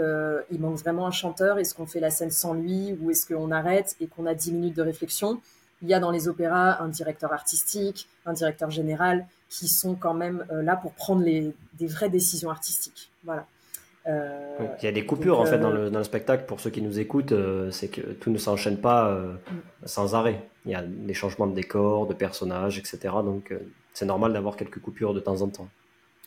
il 0.51 0.59
manque 0.59 0.77
vraiment 0.77 1.07
un 1.07 1.11
chanteur, 1.11 1.57
est-ce 1.57 1.73
qu'on 1.73 1.87
fait 1.87 1.99
la 1.99 2.11
scène 2.11 2.29
sans 2.29 2.53
lui 2.53 2.95
ou 3.01 3.09
est-ce 3.09 3.25
qu'on 3.25 3.49
arrête 3.49 3.95
et 3.99 4.05
qu'on 4.07 4.27
a 4.27 4.35
10 4.35 4.51
minutes 4.51 4.75
de 4.75 4.83
réflexion 4.83 5.41
Il 5.81 5.89
y 5.89 5.95
a 5.95 5.99
dans 5.99 6.11
les 6.11 6.27
opéras 6.27 6.79
un 6.79 6.89
directeur 6.89 7.33
artistique, 7.33 8.07
un 8.27 8.33
directeur 8.33 8.69
général 8.69 9.25
qui 9.49 9.67
sont 9.67 9.95
quand 9.95 10.13
même 10.13 10.45
là 10.51 10.75
pour 10.75 10.93
prendre 10.93 11.23
des 11.23 11.87
vraies 11.87 12.09
décisions 12.09 12.51
artistiques. 12.51 13.09
Voilà. 13.23 13.47
Euh, 14.07 14.67
il 14.81 14.85
y 14.85 14.87
a 14.87 14.91
des 14.91 15.05
coupures 15.05 15.39
en 15.39 15.45
fait 15.45 15.59
dans 15.59 15.71
euh, 15.71 15.85
le, 15.85 15.89
dans 15.89 15.99
le, 15.99 16.03
spectacle 16.03 16.43
pour 16.45 16.59
ceux 16.59 16.69
qui 16.69 16.81
nous 16.81 16.99
écoutent, 16.99 17.31
euh, 17.31 17.71
c'est 17.71 17.87
que 17.87 18.01
tout 18.01 18.31
ne 18.31 18.37
s'enchaîne 18.37 18.77
pas 18.77 19.17
sans 19.85 20.15
arrêt. 20.15 20.43
Il 20.65 20.71
y 20.71 20.75
a 20.75 20.81
des 20.81 21.13
changements 21.13 21.47
de 21.47 21.55
décor, 21.55 22.07
de 22.07 22.13
personnages, 22.13 22.77
etc. 22.77 22.99
Donc 23.23 23.53
c'est 23.93 24.05
normal 24.05 24.33
d'avoir 24.33 24.55
quelques 24.55 24.79
coupures 24.79 25.13
de 25.13 25.19
temps 25.19 25.41
en 25.41 25.47
temps. 25.47 25.67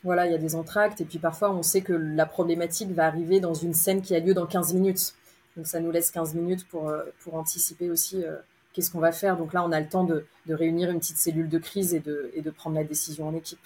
Voilà, 0.05 0.27
il 0.27 0.33
y 0.33 0.35
a 0.35 0.39
des 0.39 0.55
entractes 0.55 1.01
et 1.01 1.05
puis 1.05 1.19
parfois 1.19 1.51
on 1.51 1.63
sait 1.63 1.81
que 1.81 1.93
la 1.93 2.27
problématique 2.27 2.91
va 2.93 3.07
arriver 3.07 3.41
dans 3.41 3.55
une 3.55 3.75
scène 3.75 4.03
qui 4.03 4.15
a 4.15 4.21
lieu 4.21 4.35
dans 4.35 4.47
15 4.47 4.75
minutes. 4.75 5.15
Donc 5.57 5.67
ça 5.67 5.81
nous 5.81 5.91
laisse 5.91 6.11
15 6.11 6.35
minutes 6.35 6.67
pour, 6.69 6.93
pour 7.21 7.35
anticiper 7.35 7.91
aussi 7.91 8.25
qu'est-ce 8.73 8.91
qu'on 8.91 9.01
va 9.01 9.13
faire. 9.13 9.37
Donc 9.37 9.53
là 9.53 9.65
on 9.65 9.73
a 9.73 9.81
le 9.81 9.89
temps 9.89 10.05
de, 10.05 10.25
de 10.47 10.55
réunir 10.55 10.91
une 10.91 11.01
petite 11.01 11.19
cellule 11.19 11.49
de 11.49 11.59
crise 11.59 11.95
et 11.95 12.01
de, 12.01 12.31
et 12.35 12.41
de 12.41 12.51
prendre 12.51 12.77
la 12.77 12.85
décision 12.85 13.29
en 13.29 13.35
équipe. 13.35 13.59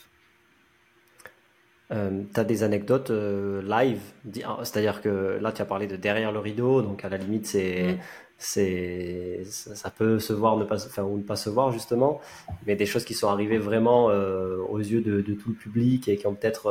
Euh, 1.93 2.23
tu 2.33 2.41
as 2.41 2.45
des 2.45 2.63
anecdotes 2.63 3.11
euh, 3.11 3.63
live, 3.63 4.01
ah, 4.45 4.59
c'est-à-dire 4.63 5.03
que 5.03 5.39
là 5.41 5.51
tu 5.53 5.61
as 5.61 5.65
parlé 5.65 5.89
de 5.89 5.97
derrière 5.97 6.31
le 6.31 6.39
rideau, 6.39 6.83
donc 6.83 7.05
à 7.05 7.09
la 7.09 7.17
limite 7.17 7.47
c'est, 7.47 7.95
mm. 7.95 7.99
c'est, 8.39 9.41
ça, 9.45 9.91
peut 9.91 10.21
se 10.21 10.33
voir 10.33 10.57
ne 10.57 10.65
pas, 10.65 10.77
enfin, 10.87 11.03
ou 11.03 11.17
ne 11.19 11.23
pas 11.23 11.35
se 11.35 11.51
voir 11.51 11.73
justement, 11.73 12.21
mais 12.67 12.77
des 12.77 12.87
choses 12.87 13.05
qui 13.05 13.15
sont 13.15 13.29
arrivées 13.29 13.59
vraiment 13.59 14.09
euh, 14.11 14.59
aux 14.69 14.79
yeux 14.79 15.01
de, 15.01 15.21
tout 15.35 15.49
le 15.49 15.55
public 15.57 16.07
et 16.09 16.17
qui 16.17 16.29
ont 16.29 16.35
peut-être 16.35 16.71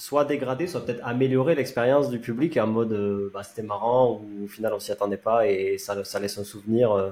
soit 0.00 0.24
dégradé, 0.24 0.66
soit 0.66 0.84
peut-être 0.84 1.06
améliorer 1.06 1.54
l'expérience 1.54 2.08
du 2.08 2.18
public 2.18 2.56
en 2.56 2.66
mode 2.66 2.92
euh, 2.92 3.30
bah, 3.34 3.42
c'était 3.42 3.62
marrant 3.62 4.12
ou 4.12 4.44
au 4.44 4.48
final 4.48 4.72
on 4.72 4.80
s'y 4.80 4.92
attendait 4.92 5.18
pas 5.18 5.46
et 5.46 5.76
ça, 5.76 6.02
ça 6.04 6.18
laisse 6.18 6.38
un 6.38 6.44
souvenir, 6.44 6.92
euh, 6.92 7.10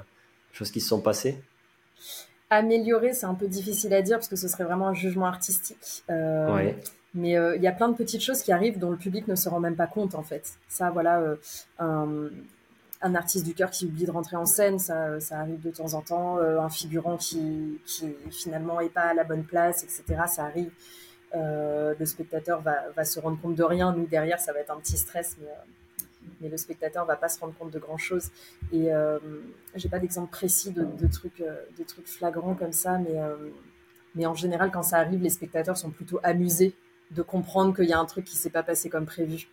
choses 0.52 0.70
qui 0.70 0.80
se 0.80 0.88
sont 0.88 1.02
passées 1.02 1.38
Améliorer, 2.50 3.12
c'est 3.12 3.26
un 3.26 3.34
peu 3.34 3.46
difficile 3.46 3.92
à 3.94 4.02
dire 4.02 4.16
parce 4.16 4.28
que 4.28 4.36
ce 4.36 4.48
serait 4.48 4.64
vraiment 4.64 4.88
un 4.88 4.94
jugement 4.94 5.26
artistique. 5.26 6.02
Euh, 6.10 6.72
mais 7.14 7.32
il 7.32 7.62
y 7.62 7.66
a 7.66 7.72
plein 7.72 7.88
de 7.88 7.96
petites 7.96 8.22
choses 8.22 8.42
qui 8.42 8.52
arrivent 8.52 8.78
dont 8.78 8.90
le 8.90 8.96
public 8.96 9.28
ne 9.28 9.34
se 9.34 9.48
rend 9.48 9.60
même 9.60 9.76
pas 9.76 9.86
compte 9.86 10.14
en 10.14 10.22
fait. 10.22 10.54
Ça, 10.68 10.90
voilà, 10.90 11.22
un, 11.78 12.28
un, 13.02 13.14
artiste 13.14 13.44
du 13.44 13.54
cœur 13.54 13.70
qui 13.70 13.86
oublie 13.86 14.04
de 14.04 14.10
rentrer 14.10 14.36
en 14.36 14.46
scène, 14.46 14.78
ça, 14.78 15.18
ça 15.20 15.40
arrive 15.40 15.60
de 15.60 15.70
temps 15.70 15.94
en 15.94 16.00
temps. 16.00 16.38
un 16.38 16.68
figurant 16.68 17.16
qui, 17.16 17.80
qui 17.86 18.14
finalement 18.30 18.80
est 18.80 18.90
pas 18.90 19.08
à 19.08 19.14
la 19.14 19.24
bonne 19.24 19.44
place, 19.44 19.82
etc. 19.84 20.22
Ça 20.26 20.44
arrive. 20.44 20.70
Euh, 21.34 21.94
le 21.98 22.06
spectateur 22.06 22.60
va, 22.62 22.88
va, 22.96 23.04
se 23.04 23.20
rendre 23.20 23.40
compte 23.40 23.54
de 23.54 23.62
rien. 23.62 23.92
Nous, 23.92 24.06
derrière, 24.06 24.40
ça 24.40 24.52
va 24.52 24.60
être 24.60 24.70
un 24.70 24.78
petit 24.78 24.96
stress, 24.96 25.36
mais, 25.40 25.48
euh, 25.48 25.54
mais 26.40 26.48
le 26.48 26.56
spectateur 26.56 27.04
va 27.04 27.16
pas 27.16 27.28
se 27.28 27.40
rendre 27.40 27.54
compte 27.54 27.70
de 27.70 27.78
grand-chose. 27.78 28.30
Et 28.72 28.92
euh, 28.92 29.18
j'ai 29.74 29.88
pas 29.88 29.98
d'exemple 29.98 30.30
précis 30.30 30.72
de, 30.72 31.06
trucs, 31.06 31.40
euh, 31.40 31.54
de 31.78 31.84
trucs 31.84 32.08
flagrants 32.08 32.54
comme 32.54 32.72
ça, 32.72 32.98
mais, 32.98 33.16
mais 34.14 34.26
en 34.26 34.34
général, 34.34 34.70
quand 34.70 34.82
ça 34.82 34.98
arrive, 34.98 35.22
les 35.22 35.30
spectateurs 35.30 35.76
sont 35.76 35.90
plutôt 35.90 36.20
amusés 36.22 36.74
de 37.10 37.22
comprendre 37.22 37.74
qu'il 37.74 37.86
y 37.86 37.92
a 37.92 37.98
un 37.98 38.04
truc 38.04 38.24
qui 38.24 38.36
s'est 38.36 38.50
pas 38.50 38.62
passé 38.62 38.90
comme 38.90 39.06
prévu. 39.06 39.48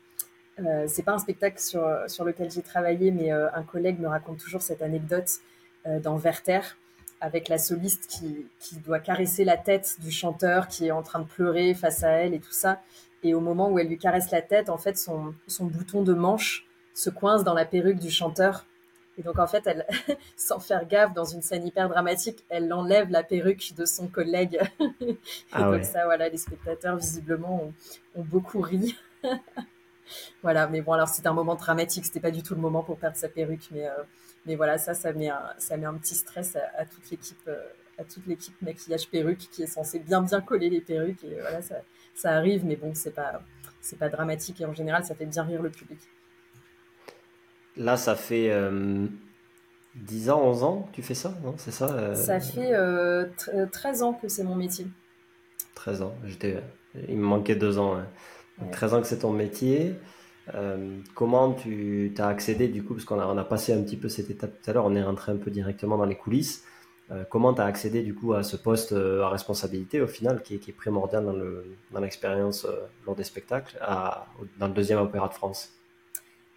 Euh, 0.60 0.86
c'est 0.88 1.04
pas 1.04 1.14
un 1.14 1.20
spectacle 1.20 1.60
sur, 1.60 2.26
lequel 2.26 2.52
j'ai 2.52 2.62
travaillé, 2.62 3.12
mais 3.12 3.32
un 3.32 3.64
collègue 3.64 4.00
me 4.00 4.08
raconte 4.08 4.40
toujours 4.40 4.62
cette 4.62 4.82
anecdote 4.82 5.30
dans 6.02 6.18
Werther 6.18 6.62
avec 7.22 7.48
la 7.48 7.58
soliste 7.58 8.08
qui, 8.08 8.46
qui, 8.60 8.76
doit 8.78 9.00
caresser 9.00 9.46
la 9.46 9.58
tête 9.58 9.98
du 10.00 10.12
chanteur 10.12 10.68
qui 10.68 10.88
est 10.88 10.92
en 10.92 11.02
train 11.02 11.20
de 11.20 11.26
pleurer 11.26 11.74
face 11.74 12.04
à 12.04 12.10
elle 12.10 12.34
et 12.34 12.40
tout 12.40 12.52
ça. 12.52 12.82
Et 13.26 13.34
au 13.34 13.40
moment 13.40 13.72
où 13.72 13.80
elle 13.80 13.88
lui 13.88 13.98
caresse 13.98 14.30
la 14.30 14.44
tête, 14.44 14.70
en 14.70 14.78
fait, 14.78 14.98
son, 14.98 15.34
son 15.48 15.66
bouton 15.66 16.04
de 16.04 16.14
manche 16.14 16.65
se 16.96 17.12
coince 17.12 17.44
dans 17.44 17.54
la 17.54 17.66
perruque 17.66 18.00
du 18.00 18.10
chanteur. 18.10 18.66
Et 19.18 19.24
donc, 19.24 19.38
en 19.38 19.48
fait, 19.48 19.66
elle, 19.68 19.86
sans 20.36 20.60
faire 20.60 20.88
gaffe, 20.88 21.14
dans 21.14 21.26
une 21.26 21.42
scène 21.42 21.66
hyper 21.68 21.88
dramatique, 21.90 22.44
elle 22.50 22.72
enlève 22.74 23.10
la 23.12 23.22
perruque 23.22 23.74
de 23.78 23.86
son 23.86 24.08
collègue. 24.08 24.60
et 24.80 25.18
ah 25.52 25.72
donc 25.72 25.84
ça, 25.84 26.06
voilà, 26.06 26.30
les 26.30 26.38
spectateurs, 26.38 26.98
visiblement, 26.98 27.64
ont, 27.64 27.74
ont 28.16 28.24
beaucoup 28.24 28.62
ri. 28.62 28.98
voilà, 30.42 30.68
mais 30.68 30.82
bon, 30.82 30.94
alors 30.94 31.08
c'était 31.08 31.28
un 31.28 31.34
moment 31.34 31.56
dramatique, 31.56 32.06
c'était 32.06 32.20
pas 32.20 32.32
du 32.32 32.44
tout 32.44 32.56
le 32.56 32.62
moment 32.62 32.84
pour 32.84 32.98
perdre 32.98 33.18
sa 33.18 33.30
perruque, 33.30 33.68
mais, 33.72 33.88
euh, 33.88 34.04
mais 34.46 34.56
voilà, 34.56 34.78
ça, 34.78 34.94
ça 34.94 35.14
met 35.14 35.30
un, 35.30 35.44
ça 35.58 35.78
met 35.78 35.86
un 35.86 35.96
petit 35.96 36.16
stress 36.16 36.56
à, 36.78 36.86
toute 36.86 37.10
l'équipe, 37.10 37.48
euh, 37.48 37.64
à 37.98 38.04
toute 38.04 38.26
l'équipe 38.28 38.62
maquillage 38.62 39.10
perruque 39.10 39.48
qui 39.52 39.64
est 39.64 39.68
censée 39.68 40.00
bien 40.00 40.22
bien 40.22 40.42
coller 40.42 40.70
les 40.70 40.82
perruques 40.82 41.24
et 41.24 41.40
voilà, 41.40 41.62
ça, 41.62 41.76
ça 42.14 42.32
arrive, 42.32 42.66
mais 42.66 42.76
bon, 42.76 42.94
c'est 42.94 43.12
pas, 43.12 43.42
c'est 43.82 43.98
pas 43.98 44.10
dramatique 44.10 44.62
et 44.62 44.66
en 44.66 44.74
général, 44.74 45.04
ça 45.06 45.16
fait 45.16 45.26
bien 45.26 45.44
rire 45.44 45.62
le 45.62 45.70
public. 45.70 46.00
Là, 47.78 47.98
ça 47.98 48.16
fait 48.16 48.50
10 49.96 50.30
euh, 50.30 50.32
ans, 50.32 50.42
11 50.44 50.64
ans 50.64 50.88
que 50.90 50.96
tu 50.96 51.02
fais 51.02 51.14
ça, 51.14 51.34
non? 51.44 51.56
C'est 51.58 51.72
ça 51.72 52.16
Ça 52.16 52.40
fait 52.40 52.74
13 53.72 54.04
ans 54.04 54.14
que 54.14 54.28
c'est 54.28 54.44
mon 54.44 54.56
métier. 54.56 54.88
13 55.76 56.02
ans, 56.02 56.16
j'étais, 56.26 56.64
il 57.08 57.18
me 57.18 57.26
manquait 57.26 57.56
2 57.56 57.80
ans. 57.80 57.98
13 58.72 58.94
ans 58.94 59.02
que 59.02 59.08
c'est 59.08 59.20
ton 59.20 59.32
métier. 59.32 59.96
Euh, 60.54 61.00
comment 61.16 61.54
tu 61.54 62.14
as 62.18 62.28
accédé 62.28 62.68
du 62.68 62.84
coup, 62.84 62.94
parce 62.94 63.06
qu'on 63.06 63.20
a, 63.20 63.26
on 63.26 63.38
a 63.38 63.44
passé 63.44 63.74
un 63.74 63.82
petit 63.82 63.98
peu 63.98 64.10
cette 64.10 64.30
étape 64.30 64.52
tout 64.62 64.70
à 64.70 64.74
l'heure, 64.74 64.86
on 64.86 64.96
est 64.96 65.04
rentré 65.04 65.32
un 65.32 65.38
peu 65.38 65.50
directement 65.50 65.98
dans 65.98 66.06
les 66.06 66.16
coulisses. 66.16 66.64
Euh, 67.12 67.24
comment 67.30 67.54
tu 67.54 67.62
as 67.62 67.66
accédé 67.66 68.02
du 68.02 68.16
coup 68.16 68.34
à 68.34 68.44
ce 68.44 68.56
poste 68.56 68.92
euh, 68.92 69.22
à 69.24 69.30
responsabilité 69.30 70.02
au 70.02 70.08
final 70.08 70.42
qui 70.42 70.56
est, 70.56 70.58
qui 70.58 70.72
est 70.72 70.74
primordial 70.74 71.24
dans, 71.24 71.34
le, 71.34 71.78
dans 71.92 72.00
l'expérience 72.00 72.66
lors 73.06 73.16
des 73.16 73.24
spectacles 73.24 73.78
à, 73.82 74.28
dans 74.60 74.68
le 74.68 74.74
deuxième 74.74 75.00
opéra 75.00 75.28
de 75.28 75.34
France? 75.34 75.75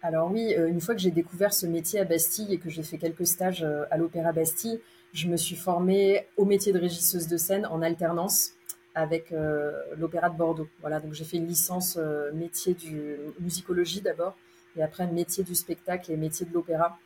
Alors 0.01 0.31
oui, 0.31 0.53
une 0.53 0.79
fois 0.79 0.95
que 0.95 1.01
j'ai 1.01 1.11
découvert 1.11 1.53
ce 1.53 1.65
métier 1.65 1.99
à 1.99 2.05
Bastille 2.05 2.53
et 2.53 2.57
que 2.57 2.69
j'ai 2.69 2.83
fait 2.83 2.97
quelques 2.97 3.27
stages 3.27 3.65
à 3.91 3.97
l'opéra 3.97 4.31
Bastille, 4.31 4.79
je 5.13 5.27
me 5.27 5.37
suis 5.37 5.55
formée 5.55 6.27
au 6.37 6.45
métier 6.45 6.71
de 6.71 6.79
régisseuse 6.79 7.27
de 7.27 7.37
scène 7.37 7.65
en 7.65 7.81
alternance 7.81 8.53
avec 8.95 9.31
euh, 9.31 9.71
l'Opéra 9.97 10.29
de 10.29 10.37
Bordeaux. 10.37 10.67
Voilà, 10.81 10.99
donc 10.99 11.13
j'ai 11.13 11.23
fait 11.23 11.37
une 11.37 11.47
licence 11.47 11.97
euh, 11.97 12.31
métier 12.33 12.73
du 12.73 13.17
musicologie 13.39 14.01
d'abord, 14.01 14.35
et 14.75 14.83
après 14.83 15.07
métier 15.07 15.43
du 15.43 15.55
spectacle 15.55 16.11
et 16.11 16.17
métier 16.17 16.45
de 16.45 16.53
l'opéra. 16.53 16.97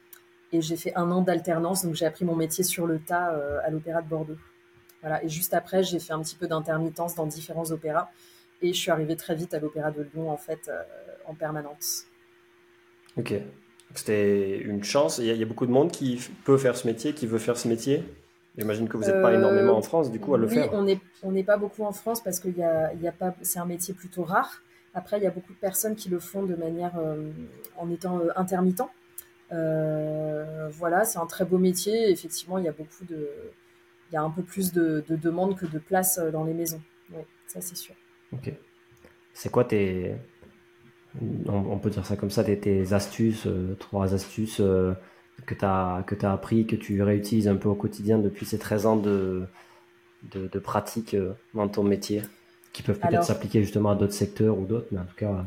Et 0.52 0.62
j'ai 0.62 0.76
fait 0.76 0.94
un 0.96 1.12
an 1.12 1.22
d'alternance, 1.22 1.84
donc 1.86 1.96
j'ai 1.96 2.06
appris 2.06 2.26
mon 2.26 2.36
métier 2.36 2.64
sur 2.64 2.88
le 2.88 3.00
tas 3.00 3.34
euh, 3.34 3.60
à 3.64 3.70
l'Opéra 3.70 4.02
de 4.02 4.08
Bordeaux. 4.08 4.38
Voilà, 5.02 5.24
et 5.24 5.30
juste 5.30 5.54
après, 5.54 5.84
j'ai 5.84 6.00
fait 6.00 6.14
un 6.14 6.22
petit 6.22 6.36
peu 6.36 6.48
d'intermittence 6.48 7.16
dans 7.16 7.26
différents 7.26 7.72
opéras, 7.72 8.10
et 8.62 8.74
je 8.74 8.80
suis 8.80 8.92
arrivée 8.92 9.16
très 9.16 9.36
vite 9.36 9.54
à 9.54 9.60
l'Opéra 9.60 9.92
de 9.92 10.04
Lyon, 10.14 10.32
en 10.32 10.38
fait, 10.38 10.72
en 11.26 11.34
permanence. 11.34 12.06
Ok. 13.18 13.34
C'était 13.96 14.58
une 14.58 14.84
chance. 14.84 15.20
Il 15.20 15.26
y, 15.26 15.44
a, 15.44 15.46
beaucoup 15.46 15.66
de 15.66 15.72
monde 15.72 15.92
qui 15.92 16.20
peut 16.46 16.58
faire 16.58 16.76
ce 16.76 16.88
métier, 16.88 17.14
qui 17.14 17.28
veut 17.28 17.38
faire 17.38 17.58
ce 17.58 17.68
métier 17.68 18.04
J'imagine 18.58 18.88
que 18.88 18.98
vous 18.98 19.04
n'êtes 19.04 19.22
pas 19.22 19.34
énormément 19.34 19.76
en 19.76 19.82
France, 19.82 20.12
du 20.12 20.20
coup, 20.20 20.36
à 20.36 20.38
le 20.38 20.46
oui, 20.46 20.54
faire. 20.54 20.72
on 20.74 20.84
n'est 20.84 21.00
on 21.24 21.32
n'est 21.32 21.44
pas 21.44 21.58
beaucoup 21.58 21.84
en 21.84 21.92
France 21.92 22.22
parce 22.22 22.40
que 22.40 22.50
y 22.50 22.62
a, 22.62 22.94
y 22.94 23.08
a 23.08 23.12
pas, 23.12 23.34
c'est 23.42 23.58
un 23.58 23.66
métier 23.66 23.96
plutôt 23.96 24.24
rare. 24.24 24.62
Après, 24.94 25.18
il 25.18 25.24
y 25.24 25.28
a 25.28 25.32
beaucoup 25.32 25.54
de 25.54 25.58
personnes 25.58 25.96
qui 25.96 26.10
le 26.10 26.20
font 26.20 26.44
de 26.44 26.54
manière 26.54 26.92
euh, 27.00 27.32
en 27.78 27.90
étant 27.90 28.20
euh, 28.20 28.30
intermittent. 28.36 28.84
Euh, 29.52 30.70
voilà, 30.70 31.04
c'est 31.04 31.18
un 31.18 31.26
très 31.26 31.46
beau 31.46 31.58
métier. 31.58 32.12
Effectivement, 32.12 32.60
il 32.60 32.66
y 32.66 32.68
a 32.68 32.72
beaucoup 32.72 33.06
de, 33.06 33.28
il 34.12 34.14
y 34.14 34.18
a 34.18 34.22
un 34.22 34.30
peu 34.30 34.44
plus 34.44 34.72
de, 34.72 35.04
de 35.08 35.16
demandes 35.16 35.58
que 35.58 35.66
de 35.66 35.80
places 35.80 36.20
dans 36.20 36.44
les 36.44 36.54
maisons. 36.54 36.82
Oui, 37.12 37.24
ça 37.48 37.60
c'est 37.60 37.76
sûr. 37.76 37.96
Ok. 38.34 38.54
C'est 39.34 39.50
quoi 39.50 39.66
tes, 39.66 40.16
on, 41.48 41.78
peut 41.78 41.90
dire 41.90 42.06
ça 42.06 42.16
comme 42.16 42.32
ça, 42.32 42.44
tes, 42.44 42.60
tes 42.60 42.94
astuces, 42.94 43.48
trois 43.80 44.14
astuces 44.14 44.62
que 45.46 45.54
tu 45.54 45.66
as, 45.66 46.04
que 46.08 46.16
as 46.26 46.32
appris, 46.32 46.66
que 46.66 46.76
tu 46.76 47.02
réutilises 47.02 47.48
un 47.48 47.56
peu 47.56 47.70
au 47.70 47.76
quotidien 47.76 48.18
depuis 48.18 48.46
ces 48.46 48.58
13 48.58 48.86
ans 48.86 48.96
de, 48.96 49.44
de, 50.32 50.48
de 50.48 50.60
pratique 50.60 51.14
euh, 51.14 51.34
dans 51.54 51.68
ton 51.68 51.84
métier, 51.84 52.22
qui 52.72 52.84
peuvent 52.84 53.00
peut-être 53.00 53.24
s'appliquer 53.24 53.62
justement 53.62 53.92
à 53.92 53.96
d'autres 53.96 54.14
secteurs 54.14 54.58
ou 54.58 54.66
d'autres, 54.66 54.88
mais 54.92 55.00
en 55.00 55.06
tout 55.06 55.16
cas. 55.16 55.46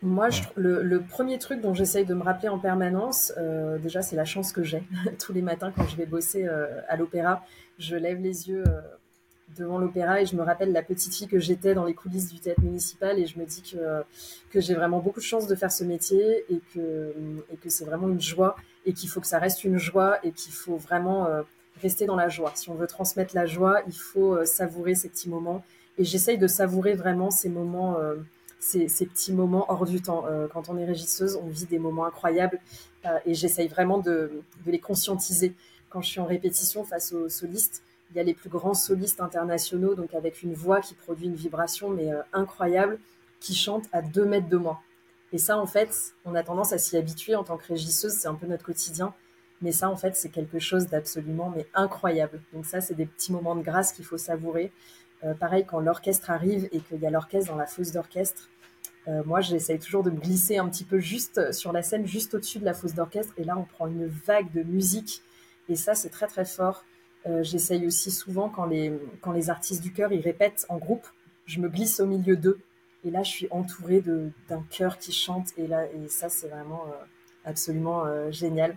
Moi, 0.00 0.30
je, 0.30 0.42
le, 0.54 0.82
le, 0.82 1.00
premier 1.00 1.38
truc 1.38 1.60
dont 1.60 1.74
j'essaye 1.74 2.04
de 2.04 2.14
me 2.14 2.22
rappeler 2.22 2.48
en 2.48 2.58
permanence, 2.58 3.32
euh, 3.36 3.78
déjà, 3.78 4.00
c'est 4.00 4.16
la 4.16 4.24
chance 4.24 4.52
que 4.52 4.62
j'ai. 4.62 4.82
Tous 5.18 5.32
les 5.32 5.42
matins, 5.42 5.72
quand 5.74 5.86
je 5.88 5.96
vais 5.96 6.06
bosser 6.06 6.46
euh, 6.46 6.66
à 6.88 6.96
l'opéra, 6.96 7.44
je 7.78 7.96
lève 7.96 8.20
les 8.20 8.48
yeux 8.48 8.64
devant 9.56 9.78
l'opéra 9.78 10.20
et 10.20 10.26
je 10.26 10.36
me 10.36 10.42
rappelle 10.42 10.72
la 10.72 10.82
petite 10.82 11.14
fille 11.14 11.28
que 11.28 11.38
j'étais 11.38 11.74
dans 11.74 11.84
les 11.84 11.94
coulisses 11.94 12.32
du 12.32 12.38
théâtre 12.38 12.60
municipal 12.62 13.18
et 13.18 13.26
je 13.26 13.38
me 13.38 13.44
dis 13.44 13.62
que, 13.62 14.02
que 14.50 14.60
j'ai 14.60 14.74
vraiment 14.74 14.98
beaucoup 14.98 15.20
de 15.20 15.24
chance 15.24 15.46
de 15.46 15.54
faire 15.54 15.72
ce 15.72 15.84
métier 15.84 16.44
et 16.50 16.60
que, 16.74 17.12
et 17.52 17.56
que 17.56 17.68
c'est 17.68 17.84
vraiment 17.84 18.08
une 18.08 18.20
joie 18.20 18.56
et 18.86 18.92
qu'il 18.92 19.08
faut 19.08 19.20
que 19.20 19.26
ça 19.26 19.38
reste 19.38 19.64
une 19.64 19.78
joie 19.78 20.18
et 20.24 20.32
qu'il 20.32 20.52
faut 20.52 20.76
vraiment 20.76 21.26
euh, 21.26 21.42
rester 21.80 22.06
dans 22.06 22.16
la 22.16 22.28
joie. 22.28 22.52
Si 22.54 22.70
on 22.70 22.74
veut 22.74 22.86
transmettre 22.86 23.34
la 23.34 23.46
joie, 23.46 23.82
il 23.86 23.94
faut 23.94 24.34
euh, 24.34 24.44
savourer 24.44 24.94
ces 24.94 25.08
petits 25.08 25.28
moments 25.28 25.64
et 25.98 26.04
j'essaye 26.04 26.38
de 26.38 26.46
savourer 26.46 26.94
vraiment 26.94 27.30
ces 27.30 27.48
moments. 27.48 27.98
Euh, 27.98 28.16
ces, 28.60 28.88
ces, 28.88 29.06
petits 29.06 29.32
moments 29.32 29.66
hors 29.68 29.84
du 29.84 30.02
temps. 30.02 30.24
quand 30.52 30.68
on 30.68 30.76
est 30.78 30.84
régisseuse, 30.84 31.38
on 31.40 31.46
vit 31.46 31.66
des 31.66 31.78
moments 31.78 32.06
incroyables 32.06 32.58
et 33.24 33.32
j'essaye 33.32 33.68
vraiment 33.68 33.98
de, 33.98 34.32
de 34.66 34.72
les 34.72 34.80
conscientiser. 34.80 35.54
Quand 35.90 36.02
je 36.02 36.08
suis 36.08 36.18
en 36.18 36.24
répétition 36.24 36.82
face 36.82 37.12
aux 37.12 37.28
solistes, 37.28 37.84
il 38.10 38.16
y 38.16 38.20
a 38.20 38.22
les 38.22 38.34
plus 38.34 38.48
grands 38.48 38.74
solistes 38.74 39.20
internationaux, 39.20 39.94
donc 39.94 40.14
avec 40.14 40.42
une 40.42 40.54
voix 40.54 40.80
qui 40.80 40.94
produit 40.94 41.26
une 41.26 41.34
vibration 41.34 41.90
mais 41.90 42.12
euh, 42.12 42.22
incroyable, 42.32 42.98
qui 43.40 43.54
chantent 43.54 43.86
à 43.92 44.02
deux 44.02 44.24
mètres 44.24 44.48
de 44.48 44.56
moi. 44.56 44.80
Et 45.32 45.38
ça, 45.38 45.58
en 45.58 45.66
fait, 45.66 46.14
on 46.24 46.34
a 46.34 46.42
tendance 46.42 46.72
à 46.72 46.78
s'y 46.78 46.96
habituer 46.96 47.36
en 47.36 47.44
tant 47.44 47.58
que 47.58 47.66
régisseuse, 47.66 48.12
c'est 48.12 48.28
un 48.28 48.34
peu 48.34 48.46
notre 48.46 48.64
quotidien. 48.64 49.14
Mais 49.60 49.72
ça, 49.72 49.90
en 49.90 49.96
fait, 49.96 50.16
c'est 50.16 50.30
quelque 50.30 50.58
chose 50.58 50.86
d'absolument 50.86 51.52
mais 51.54 51.66
incroyable. 51.74 52.40
Donc 52.52 52.64
ça, 52.64 52.80
c'est 52.80 52.94
des 52.94 53.06
petits 53.06 53.32
moments 53.32 53.56
de 53.56 53.62
grâce 53.62 53.92
qu'il 53.92 54.04
faut 54.04 54.18
savourer. 54.18 54.72
Euh, 55.24 55.34
pareil, 55.34 55.66
quand 55.66 55.80
l'orchestre 55.80 56.30
arrive 56.30 56.68
et 56.72 56.80
qu'il 56.80 57.00
y 57.00 57.06
a 57.06 57.10
l'orchestre 57.10 57.50
dans 57.50 57.56
la 57.58 57.66
fosse 57.66 57.92
d'orchestre, 57.92 58.48
euh, 59.08 59.22
moi, 59.24 59.40
j'essaye 59.40 59.78
toujours 59.78 60.02
de 60.02 60.10
me 60.10 60.18
glisser 60.18 60.58
un 60.58 60.68
petit 60.68 60.84
peu 60.84 60.98
juste 60.98 61.52
sur 61.52 61.72
la 61.72 61.82
scène, 61.82 62.06
juste 62.06 62.34
au-dessus 62.34 62.58
de 62.58 62.64
la 62.64 62.74
fosse 62.74 62.94
d'orchestre. 62.94 63.32
Et 63.36 63.44
là, 63.44 63.56
on 63.58 63.64
prend 63.64 63.86
une 63.86 64.06
vague 64.06 64.52
de 64.52 64.62
musique. 64.62 65.22
Et 65.68 65.76
ça, 65.76 65.94
c'est 65.94 66.10
très, 66.10 66.26
très 66.26 66.44
fort. 66.44 66.84
Euh, 67.28 67.42
j'essaye 67.42 67.86
aussi 67.86 68.10
souvent, 68.10 68.48
quand 68.48 68.66
les, 68.66 68.92
quand 69.20 69.32
les 69.32 69.50
artistes 69.50 69.82
du 69.82 69.92
chœur, 69.92 70.12
ils 70.12 70.20
répètent 70.20 70.64
en 70.68 70.78
groupe, 70.78 71.06
je 71.46 71.60
me 71.60 71.68
glisse 71.68 72.00
au 72.00 72.06
milieu 72.06 72.36
d'eux. 72.36 72.58
Et 73.04 73.10
là, 73.10 73.22
je 73.22 73.30
suis 73.30 73.48
entourée 73.50 74.02
d'un 74.48 74.62
chœur 74.70 74.98
qui 74.98 75.12
chante. 75.12 75.48
Et, 75.56 75.66
là, 75.66 75.84
et 75.84 76.08
ça, 76.08 76.28
c'est 76.28 76.48
vraiment 76.48 76.84
euh, 76.88 77.04
absolument 77.44 78.04
euh, 78.06 78.30
génial. 78.30 78.76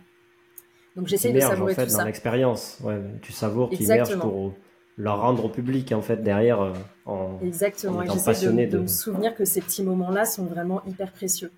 Donc, 0.96 1.08
j'essaye 1.08 1.34
de 1.34 1.40
savourer 1.40 1.74
en 1.74 1.76
fait, 1.76 1.88
dans 1.88 2.04
l'expérience. 2.04 2.78
Ouais, 2.84 3.02
tu 3.22 3.32
savoures, 3.32 3.70
tu 3.70 3.84
immerges 3.84 4.18
pour 4.20 4.54
leur 4.98 5.22
rendre 5.22 5.46
au 5.46 5.50
public, 5.50 5.92
en 5.94 6.02
fait, 6.02 6.18
derrière. 6.18 6.74
en, 7.06 7.40
Exactement. 7.42 8.04
J'essaie 8.06 8.48
de, 8.48 8.66
de, 8.66 8.80
me 8.80 8.88
souvenir 8.88 9.34
que 9.34 9.46
ces 9.46 9.62
petits 9.62 9.84
moments-là 9.84 10.26
sont 10.26 10.46
vraiment 10.46 10.84
hyper 10.86 11.12
précieux. 11.12 11.52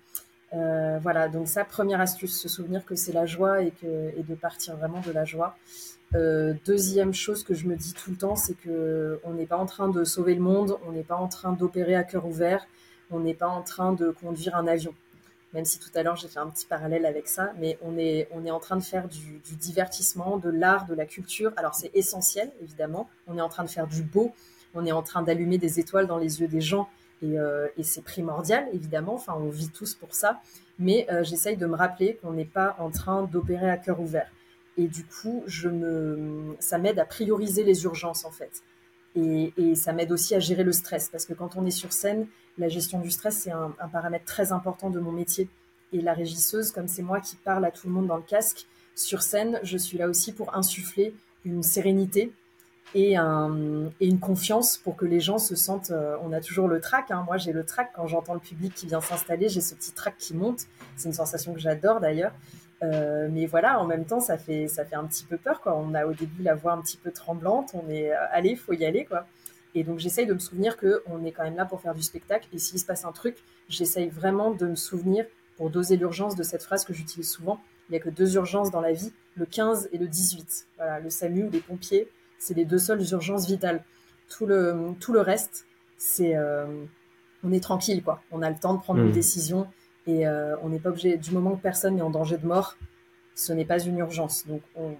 Voilà, 1.00 1.28
donc 1.28 1.48
ça, 1.48 1.64
première 1.64 2.00
astuce, 2.00 2.40
se 2.40 2.48
souvenir 2.48 2.84
que 2.84 2.94
c'est 2.94 3.12
la 3.12 3.26
joie 3.26 3.62
et 3.62 3.72
de 3.82 4.34
partir 4.34 4.76
vraiment 4.76 5.00
de 5.00 5.12
la 5.12 5.24
joie. 5.24 5.56
Euh, 6.14 6.54
deuxième 6.64 7.12
chose 7.12 7.42
que 7.42 7.54
je 7.54 7.66
me 7.66 7.74
dis 7.74 7.92
tout 7.92 8.10
le 8.10 8.16
temps, 8.16 8.36
c'est 8.36 8.54
que 8.54 9.20
on 9.24 9.32
n'est 9.32 9.46
pas 9.46 9.56
en 9.56 9.66
train 9.66 9.88
de 9.88 10.04
sauver 10.04 10.34
le 10.34 10.40
monde, 10.40 10.76
on 10.86 10.92
n'est 10.92 11.02
pas 11.02 11.16
en 11.16 11.26
train 11.26 11.52
d'opérer 11.52 11.96
à 11.96 12.04
cœur 12.04 12.24
ouvert, 12.26 12.66
on 13.10 13.20
n'est 13.20 13.34
pas 13.34 13.48
en 13.48 13.62
train 13.62 13.92
de 13.92 14.10
conduire 14.10 14.54
un 14.54 14.66
avion. 14.68 14.94
Même 15.54 15.64
si 15.64 15.78
tout 15.78 15.90
à 15.94 16.02
l'heure 16.02 16.14
j'ai 16.14 16.28
fait 16.28 16.38
un 16.38 16.48
petit 16.48 16.66
parallèle 16.66 17.04
avec 17.04 17.26
ça, 17.26 17.52
mais 17.58 17.78
on 17.82 17.98
est, 17.98 18.28
on 18.32 18.44
est 18.44 18.50
en 18.50 18.60
train 18.60 18.76
de 18.76 18.82
faire 18.82 19.08
du, 19.08 19.40
divertissement, 19.56 20.36
de 20.36 20.50
l'art, 20.50 20.86
de 20.86 20.94
la 20.94 21.06
culture. 21.06 21.52
Alors 21.56 21.74
c'est 21.74 21.90
essentiel, 21.94 22.50
évidemment. 22.62 23.08
On 23.26 23.36
est 23.36 23.40
en 23.40 23.48
train 23.48 23.64
de 23.64 23.70
faire 23.70 23.88
du 23.88 24.02
beau, 24.02 24.32
on 24.74 24.86
est 24.86 24.92
en 24.92 25.02
train 25.02 25.22
d'allumer 25.22 25.58
des 25.58 25.80
étoiles 25.80 26.06
dans 26.06 26.18
les 26.18 26.40
yeux 26.40 26.48
des 26.48 26.60
gens, 26.60 26.88
et, 27.24 27.38
euh, 27.38 27.68
c'est 27.82 28.04
primordial, 28.04 28.68
évidemment. 28.72 29.14
Enfin, 29.14 29.34
on 29.38 29.48
vit 29.48 29.70
tous 29.70 29.94
pour 29.94 30.14
ça. 30.14 30.40
Mais 30.78 31.06
euh, 31.10 31.22
j'essaye 31.22 31.56
de 31.56 31.66
me 31.66 31.76
rappeler 31.76 32.18
qu'on 32.20 32.32
n'est 32.32 32.44
pas 32.44 32.76
en 32.78 32.90
train 32.90 33.22
d'opérer 33.24 33.70
à 33.70 33.76
cœur 33.76 34.00
ouvert. 34.00 34.30
Et 34.76 34.88
du 34.88 35.04
coup, 35.04 35.44
ça 36.58 36.78
m'aide 36.78 36.98
à 36.98 37.04
prioriser 37.04 37.62
les 37.62 37.84
urgences, 37.84 38.24
en 38.24 38.32
fait. 38.32 38.62
Et, 39.14 39.76
ça 39.76 39.92
m'aide 39.92 40.10
aussi 40.10 40.34
à 40.34 40.40
gérer 40.40 40.64
le 40.64 40.72
stress, 40.72 41.08
parce 41.08 41.24
que 41.24 41.32
quand 41.32 41.56
on 41.56 41.64
est 41.64 41.70
sur 41.70 41.92
scène, 41.92 42.26
la 42.58 42.68
gestion 42.68 42.98
du 42.98 43.10
stress, 43.10 43.38
c'est 43.38 43.52
un, 43.52 43.70
paramètre 43.92 44.24
très 44.24 44.50
important 44.50 44.90
de 44.90 44.98
mon 44.98 45.12
métier. 45.12 45.48
Et 45.92 46.00
la 46.00 46.12
régisseuse, 46.12 46.72
comme 46.72 46.88
c'est 46.88 47.02
moi 47.02 47.20
qui 47.20 47.36
parle 47.36 47.64
à 47.64 47.70
tout 47.70 47.86
le 47.86 47.92
monde 47.92 48.08
dans 48.08 48.16
le 48.16 48.22
casque, 48.22 48.66
sur 48.96 49.22
scène, 49.22 49.60
je 49.62 49.78
suis 49.78 49.96
là 49.96 50.08
aussi 50.08 50.32
pour 50.32 50.56
insuffler 50.56 51.14
une 51.44 51.62
sérénité 51.62 52.32
et, 52.94 53.16
une 53.16 54.18
confiance 54.20 54.78
pour 54.78 54.96
que 54.96 55.04
les 55.04 55.20
gens 55.20 55.38
se 55.38 55.56
sentent. 55.56 55.90
Euh, 55.90 56.16
on 56.22 56.32
a 56.32 56.40
toujours 56.40 56.68
le 56.68 56.80
trac. 56.80 57.10
Hein. 57.10 57.24
Moi, 57.26 57.36
j'ai 57.36 57.52
le 57.52 57.64
trac 57.64 57.90
quand 57.94 58.06
j'entends 58.06 58.34
le 58.34 58.40
public 58.40 58.74
qui 58.74 58.86
vient 58.86 59.00
s'installer. 59.00 59.48
J'ai 59.48 59.60
ce 59.60 59.74
petit 59.74 59.92
trac 59.92 60.16
qui 60.16 60.34
monte. 60.34 60.60
C'est 60.96 61.08
une 61.08 61.14
sensation 61.14 61.52
que 61.52 61.60
j'adore 61.60 62.00
d'ailleurs. 62.00 62.32
Euh, 62.82 63.28
mais 63.30 63.46
voilà, 63.46 63.80
en 63.80 63.86
même 63.86 64.04
temps, 64.04 64.20
ça 64.20 64.36
fait, 64.36 64.68
ça 64.68 64.84
fait 64.84 64.96
un 64.96 65.04
petit 65.04 65.24
peu 65.24 65.36
peur. 65.36 65.60
On 65.66 65.94
a 65.94 66.06
au 66.06 66.12
début 66.12 66.42
la 66.42 66.54
voix 66.54 66.72
un 66.72 66.80
petit 66.80 66.96
peu 66.96 67.10
tremblante. 67.10 67.74
On 67.74 67.88
est, 67.90 68.12
euh, 68.12 68.16
allez, 68.30 68.56
faut 68.56 68.72
y 68.72 68.84
aller. 68.84 69.08
Et 69.74 69.82
donc, 69.82 69.98
j'essaye 69.98 70.26
de 70.26 70.34
me 70.34 70.38
souvenir 70.38 70.76
qu'on 70.76 71.24
est 71.24 71.32
quand 71.32 71.44
même 71.44 71.56
là 71.56 71.64
pour 71.64 71.80
faire 71.80 71.94
du 71.94 72.02
spectacle. 72.02 72.46
Et 72.52 72.58
s'il 72.58 72.78
se 72.78 72.86
passe 72.86 73.04
un 73.04 73.12
truc, 73.12 73.36
j'essaye 73.68 74.08
vraiment 74.08 74.52
de 74.52 74.66
me 74.66 74.76
souvenir, 74.76 75.24
pour 75.56 75.70
doser 75.70 75.96
l'urgence 75.96 76.34
de 76.36 76.42
cette 76.42 76.62
phrase 76.62 76.84
que 76.84 76.92
j'utilise 76.92 77.30
souvent, 77.30 77.60
il 77.88 77.92
n'y 77.92 77.98
a 77.98 78.00
que 78.00 78.10
deux 78.10 78.34
urgences 78.36 78.70
dans 78.70 78.80
la 78.80 78.92
vie, 78.92 79.12
le 79.36 79.46
15 79.46 79.90
et 79.92 79.98
le 79.98 80.08
18. 80.08 80.66
Voilà, 80.76 81.00
le 81.00 81.10
SAMU 81.10 81.44
ou 81.44 81.50
les 81.50 81.60
pompiers, 81.60 82.08
c'est 82.44 82.54
les 82.54 82.66
deux 82.66 82.78
seules 82.78 83.02
urgences 83.12 83.46
vitales. 83.46 83.82
Tout 84.28 84.46
le, 84.46 84.94
tout 85.00 85.12
le 85.12 85.20
reste, 85.20 85.66
c'est... 85.96 86.36
Euh, 86.36 86.84
on 87.42 87.52
est 87.52 87.60
tranquille, 87.60 88.02
quoi. 88.02 88.22
On 88.32 88.42
a 88.42 88.50
le 88.50 88.56
temps 88.56 88.74
de 88.74 88.80
prendre 88.80 89.00
une 89.00 89.08
mmh. 89.08 89.12
décision 89.12 89.66
et 90.06 90.26
euh, 90.26 90.56
on 90.62 90.68
n'est 90.68 90.78
pas 90.78 90.90
obligé, 90.90 91.16
du 91.16 91.30
moment 91.30 91.56
que 91.56 91.62
personne 91.62 91.96
n'est 91.96 92.02
en 92.02 92.10
danger 92.10 92.38
de 92.38 92.46
mort, 92.46 92.76
ce 93.34 93.52
n'est 93.52 93.64
pas 93.64 93.78
une 93.78 93.98
urgence. 93.98 94.46
Donc 94.46 94.62
on, 94.76 94.96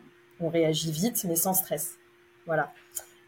réagit 0.49 0.93
vite, 0.93 1.25
mais 1.27 1.37
sans 1.37 1.55
stress. 1.55 1.97
Voilà. 2.45 2.71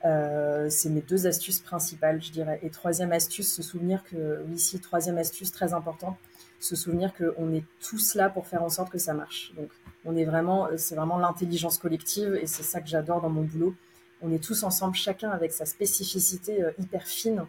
Euh, 0.05 0.69
c'est 0.69 0.91
mes 0.91 1.01
deux 1.01 1.27
astuces 1.27 1.61
principales, 1.61 2.23
je 2.23 2.31
dirais. 2.31 2.59
Et 2.62 2.69
troisième 2.69 3.11
astuce, 3.12 3.55
se 3.55 3.62
souvenir 3.62 4.05
que, 4.05 4.43
oui, 4.47 4.57
ici, 4.57 4.79
troisième 4.81 5.17
astuce 5.17 5.51
très 5.51 5.73
important, 5.73 6.19
se 6.61 6.77
souvenir 6.77 7.14
qu'on 7.14 7.55
est 7.55 7.64
tous 7.81 8.17
là 8.17 8.29
pour 8.29 8.47
faire 8.47 8.62
en 8.62 8.69
sorte 8.69 8.91
que 8.91 8.99
ça 8.99 9.14
marche. 9.14 9.55
Donc, 9.57 9.71
on 10.05 10.14
est 10.14 10.27
vraiment, 10.27 10.69
c'est 10.77 10.95
vraiment 10.95 11.17
l'intelligence 11.17 11.79
collective 11.79 12.35
et 12.35 12.47
c'est 12.47 12.62
ça 12.62 12.83
que 12.83 12.89
j'adore 12.89 13.23
dans 13.23 13.31
mon 13.31 13.43
boulot. 13.45 13.75
On 14.23 14.33
est 14.33 14.43
tous 14.43 14.62
ensemble, 14.62 14.95
chacun 14.95 15.31
avec 15.31 15.53
sa 15.53 15.67
spécificité 15.67 16.62
euh, 16.62 16.71
hyper 16.79 17.07
fine 17.07 17.47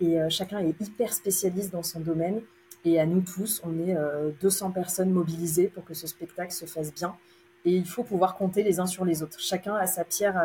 et 0.00 0.18
chacun 0.28 0.58
est 0.58 0.74
hyper 0.80 1.14
spécialiste 1.14 1.72
dans 1.72 1.84
son 1.84 2.00
domaine. 2.00 2.42
Et 2.84 3.00
à 3.00 3.06
nous 3.06 3.22
tous, 3.22 3.62
on 3.64 3.78
est 3.78 3.96
200 4.40 4.68
euh, 4.68 4.72
personnes 4.72 5.10
mobilisées 5.10 5.68
pour 5.68 5.84
que 5.84 5.94
ce 5.94 6.06
spectacle 6.06 6.52
se 6.52 6.66
fasse 6.66 6.92
bien. 6.92 7.16
Et 7.64 7.74
il 7.74 7.86
faut 7.86 8.04
pouvoir 8.04 8.36
compter 8.36 8.62
les 8.62 8.78
uns 8.78 8.86
sur 8.86 9.04
les 9.04 9.22
autres. 9.22 9.40
Chacun 9.40 9.74
a 9.74 9.86
sa 9.86 10.04
pierre 10.04 10.36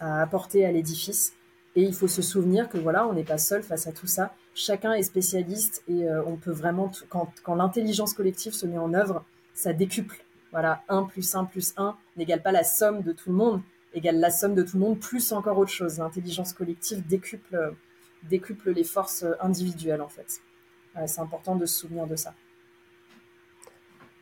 à, 0.00 0.22
apporter 0.22 0.64
à 0.64 0.72
l'édifice. 0.72 1.34
Et 1.76 1.82
il 1.82 1.94
faut 1.94 2.08
se 2.08 2.22
souvenir 2.22 2.68
que 2.68 2.78
voilà, 2.78 3.06
on 3.06 3.12
n'est 3.12 3.24
pas 3.24 3.38
seul 3.38 3.62
face 3.62 3.86
à 3.86 3.92
tout 3.92 4.06
ça. 4.06 4.34
Chacun 4.54 4.92
est 4.94 5.02
spécialiste 5.02 5.82
et 5.88 6.04
euh, 6.04 6.22
on 6.26 6.36
peut 6.36 6.50
vraiment, 6.50 6.90
quand, 7.08 7.32
quand 7.42 7.54
l'intelligence 7.54 8.12
collective 8.12 8.52
se 8.52 8.66
met 8.66 8.78
en 8.78 8.92
œuvre, 8.94 9.24
ça 9.54 9.72
décuple. 9.72 10.24
Voilà, 10.50 10.82
1 10.88 11.04
plus 11.04 11.34
1 11.34 11.44
plus 11.46 11.72
1 11.76 11.96
n'égale 12.16 12.42
pas 12.42 12.52
la 12.52 12.64
somme 12.64 13.02
de 13.02 13.12
tout 13.12 13.30
le 13.30 13.36
monde, 13.36 13.62
égale 13.94 14.18
la 14.20 14.30
somme 14.30 14.54
de 14.54 14.62
tout 14.62 14.76
le 14.76 14.82
monde 14.82 14.98
plus 14.98 15.32
encore 15.32 15.58
autre 15.58 15.70
chose. 15.70 15.98
L'intelligence 15.98 16.52
collective 16.52 17.06
décuple, 17.06 17.74
décuple 18.24 18.70
les 18.72 18.84
forces 18.84 19.24
individuelles 19.40 20.02
en 20.02 20.08
fait 20.08 20.42
c'est 21.06 21.20
important 21.20 21.56
de 21.56 21.66
se 21.66 21.80
souvenir 21.80 22.06
de 22.06 22.16
ça. 22.16 22.34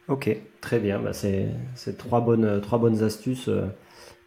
Ok, 0.08 0.30
très 0.60 0.80
bien. 0.80 1.00
Bah, 1.00 1.12
c'est 1.12 1.52
trois 1.98 2.20
bonnes, 2.20 2.60
trois 2.60 2.78
bonnes 2.78 3.02
astuces 3.02 3.48
euh, 3.48 3.66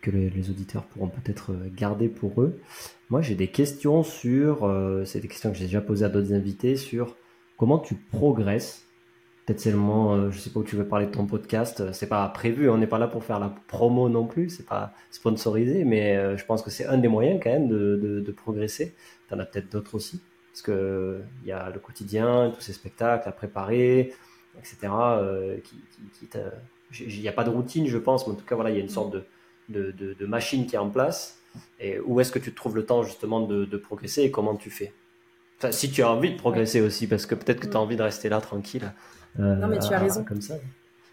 que 0.01 0.11
les, 0.11 0.49
auditeurs 0.49 0.85
pourront 0.85 1.09
peut-être 1.09 1.51
euh, 1.51 1.69
garder 1.75 2.07
pour 2.07 2.41
eux. 2.41 2.59
Moi, 3.09 3.21
j'ai 3.21 3.35
des 3.35 3.47
questions 3.47 4.03
sur, 4.03 4.63
euh, 4.63 5.03
c'est 5.05 5.19
des 5.19 5.27
questions 5.27 5.51
que 5.51 5.57
j'ai 5.57 5.65
déjà 5.65 5.81
posées 5.81 6.05
à 6.05 6.09
d'autres 6.09 6.33
invités, 6.33 6.77
sur 6.77 7.17
comment 7.57 7.79
tu 7.79 7.95
progresses. 7.95 8.82
Peut-être 9.45 9.59
c'est 9.59 9.71
le 9.71 9.77
moment, 9.77 10.31
je 10.31 10.39
sais 10.39 10.49
pas 10.49 10.61
où 10.61 10.63
tu 10.63 10.77
veux 10.77 10.87
parler 10.87 11.05
de 11.05 11.11
ton 11.11 11.25
podcast, 11.25 11.91
c'est 11.91 12.07
pas 12.07 12.25
prévu, 12.29 12.69
on 12.69 12.77
n'est 12.77 12.87
pas 12.87 12.97
là 12.97 13.07
pour 13.07 13.25
faire 13.25 13.39
la 13.39 13.53
promo 13.67 14.07
non 14.07 14.25
plus, 14.25 14.49
c'est 14.49 14.65
pas 14.65 14.93
sponsorisé, 15.11 15.83
mais 15.83 16.37
je 16.37 16.45
pense 16.45 16.61
que 16.61 16.69
c'est 16.69 16.85
un 16.85 16.97
des 16.97 17.09
moyens 17.09 17.41
quand 17.43 17.49
même 17.49 17.67
de, 17.67 17.99
de, 18.01 18.21
de 18.21 18.31
progresser. 18.31 18.95
Tu 19.27 19.33
en 19.33 19.39
as 19.39 19.45
peut-être 19.45 19.69
d'autres 19.69 19.95
aussi 19.95 20.21
parce 20.53 20.61
que 20.61 21.21
il 21.41 21.49
y 21.49 21.51
a 21.51 21.71
le 21.71 21.79
quotidien, 21.79 22.51
tous 22.55 22.61
ces 22.61 22.73
spectacles 22.73 23.27
à 23.27 23.31
préparer, 23.31 24.13
etc. 24.59 24.77
Euh, 24.83 25.57
qui, 25.63 25.75
il 26.99 27.21
n'y 27.21 27.27
a 27.27 27.33
pas 27.33 27.43
de 27.43 27.49
routine, 27.49 27.87
je 27.87 27.97
pense, 27.97 28.27
mais 28.27 28.33
en 28.33 28.35
tout 28.35 28.45
cas, 28.45 28.53
voilà, 28.53 28.69
il 28.69 28.75
y 28.75 28.79
a 28.79 28.83
une 28.83 28.89
sorte 28.89 29.11
de, 29.13 29.25
de, 29.69 30.13
de, 30.13 30.25
machine 30.27 30.67
qui 30.67 30.75
est 30.75 30.79
en 30.79 30.91
place. 30.91 31.39
Et 31.79 31.99
où 31.99 32.19
est-ce 32.19 32.31
que 32.31 32.37
tu 32.37 32.53
trouves 32.53 32.75
le 32.75 32.85
temps 32.85 33.01
justement 33.01 33.41
de, 33.41 33.77
progresser 33.77 34.21
et 34.21 34.31
comment 34.31 34.55
tu 34.55 34.69
fais? 34.69 34.93
Enfin, 35.57 35.71
Si 35.71 35.89
tu 35.89 36.03
as 36.03 36.11
envie 36.11 36.33
de 36.33 36.37
progresser 36.37 36.81
aussi, 36.81 37.07
parce 37.07 37.25
que 37.25 37.33
peut-être 37.33 37.59
que 37.59 37.67
tu 37.67 37.75
as 37.75 37.79
envie 37.79 37.95
de 37.95 38.03
rester 38.03 38.29
là 38.29 38.39
tranquille. 38.39 38.93
Euh, 39.39 39.55
non, 39.55 39.67
mais 39.67 39.79
tu 39.79 39.93
as 39.93 39.99
raison. 39.99 40.23
Comme 40.23 40.41
ça. 40.41 40.55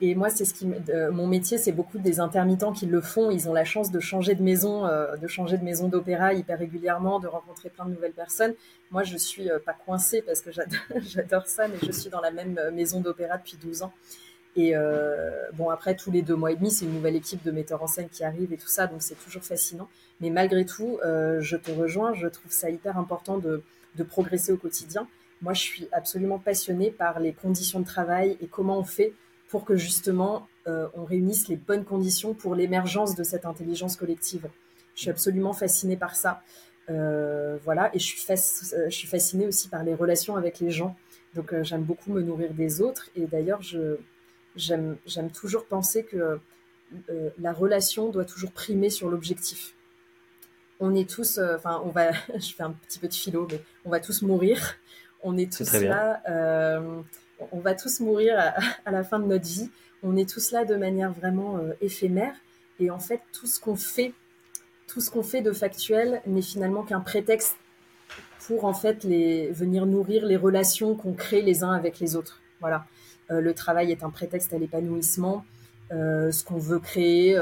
Et 0.02 0.14
moi, 0.14 0.30
c'est 0.30 0.46
ce 0.46 0.54
qui, 0.54 0.66
mon 1.12 1.26
métier, 1.26 1.58
c'est 1.58 1.72
beaucoup 1.72 1.98
des 1.98 2.20
intermittents 2.20 2.72
qui 2.72 2.86
le 2.86 3.02
font. 3.02 3.30
Ils 3.30 3.50
ont 3.50 3.52
la 3.52 3.66
chance 3.66 3.90
de 3.90 4.00
changer 4.00 4.34
de 4.34 4.42
maison, 4.42 4.86
euh, 4.86 5.16
de 5.16 5.26
changer 5.26 5.58
de 5.58 5.64
maison 5.64 5.88
d'opéra 5.88 6.32
hyper 6.32 6.58
régulièrement, 6.58 7.20
de 7.20 7.26
rencontrer 7.26 7.68
plein 7.68 7.84
de 7.84 7.90
nouvelles 7.90 8.12
personnes. 8.12 8.54
Moi, 8.90 9.02
je 9.02 9.18
suis 9.18 9.50
euh, 9.50 9.58
pas 9.58 9.74
coincée 9.74 10.22
parce 10.22 10.40
que 10.40 10.50
j'adore 11.02 11.46
ça, 11.46 11.68
mais 11.68 11.76
je 11.82 11.92
suis 11.92 12.08
dans 12.08 12.20
la 12.20 12.30
même 12.30 12.58
maison 12.72 13.00
d'opéra 13.00 13.36
depuis 13.36 13.58
12 13.62 13.82
ans. 13.82 13.92
Et 14.56 14.74
bon, 15.54 15.70
après, 15.70 15.94
tous 15.94 16.10
les 16.10 16.22
deux 16.22 16.34
mois 16.34 16.50
et 16.50 16.56
demi, 16.56 16.72
c'est 16.72 16.84
une 16.84 16.94
nouvelle 16.94 17.14
équipe 17.14 17.42
de 17.44 17.52
metteurs 17.52 17.82
en 17.84 17.86
scène 17.86 18.08
qui 18.08 18.24
arrive 18.24 18.52
et 18.52 18.56
tout 18.56 18.66
ça, 18.66 18.88
donc 18.88 19.00
c'est 19.00 19.14
toujours 19.14 19.44
fascinant. 19.44 19.88
Mais 20.20 20.28
malgré 20.28 20.64
tout, 20.64 20.98
je 21.04 21.56
te 21.56 21.70
rejoins, 21.70 22.14
je 22.14 22.26
trouve 22.26 22.50
ça 22.50 22.68
hyper 22.68 22.98
important 22.98 23.38
de, 23.38 23.62
de 23.94 24.02
progresser 24.02 24.52
au 24.52 24.56
quotidien. 24.56 25.06
Moi, 25.42 25.54
je 25.54 25.60
suis 25.60 25.88
absolument 25.92 26.38
passionnée 26.38 26.90
par 26.90 27.18
les 27.18 27.32
conditions 27.32 27.80
de 27.80 27.86
travail 27.86 28.36
et 28.40 28.46
comment 28.46 28.78
on 28.78 28.84
fait 28.84 29.14
pour 29.48 29.64
que 29.64 29.76
justement 29.76 30.48
euh, 30.66 30.88
on 30.94 31.04
réunisse 31.04 31.48
les 31.48 31.56
bonnes 31.56 31.84
conditions 31.84 32.34
pour 32.34 32.54
l'émergence 32.54 33.16
de 33.16 33.22
cette 33.22 33.46
intelligence 33.46 33.96
collective. 33.96 34.48
Je 34.94 35.02
suis 35.02 35.10
absolument 35.10 35.52
fascinée 35.52 35.96
par 35.96 36.14
ça. 36.14 36.42
Euh, 36.88 37.58
voilà, 37.64 37.94
et 37.94 37.98
je 37.98 38.04
suis, 38.04 38.24
euh, 38.30 38.90
je 38.90 39.06
fascinée 39.06 39.46
aussi 39.46 39.68
par 39.68 39.82
les 39.82 39.94
relations 39.94 40.36
avec 40.36 40.60
les 40.60 40.70
gens. 40.70 40.96
Donc 41.34 41.54
j'aime 41.62 41.82
beaucoup 41.82 42.12
me 42.12 42.22
nourrir 42.22 42.52
des 42.52 42.80
autres. 42.80 43.08
Et 43.16 43.26
d'ailleurs, 43.26 43.60
j'aime 44.56 44.96
toujours 45.32 45.64
penser 45.66 46.04
que 46.04 46.38
la 47.38 47.52
relation 47.52 48.10
doit 48.10 48.24
toujours 48.24 48.50
primer 48.50 48.90
sur 48.90 49.08
l'objectif. 49.08 49.74
On 50.80 50.94
est 50.94 51.08
tous, 51.08 51.38
enfin, 51.38 51.80
on 51.84 51.90
va, 51.90 52.10
je 52.34 52.52
fais 52.52 52.64
un 52.64 52.72
petit 52.72 52.98
peu 52.98 53.06
de 53.06 53.14
philo, 53.14 53.46
mais 53.50 53.60
on 53.84 53.90
va 53.90 54.00
tous 54.00 54.22
mourir. 54.22 54.76
On 55.22 55.36
est 55.36 55.52
tous 55.52 55.72
là 55.74 56.22
on 57.52 57.58
va 57.58 57.74
tous 57.74 58.00
mourir 58.00 58.36
à, 58.84 58.90
la 58.90 59.04
fin 59.04 59.18
de 59.18 59.26
notre 59.26 59.46
vie. 59.46 59.70
On 60.02 60.16
est 60.16 60.28
tous 60.28 60.52
là 60.52 60.64
de 60.64 60.76
manière 60.76 61.12
vraiment 61.12 61.58
euh, 61.58 61.72
éphémère. 61.80 62.34
Et 62.78 62.90
en 62.90 62.98
fait, 62.98 63.20
tout 63.32 63.46
ce 63.46 63.60
qu'on 63.60 63.76
fait, 63.76 64.14
tout 64.86 65.00
ce 65.00 65.10
qu'on 65.10 65.22
fait 65.22 65.42
de 65.42 65.52
factuel 65.52 66.22
n'est 66.26 66.42
finalement 66.42 66.82
qu'un 66.82 67.00
prétexte 67.00 67.56
pour 68.46 68.64
en 68.64 68.72
fait 68.72 69.04
les, 69.04 69.50
venir 69.50 69.86
nourrir 69.86 70.24
les 70.24 70.36
relations 70.36 70.94
qu'on 70.94 71.12
crée 71.12 71.42
les 71.42 71.62
uns 71.62 71.72
avec 71.72 72.00
les 72.00 72.16
autres. 72.16 72.40
Voilà. 72.60 72.86
Euh, 73.30 73.40
le 73.40 73.54
travail 73.54 73.92
est 73.92 74.02
un 74.02 74.10
prétexte 74.10 74.52
à 74.54 74.58
l'épanouissement. 74.58 75.44
Euh, 75.92 76.30
ce 76.30 76.44
qu'on 76.44 76.58
veut 76.58 76.78
créer, 76.78 77.38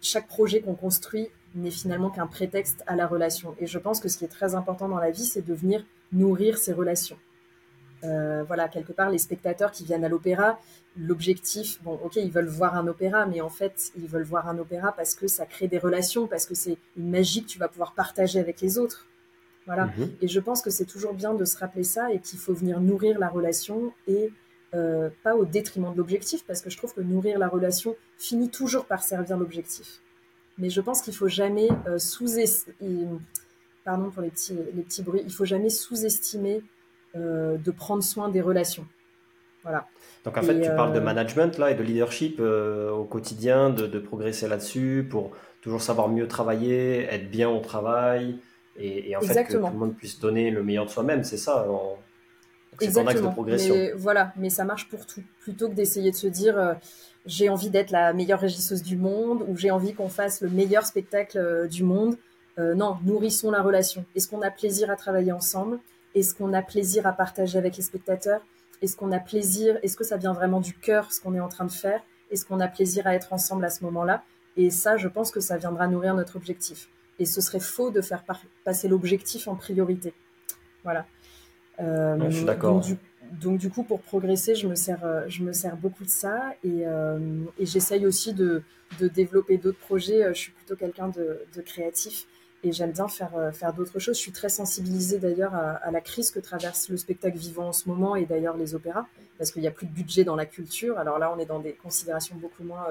chaque 0.00 0.26
projet 0.26 0.60
qu'on 0.60 0.74
construit 0.74 1.28
n'est 1.54 1.70
finalement 1.70 2.10
qu'un 2.10 2.26
prétexte 2.26 2.82
à 2.86 2.96
la 2.96 3.06
relation. 3.06 3.54
Et 3.60 3.66
je 3.66 3.78
pense 3.78 4.00
que 4.00 4.08
ce 4.08 4.18
qui 4.18 4.24
est 4.24 4.28
très 4.28 4.54
important 4.54 4.88
dans 4.88 4.98
la 4.98 5.10
vie, 5.10 5.24
c'est 5.24 5.44
de 5.44 5.54
venir 5.54 5.84
nourrir 6.12 6.58
ces 6.58 6.72
relations. 6.72 7.18
Euh, 8.02 8.44
voilà, 8.44 8.68
quelque 8.68 8.92
part, 8.92 9.10
les 9.10 9.18
spectateurs 9.18 9.72
qui 9.72 9.84
viennent 9.84 10.04
à 10.04 10.08
l'opéra, 10.08 10.58
l'objectif, 10.96 11.82
bon, 11.82 11.98
ok, 12.02 12.16
ils 12.16 12.30
veulent 12.30 12.48
voir 12.48 12.74
un 12.74 12.86
opéra, 12.86 13.26
mais 13.26 13.40
en 13.40 13.50
fait, 13.50 13.92
ils 13.96 14.06
veulent 14.06 14.24
voir 14.24 14.48
un 14.48 14.58
opéra 14.58 14.92
parce 14.92 15.14
que 15.14 15.28
ça 15.28 15.46
crée 15.46 15.68
des 15.68 15.78
relations, 15.78 16.26
parce 16.26 16.46
que 16.46 16.54
c'est 16.54 16.78
une 16.96 17.10
magie 17.10 17.42
que 17.42 17.48
tu 17.48 17.58
vas 17.58 17.68
pouvoir 17.68 17.92
partager 17.94 18.40
avec 18.40 18.60
les 18.60 18.78
autres. 18.78 19.06
Voilà. 19.66 19.86
Mhm. 19.86 20.10
Et 20.22 20.28
je 20.28 20.40
pense 20.40 20.62
que 20.62 20.70
c'est 20.70 20.86
toujours 20.86 21.12
bien 21.12 21.34
de 21.34 21.44
se 21.44 21.56
rappeler 21.58 21.84
ça 21.84 22.10
et 22.12 22.18
qu'il 22.18 22.38
faut 22.38 22.54
venir 22.54 22.80
nourrir 22.80 23.18
la 23.18 23.28
relation 23.28 23.92
et 24.08 24.32
euh, 24.74 25.10
pas 25.22 25.34
au 25.34 25.44
détriment 25.44 25.92
de 25.92 25.98
l'objectif, 25.98 26.44
parce 26.46 26.62
que 26.62 26.70
je 26.70 26.76
trouve 26.76 26.94
que 26.94 27.00
nourrir 27.00 27.38
la 27.38 27.48
relation 27.48 27.96
finit 28.16 28.48
toujours 28.48 28.86
par 28.86 29.02
servir 29.02 29.36
l'objectif. 29.36 30.00
Mais 30.58 30.70
je 30.70 30.80
pense 30.80 31.02
qu'il 31.02 31.14
faut 31.14 31.28
jamais 31.28 31.68
euh, 31.86 31.98
sous-estimer, 31.98 33.18
pardon 33.84 34.10
pour 34.10 34.22
les 34.22 34.30
petits, 34.30 34.54
les 34.74 34.82
petits 34.82 35.02
bruits, 35.02 35.22
il 35.24 35.32
faut 35.32 35.44
jamais 35.44 35.70
sous-estimer 35.70 36.62
de 37.14 37.70
prendre 37.72 38.04
soin 38.04 38.28
des 38.28 38.40
relations. 38.40 38.86
Voilà. 39.62 39.86
Donc 40.24 40.36
en 40.36 40.42
fait, 40.42 40.60
tu 40.60 40.68
parles 40.68 40.92
de 40.92 41.00
management 41.00 41.58
là 41.58 41.72
et 41.72 41.74
de 41.74 41.82
leadership 41.82 42.40
au 42.40 43.04
quotidien, 43.04 43.70
de, 43.70 43.98
progresser 43.98 44.48
là-dessus 44.48 45.06
pour 45.10 45.32
toujours 45.60 45.82
savoir 45.82 46.08
mieux 46.08 46.28
travailler, 46.28 47.04
être 47.04 47.30
bien 47.30 47.48
au 47.48 47.60
travail 47.60 48.38
et, 48.76 49.14
en 49.16 49.20
fait 49.20 49.44
que 49.44 49.52
tout 49.52 49.58
le 49.58 49.72
monde 49.72 49.96
puisse 49.96 50.20
donner 50.20 50.50
le 50.50 50.62
meilleur 50.62 50.86
de 50.86 50.90
soi-même, 50.90 51.24
c'est 51.24 51.36
ça. 51.36 51.66
C'est 52.78 52.92
ton 52.92 53.06
axe 53.06 53.20
de 53.20 53.28
progression. 53.28 53.74
Mais, 53.74 53.92
voilà, 53.92 54.32
mais 54.36 54.48
ça 54.48 54.64
marche 54.64 54.88
pour 54.88 55.04
tout. 55.06 55.22
Plutôt 55.40 55.68
que 55.68 55.74
d'essayer 55.74 56.12
de 56.12 56.16
se 56.16 56.28
dire 56.28 56.76
j'ai 57.26 57.48
envie 57.48 57.70
d'être 57.70 57.90
la 57.90 58.12
meilleure 58.12 58.40
régisseuse 58.40 58.82
du 58.82 58.96
monde 58.96 59.44
ou 59.46 59.56
j'ai 59.56 59.70
envie 59.70 59.94
qu'on 59.94 60.08
fasse 60.08 60.40
le 60.40 60.48
meilleur 60.48 60.84
spectacle 60.84 61.38
euh, 61.38 61.66
du 61.66 61.84
monde. 61.84 62.16
Euh, 62.58 62.74
non, 62.74 62.98
nourrissons 63.04 63.50
la 63.50 63.62
relation. 63.62 64.04
Est-ce 64.14 64.28
qu'on 64.28 64.42
a 64.42 64.50
plaisir 64.50 64.90
à 64.90 64.96
travailler 64.96 65.32
ensemble? 65.32 65.78
Est-ce 66.14 66.34
qu'on 66.34 66.52
a 66.52 66.62
plaisir 66.62 67.06
à 67.06 67.12
partager 67.12 67.58
avec 67.58 67.76
les 67.76 67.82
spectateurs? 67.82 68.40
Est-ce 68.82 68.96
qu'on 68.96 69.12
a 69.12 69.20
plaisir 69.20 69.78
Est-ce 69.82 69.96
que 69.96 70.04
ça 70.04 70.16
vient 70.16 70.32
vraiment 70.32 70.60
du 70.60 70.74
cœur 70.74 71.12
ce 71.12 71.20
qu'on 71.20 71.34
est 71.34 71.40
en 71.40 71.48
train 71.48 71.64
de 71.64 71.70
faire? 71.70 72.02
Est-ce 72.30 72.44
qu'on 72.44 72.60
a 72.60 72.68
plaisir 72.68 73.06
à 73.06 73.14
être 73.14 73.32
ensemble 73.32 73.64
à 73.64 73.70
ce 73.70 73.84
moment-là? 73.84 74.22
Et 74.56 74.70
ça, 74.70 74.96
je 74.96 75.08
pense 75.08 75.30
que 75.30 75.40
ça 75.40 75.56
viendra 75.56 75.86
nourrir 75.86 76.14
notre 76.14 76.36
objectif. 76.36 76.88
Et 77.18 77.24
ce 77.24 77.40
serait 77.40 77.60
faux 77.60 77.90
de 77.90 78.00
faire 78.00 78.24
passer 78.64 78.88
l'objectif 78.88 79.46
en 79.46 79.54
priorité. 79.54 80.14
Voilà. 80.84 81.06
Euh, 81.80 82.16
je 82.30 82.36
suis 82.36 82.44
d'accord 82.44 82.82
donc 83.30 83.58
du 83.58 83.70
coup, 83.70 83.84
pour 83.84 84.00
progresser, 84.00 84.54
je 84.54 84.66
me 84.66 84.74
sers, 84.74 85.04
euh, 85.04 85.22
je 85.28 85.42
me 85.42 85.52
sers 85.52 85.76
beaucoup 85.76 86.04
de 86.04 86.10
ça 86.10 86.54
et, 86.64 86.86
euh, 86.86 87.18
j'essaye 87.60 88.06
aussi 88.06 88.32
de, 88.34 88.62
développer 88.98 89.56
d'autres 89.56 89.78
projets. 89.78 90.24
Euh, 90.24 90.34
je 90.34 90.38
suis 90.38 90.52
plutôt 90.52 90.74
quelqu'un 90.74 91.08
de, 91.08 91.62
créatif 91.64 92.26
et 92.64 92.72
j'aime 92.72 92.92
bien 92.92 93.08
faire, 93.08 93.32
faire 93.54 93.72
d'autres 93.72 93.98
choses. 93.98 94.16
Je 94.16 94.20
suis 94.20 94.32
très 94.32 94.48
sensibilisée 94.48 95.18
d'ailleurs 95.18 95.54
à, 95.54 95.76
à, 95.76 95.90
la 95.90 96.00
crise 96.00 96.30
que 96.30 96.40
traverse 96.40 96.88
le 96.88 96.96
spectacle 96.96 97.38
vivant 97.38 97.68
en 97.68 97.72
ce 97.72 97.88
moment 97.88 98.16
et 98.16 98.26
d'ailleurs 98.26 98.56
les 98.56 98.74
opéras 98.74 99.06
parce 99.38 99.50
qu'il 99.50 99.62
n'y 99.62 99.68
a 99.68 99.70
plus 99.70 99.86
de 99.86 99.92
budget 99.92 100.24
dans 100.24 100.36
la 100.36 100.44
culture. 100.44 100.98
Alors 100.98 101.18
là, 101.18 101.32
on 101.34 101.38
est 101.38 101.46
dans 101.46 101.60
des 101.60 101.72
considérations 101.72 102.36
beaucoup 102.36 102.64
moins 102.64 102.84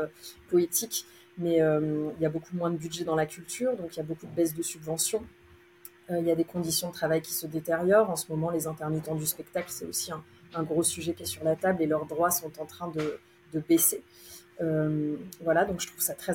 poétiques, 0.50 1.06
mais 1.38 1.58
il 1.58 2.22
y 2.22 2.26
a 2.26 2.30
beaucoup 2.30 2.56
moins 2.56 2.72
de 2.72 2.78
budget 2.78 3.04
dans 3.04 3.16
la 3.16 3.28
culture, 3.28 3.76
donc 3.76 3.96
il 3.96 3.98
y 3.98 4.00
a 4.00 4.06
beaucoup 4.06 4.26
de 4.26 4.32
baisse 4.32 4.56
de 4.56 4.64
subventions. 4.64 5.24
Euh, 6.12 6.20
il 6.20 6.26
y 6.26 6.32
a 6.32 6.36
des 6.36 6.44
conditions 6.44 6.90
de 6.90 6.94
travail 6.94 7.22
qui 7.22 7.34
se 7.34 7.48
détériorent. 7.48 8.10
En 8.10 8.16
ce 8.16 8.32
moment, 8.32 8.50
les 8.50 8.68
intermittents 8.68 9.16
du 9.16 9.26
spectacle, 9.26 9.70
c'est 9.70 9.86
aussi 9.86 10.12
un, 10.12 10.64
gros 10.64 10.84
sujet 10.84 11.14
qui 11.14 11.24
est 11.24 11.28
sur 11.28 11.44
la 11.44 11.56
table 11.56 11.82
et 11.84 11.86
leurs 11.86 12.06
droits 12.06 12.32
sont 12.32 12.52
en 12.60 12.66
train 12.66 12.90
de, 12.90 13.20
baisser. 13.68 14.04
Euh, 14.62 15.16
voilà, 15.42 15.64
donc 15.66 15.80
je 15.80 15.88
trouve 15.88 16.02
ça 16.02 16.14
très, 16.14 16.34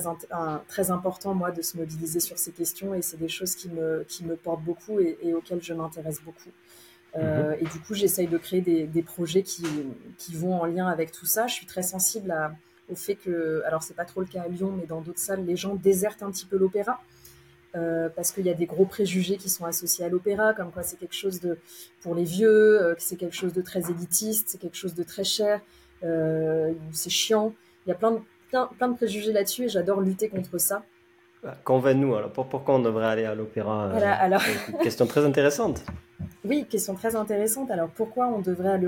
très 0.67 0.91
important, 0.91 1.33
moi, 1.33 1.51
de 1.51 1.61
se 1.61 1.77
mobiliser 1.77 2.19
sur 2.19 2.37
ces 2.37 2.51
questions 2.51 2.93
et 2.93 3.01
c'est 3.01 3.17
des 3.17 3.27
choses 3.27 3.55
qui 3.55 3.69
me, 3.69 4.03
qui 4.07 4.25
me 4.25 4.35
portent 4.35 4.63
beaucoup 4.63 4.99
et, 4.99 5.33
auxquelles 5.33 5.61
je 5.61 5.73
m'intéresse 5.73 6.21
beaucoup. 6.23 6.49
Euh, 7.15 7.51
mhm. 7.51 7.57
Et 7.61 7.63
du 7.65 7.79
coup, 7.79 7.93
j'essaye 7.93 8.27
de 8.27 8.37
créer 8.37 8.61
des, 8.61 9.03
projets 9.03 9.43
qui, 9.43 9.63
qui, 10.17 10.35
vont 10.35 10.59
en 10.59 10.65
lien 10.65 10.87
avec 10.87 11.11
tout 11.11 11.25
ça. 11.25 11.47
Je 11.47 11.53
suis 11.53 11.65
très 11.65 11.83
sensible 11.83 12.33
au 12.89 12.95
fait 12.95 13.15
que, 13.15 13.63
alors 13.65 13.83
c'est 13.83 13.93
pas 13.95 14.05
trop 14.05 14.21
le 14.21 14.27
cas 14.27 14.41
à 14.43 14.47
Lyon, 14.47 14.73
mais 14.77 14.85
dans 14.85 15.01
d'autres 15.01 15.19
salles, 15.19 15.45
les 15.45 15.55
gens 15.55 15.75
désertent 15.75 16.23
un 16.23 16.31
petit 16.31 16.45
peu 16.45 16.57
l'opéra. 16.57 17.01
Euh, 17.75 18.07
parce 18.15 18.31
qu'il 18.31 18.45
y 18.45 18.49
a 18.49 18.53
des 18.53 18.67
gros 18.67 18.85
préjugés 18.85 19.35
qui 19.35 19.49
sont 19.49 19.65
associés 19.65 20.05
à 20.05 20.09
l'opéra, 20.09 20.53
comme 20.53 20.71
quoi 20.71 20.83
c'est 20.83 20.97
quelque 20.97 21.15
chose 21.15 21.41
de 21.41 21.57
pour 22.01 22.15
les 22.15 22.23
vieux, 22.23 22.81
euh, 22.81 22.95
que 22.95 23.01
c'est 23.01 23.17
quelque 23.17 23.35
chose 23.35 23.51
de 23.51 23.61
très 23.61 23.91
élitiste, 23.91 24.47
c'est 24.47 24.59
quelque 24.59 24.77
chose 24.77 24.95
de 24.95 25.03
très 25.03 25.25
cher, 25.25 25.59
euh, 26.03 26.71
c'est 26.93 27.09
chiant. 27.09 27.53
Il 27.85 27.89
y 27.89 27.91
a 27.91 27.95
plein 27.95 28.11
de, 28.11 28.19
plein, 28.49 28.87
de 28.87 28.95
préjugés 28.95 29.33
là-dessus 29.33 29.65
et 29.65 29.69
j'adore 29.69 29.99
lutter 29.99 30.29
contre 30.29 30.57
ça. 30.57 30.83
Bah, 31.43 31.57
convainc-nous, 31.65 32.15
alors 32.15 32.31
pourquoi 32.31 32.75
on 32.75 32.79
devrait 32.79 33.07
aller 33.07 33.25
à 33.25 33.35
l'opéra 33.35 33.91
alors... 33.91 34.41
Une 34.69 34.77
question 34.77 35.05
très 35.05 35.25
intéressante. 35.25 35.83
Oui, 36.45 36.65
question 36.69 36.93
très 36.93 37.15
intéressante. 37.15 37.71
Alors 37.71 37.89
pourquoi 37.89 38.27
on 38.27 38.39
devrait 38.39 38.79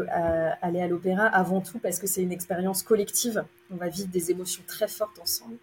aller 0.61 0.79
à 0.79 0.87
l'opéra 0.87 1.25
Avant 1.25 1.59
tout? 1.59 1.79
Parce 1.79 1.97
que 1.97 2.05
c'est 2.05 2.21
une 2.21 2.31
expérience 2.31 2.83
collective. 2.83 3.43
On 3.71 3.75
va 3.77 3.89
vivre 3.89 4.09
des 4.09 4.29
émotions 4.29 4.61
très 4.67 4.87
fortes 4.87 5.19
ensemble. 5.19 5.55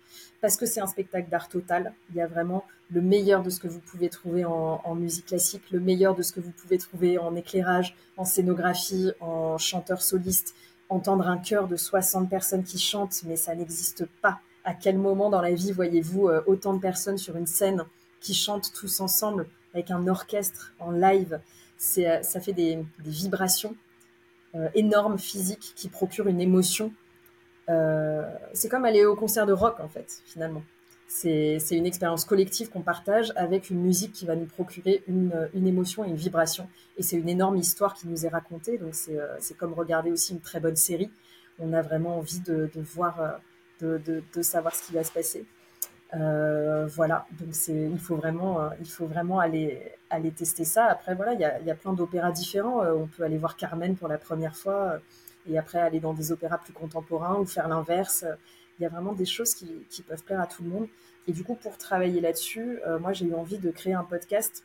Parce 0.44 0.58
que 0.58 0.66
c'est 0.66 0.80
un 0.82 0.86
spectacle 0.86 1.30
d'art 1.30 1.48
total. 1.48 1.94
Il 2.10 2.16
y 2.16 2.20
a 2.20 2.26
vraiment 2.26 2.64
le 2.90 3.00
meilleur 3.00 3.42
de 3.42 3.48
ce 3.48 3.58
que 3.58 3.66
vous 3.66 3.80
pouvez 3.80 4.10
trouver 4.10 4.44
en, 4.44 4.94
musique 4.94 5.24
classique, 5.24 5.62
le 5.70 5.80
meilleur 5.80 6.14
de 6.14 6.20
ce 6.20 6.32
que 6.32 6.40
vous 6.40 6.50
pouvez 6.50 6.76
trouver 6.76 7.16
en 7.16 7.34
éclairage, 7.34 7.96
en 8.18 8.26
scénographie, 8.26 9.10
en 9.20 9.56
chanteur 9.56 10.02
soliste. 10.02 10.54
Entendre 10.90 11.28
un 11.28 11.38
chœur 11.38 11.66
de 11.66 11.76
60 11.76 12.28
personnes 12.28 12.62
qui 12.62 12.78
chantent, 12.78 13.22
mais 13.24 13.36
ça 13.36 13.54
n'existe 13.54 14.04
pas. 14.20 14.40
À 14.64 14.74
quel 14.74 14.98
moment 14.98 15.30
dans 15.30 15.40
la 15.40 15.54
vie 15.54 15.72
voyez-vous 15.72 16.28
euh, 16.28 16.42
autant 16.46 16.74
de 16.74 16.78
personnes 16.78 17.16
sur 17.16 17.36
une 17.38 17.46
scène 17.46 17.82
qui 18.20 18.34
chantent 18.34 18.70
tous 18.74 19.00
ensemble 19.00 19.46
avec 19.72 19.90
un 19.90 20.06
orchestre 20.08 20.74
en 20.78 20.90
live? 20.90 21.40
Euh, 21.96 22.22
ça 22.22 22.40
fait 22.42 22.52
des, 22.52 22.84
vibrations 22.98 23.74
euh, 24.56 24.68
énormes 24.74 25.18
physiques 25.18 25.72
qui 25.74 25.88
procurent 25.88 26.28
une 26.28 26.42
émotion. 26.42 26.92
Euh, 27.68 28.22
c'est 28.52 28.68
comme 28.68 28.84
aller 28.84 29.04
au 29.04 29.16
concert 29.16 29.46
de 29.46 29.52
rock 29.52 29.80
en 29.80 29.88
fait, 29.88 30.22
finalement. 30.26 30.62
C'est 31.06 31.58
une 31.70 31.86
expérience 31.86 32.24
collective 32.24 32.70
qu'on 32.70 32.80
partage 32.80 33.32
avec 33.36 33.70
une 33.70 33.80
musique 33.80 34.12
qui 34.12 34.26
va 34.26 34.34
nous 34.34 34.46
procurer 34.46 35.04
une, 35.06 35.48
émotion 35.54 36.04
et 36.04 36.08
une 36.08 36.16
vibration. 36.16 36.68
Et 36.96 37.04
c'est 37.04 37.16
une 37.16 37.28
énorme 37.28 37.56
histoire 37.56 37.94
qui 37.94 38.08
nous 38.08 38.26
est 38.26 38.28
racontée. 38.28 38.78
Donc 38.78 38.94
c'est 38.94 39.56
comme 39.56 39.74
regarder 39.74 40.10
aussi 40.10 40.32
une 40.32 40.40
très 40.40 40.58
bonne 40.58 40.74
série. 40.74 41.10
On 41.60 41.72
a 41.72 41.82
vraiment 41.82 42.18
envie 42.18 42.40
de, 42.40 42.68
voir, 42.74 43.38
de, 43.80 44.22
savoir 44.42 44.74
ce 44.74 44.86
qui 44.86 44.92
va 44.92 45.04
se 45.04 45.12
passer. 45.12 45.46
Euh, 46.16 46.86
voilà, 46.86 47.26
donc 47.40 47.54
il 47.68 47.98
faut 47.98 48.16
vraiment, 48.16 48.60
euh, 48.60 48.68
il 48.80 48.88
faut 48.88 49.06
vraiment 49.06 49.40
aller, 49.40 49.92
tester 50.36 50.64
ça. 50.64 50.86
Après, 50.86 51.14
voilà, 51.14 51.32
il 51.34 51.40
y 51.40 51.70
a, 51.70 51.74
plein 51.74 51.92
d'opéras 51.92 52.30
différents. 52.30 52.82
Euh, 52.82 52.94
on 52.94 53.06
peut 53.06 53.24
aller 53.24 53.38
voir 53.38 53.56
Carmen 53.56 53.96
pour 53.96 54.08
la 54.08 54.18
première 54.18 54.56
fois 54.56 54.98
et 55.48 55.58
après 55.58 55.78
aller 55.78 56.00
dans 56.00 56.14
des 56.14 56.32
opéras 56.32 56.58
plus 56.58 56.72
contemporains 56.72 57.38
ou 57.38 57.44
faire 57.44 57.68
l'inverse. 57.68 58.24
Il 58.78 58.82
y 58.82 58.86
a 58.86 58.88
vraiment 58.88 59.12
des 59.12 59.26
choses 59.26 59.54
qui, 59.54 59.68
qui, 59.90 60.02
peuvent 60.02 60.22
plaire 60.24 60.40
à 60.40 60.46
tout 60.46 60.62
le 60.64 60.70
monde. 60.70 60.88
Et 61.28 61.32
du 61.32 61.44
coup, 61.44 61.54
pour 61.54 61.78
travailler 61.78 62.20
là-dessus, 62.20 62.80
moi, 63.00 63.12
j'ai 63.12 63.26
eu 63.26 63.34
envie 63.34 63.58
de 63.58 63.70
créer 63.70 63.94
un 63.94 64.04
podcast 64.04 64.64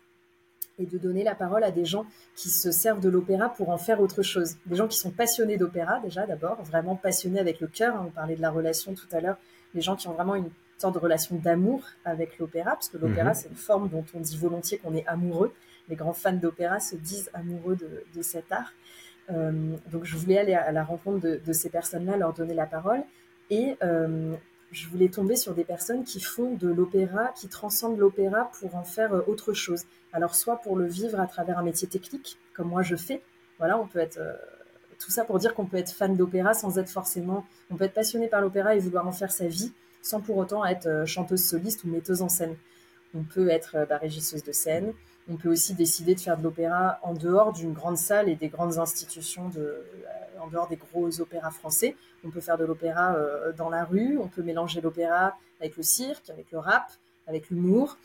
et 0.80 0.86
de 0.86 0.98
donner 0.98 1.24
la 1.24 1.36
parole 1.36 1.64
à 1.64 1.72
des 1.72 1.86
gens 1.86 2.06
qui 2.36 2.50
se 2.50 2.72
servent 2.72 3.02
de 3.02 3.10
l'opéra 3.10 3.50
pour 3.50 3.70
en 3.70 3.78
faire 3.78 4.02
autre 4.02 4.24
chose. 4.24 4.56
Des 4.66 4.76
gens 4.76 4.88
qui 4.88 4.98
sont 4.98 5.12
passionnés 5.12 5.58
d'opéra, 5.58 6.00
déjà, 6.00 6.26
d'abord, 6.26 6.62
vraiment 6.64 6.96
passionnés 6.96 7.40
avec 7.40 7.60
le 7.60 7.68
cœur. 7.68 7.96
Hein, 7.96 8.06
on 8.08 8.12
parlait 8.12 8.36
de 8.36 8.42
la 8.42 8.50
relation 8.50 8.94
tout 8.94 9.08
à 9.12 9.20
l'heure. 9.20 9.38
Les 9.76 9.82
gens 9.82 9.96
qui 9.96 10.08
ont 10.08 10.14
vraiment 10.14 10.36
une 10.36 10.50
sorte 10.78 10.94
de 10.94 11.00
relation 11.00 11.36
d'amour 11.36 11.84
avec 12.06 12.40
l'opéra, 12.40 12.72
parce 12.72 12.90
que 12.90 12.98
l'opéra, 12.98 13.30
mhm. 13.30 13.36
c'est 13.36 13.50
une 13.50 13.56
forme 13.56 13.90
dont 13.90 14.06
on 14.14 14.20
dit 14.22 14.38
volontiers 14.38 14.78
qu'on 14.78 14.96
est 14.96 15.06
amoureux. 15.06 15.54
Les 15.90 15.96
grands 15.96 16.14
fans 16.14 16.34
d'opéra 16.34 16.80
se 16.80 16.96
disent 16.96 17.30
amoureux 17.34 17.76
de, 17.76 18.22
cet 18.22 18.52
art. 18.52 18.72
Euh, 19.32 19.76
donc, 19.92 20.06
je 20.06 20.18
voulais 20.18 20.38
aller 20.38 20.54
à 20.54 20.72
la 20.72 20.84
rencontre 20.84 21.20
de, 21.20 21.54
ces 21.54 21.70
personnes-là, 21.70 22.18
leur 22.18 22.34
donner 22.34 22.54
la 22.54 22.66
parole. 22.66 23.02
Et 23.50 23.76
euh, 23.84 24.34
je 24.72 24.88
voulais 24.88 25.10
tomber 25.10 25.36
sur 25.36 25.54
des 25.54 25.64
personnes 25.64 26.04
qui 26.04 26.20
font 26.20 26.56
de 26.56 26.68
l'opéra, 26.68 27.32
qui 27.36 27.48
transcendent 27.48 27.98
l'opéra 27.98 28.52
pour 28.60 28.76
en 28.76 28.84
faire 28.84 29.14
euh, 29.14 29.22
autre 29.28 29.54
chose. 29.54 29.84
Alors, 30.14 30.36
soit 30.36 30.58
pour 30.58 30.76
le 30.76 30.86
vivre 30.86 31.20
à 31.20 31.28
travers 31.28 31.58
un 31.58 31.64
métier 31.64 31.88
technique, 31.88 32.38
comme 32.54 32.70
moi 32.70 32.82
je 32.82 32.96
fais. 32.96 33.22
Voilà, 33.58 33.80
on 33.80 33.88
peut 33.88 34.00
être. 34.00 34.20
tout 35.00 35.12
ça 35.12 35.26
pour 35.26 35.38
dire 35.38 35.54
qu'on 35.54 35.66
peut 35.66 35.78
être 35.78 35.92
fan 35.92 36.16
d'opéra 36.16 36.54
sans 36.54 36.78
être 36.78 36.90
forcément. 36.90 37.46
On 37.70 37.76
peut 37.76 37.86
être 37.86 37.94
passionné 37.94 38.28
par 38.28 38.42
l'opéra 38.42 38.76
et 38.76 38.80
vouloir 38.80 39.08
en 39.08 39.12
faire 39.12 39.32
sa 39.32 39.48
vie 39.48 39.74
sans 40.02 40.22
pour 40.22 40.38
autant 40.38 40.66
être 40.66 41.04
chanteuse 41.06 41.44
soliste 41.44 41.84
ou 41.84 41.90
metteuse 41.90 42.22
en 42.22 42.30
scène. 42.30 42.56
On 43.16 43.24
peut 43.24 43.50
être 43.50 43.76
euh, 43.76 43.86
bah, 43.86 43.98
régisseuse 43.98 44.44
de 44.44 44.52
scène, 44.52 44.94
on 45.28 45.36
peut 45.36 45.50
aussi 45.50 45.74
décider 45.74 46.16
de 46.16 46.20
faire 46.20 46.38
de 46.38 46.44
l'opéra 46.44 47.00
en 47.04 47.14
dehors 47.14 47.54
d'une 47.54 47.74
grande 47.74 47.98
salle 47.98 48.30
et 48.30 48.36
des 48.36 48.48
grandes 48.48 48.78
institutions, 48.78 49.52
euh, 49.58 49.84
en 50.40 50.48
dehors 50.48 50.68
des 50.68 50.78
gros 50.78 51.22
opéras 51.22 51.52
français. 51.52 51.96
On 52.24 52.30
peut 52.30 52.42
faire 52.42 52.58
de 52.58 52.66
l'opéra 52.66 53.16
dans 53.58 53.70
la 53.70 53.86
rue, 53.86 54.18
on 54.18 54.28
peut 54.28 54.42
mélanger 54.42 54.82
l'opéra 54.82 55.38
avec 55.60 55.78
le 55.78 55.84
cirque, 55.84 56.30
avec 56.30 56.52
le 56.52 56.60
rap, 56.60 56.92
avec 57.28 57.50
l'humour. 57.50 57.98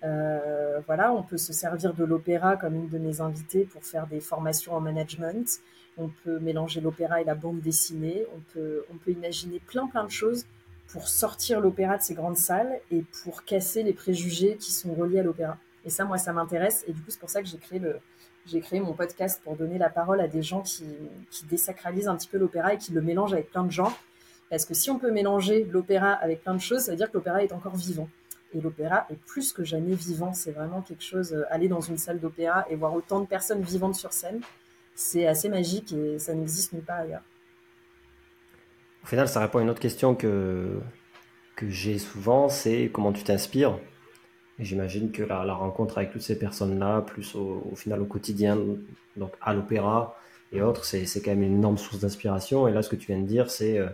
voilà, 0.00 1.12
on 1.12 1.22
peut 1.22 1.38
se 1.38 1.52
servir 1.52 1.94
de 1.94 2.04
l'opéra 2.04 2.56
comme 2.56 2.74
une 2.74 2.88
de 2.88 2.98
mes 2.98 3.20
invitées 3.20 3.64
pour 3.64 3.84
faire 3.84 4.06
des 4.06 4.20
formations 4.20 4.74
en 4.74 4.80
management. 4.80 5.60
On 5.98 6.08
peut 6.08 6.38
mélanger 6.38 6.80
l'opéra 6.80 7.20
et 7.20 7.24
la 7.24 7.34
bande 7.34 7.60
dessinée. 7.60 8.26
On 8.34 8.40
peut, 8.52 8.84
on 8.92 8.96
peut 8.96 9.10
imaginer 9.10 9.60
plein 9.60 9.86
plein 9.86 10.04
de 10.04 10.10
choses 10.10 10.46
pour 10.92 11.08
sortir 11.08 11.60
l'opéra 11.60 11.96
de 11.96 12.02
ces 12.02 12.14
grandes 12.14 12.36
salles 12.36 12.80
et 12.90 13.04
pour 13.22 13.44
casser 13.44 13.82
les 13.82 13.94
préjugés 13.94 14.56
qui 14.56 14.70
sont 14.70 14.94
reliés 14.94 15.20
à 15.20 15.22
l'opéra. 15.22 15.58
Et 15.84 15.90
ça, 15.90 16.04
moi, 16.04 16.18
ça 16.18 16.32
m'intéresse. 16.32 16.84
Et 16.86 16.92
du 16.92 17.00
coup, 17.00 17.10
c'est 17.10 17.20
pour 17.20 17.30
ça 17.30 17.42
que 17.42 17.48
j'ai 17.48 17.58
créé 17.58 17.80
créé 18.60 18.80
mon 18.80 18.92
podcast 18.92 19.40
pour 19.42 19.56
donner 19.56 19.78
la 19.78 19.88
parole 19.88 20.20
à 20.20 20.28
des 20.28 20.42
gens 20.42 20.62
qui, 20.62 20.84
qui 21.30 21.44
désacralisent 21.46 22.08
un 22.08 22.16
petit 22.16 22.28
peu 22.28 22.38
l'opéra 22.38 22.74
et 22.74 22.78
qui 22.78 22.92
le 22.92 23.00
mélangent 23.00 23.32
avec 23.32 23.50
plein 23.50 23.64
de 23.64 23.70
genres. 23.70 23.96
Parce 24.50 24.64
que 24.64 24.74
si 24.74 24.90
on 24.90 24.98
peut 24.98 25.10
mélanger 25.10 25.64
l'opéra 25.64 26.12
avec 26.12 26.42
plein 26.42 26.54
de 26.54 26.60
choses, 26.60 26.80
ça 26.80 26.90
veut 26.90 26.96
dire 26.96 27.10
que 27.10 27.16
l'opéra 27.16 27.42
est 27.42 27.52
encore 27.52 27.76
vivant. 27.76 28.08
Et 28.54 28.60
l'opéra 28.60 29.06
est 29.10 29.16
plus 29.16 29.52
que 29.52 29.64
jamais 29.64 29.94
vivant. 29.94 30.34
C'est 30.34 30.52
vraiment 30.52 30.82
quelque 30.82 31.02
chose. 31.02 31.32
Euh, 31.32 31.44
aller 31.50 31.68
dans 31.68 31.80
une 31.80 31.96
salle 31.96 32.20
d'opéra 32.20 32.66
et 32.68 32.76
voir 32.76 32.94
autant 32.94 33.20
de 33.20 33.26
personnes 33.26 33.62
vivantes 33.62 33.94
sur 33.94 34.12
scène, 34.12 34.40
c'est 34.94 35.26
assez 35.26 35.48
magique 35.48 35.92
et 35.92 36.18
ça 36.18 36.34
n'existe 36.34 36.72
nulle 36.72 36.82
part 36.82 36.98
ailleurs. 36.98 37.22
Au 39.02 39.06
final, 39.06 39.26
ça 39.26 39.40
répond 39.40 39.58
à 39.58 39.62
une 39.62 39.70
autre 39.70 39.80
question 39.80 40.14
que, 40.14 40.80
que 41.56 41.68
j'ai 41.68 41.98
souvent, 41.98 42.48
c'est 42.48 42.90
comment 42.92 43.12
tu 43.12 43.24
t'inspires. 43.24 43.78
J'imagine 44.58 45.12
que 45.12 45.22
la, 45.22 45.54
rencontre 45.54 45.98
avec 45.98 46.12
toutes 46.12 46.22
ces 46.22 46.38
personnes-là, 46.38 47.00
plus 47.02 47.34
au, 47.34 47.74
final 47.74 48.02
au 48.02 48.04
quotidien, 48.04 48.58
donc 49.16 49.32
à 49.40 49.54
l'opéra 49.54 50.16
et 50.52 50.60
autres, 50.60 50.84
c'est 50.84 51.22
quand 51.22 51.30
même 51.30 51.42
une 51.42 51.54
énorme 51.54 51.78
source 51.78 52.00
d'inspiration. 52.00 52.68
Et 52.68 52.72
là, 52.72 52.82
ce 52.82 52.90
que 52.90 52.96
tu 52.96 53.06
viens 53.06 53.20
de 53.20 53.26
dire, 53.26 53.50
c'est 53.50 53.78
euh, 53.78 53.88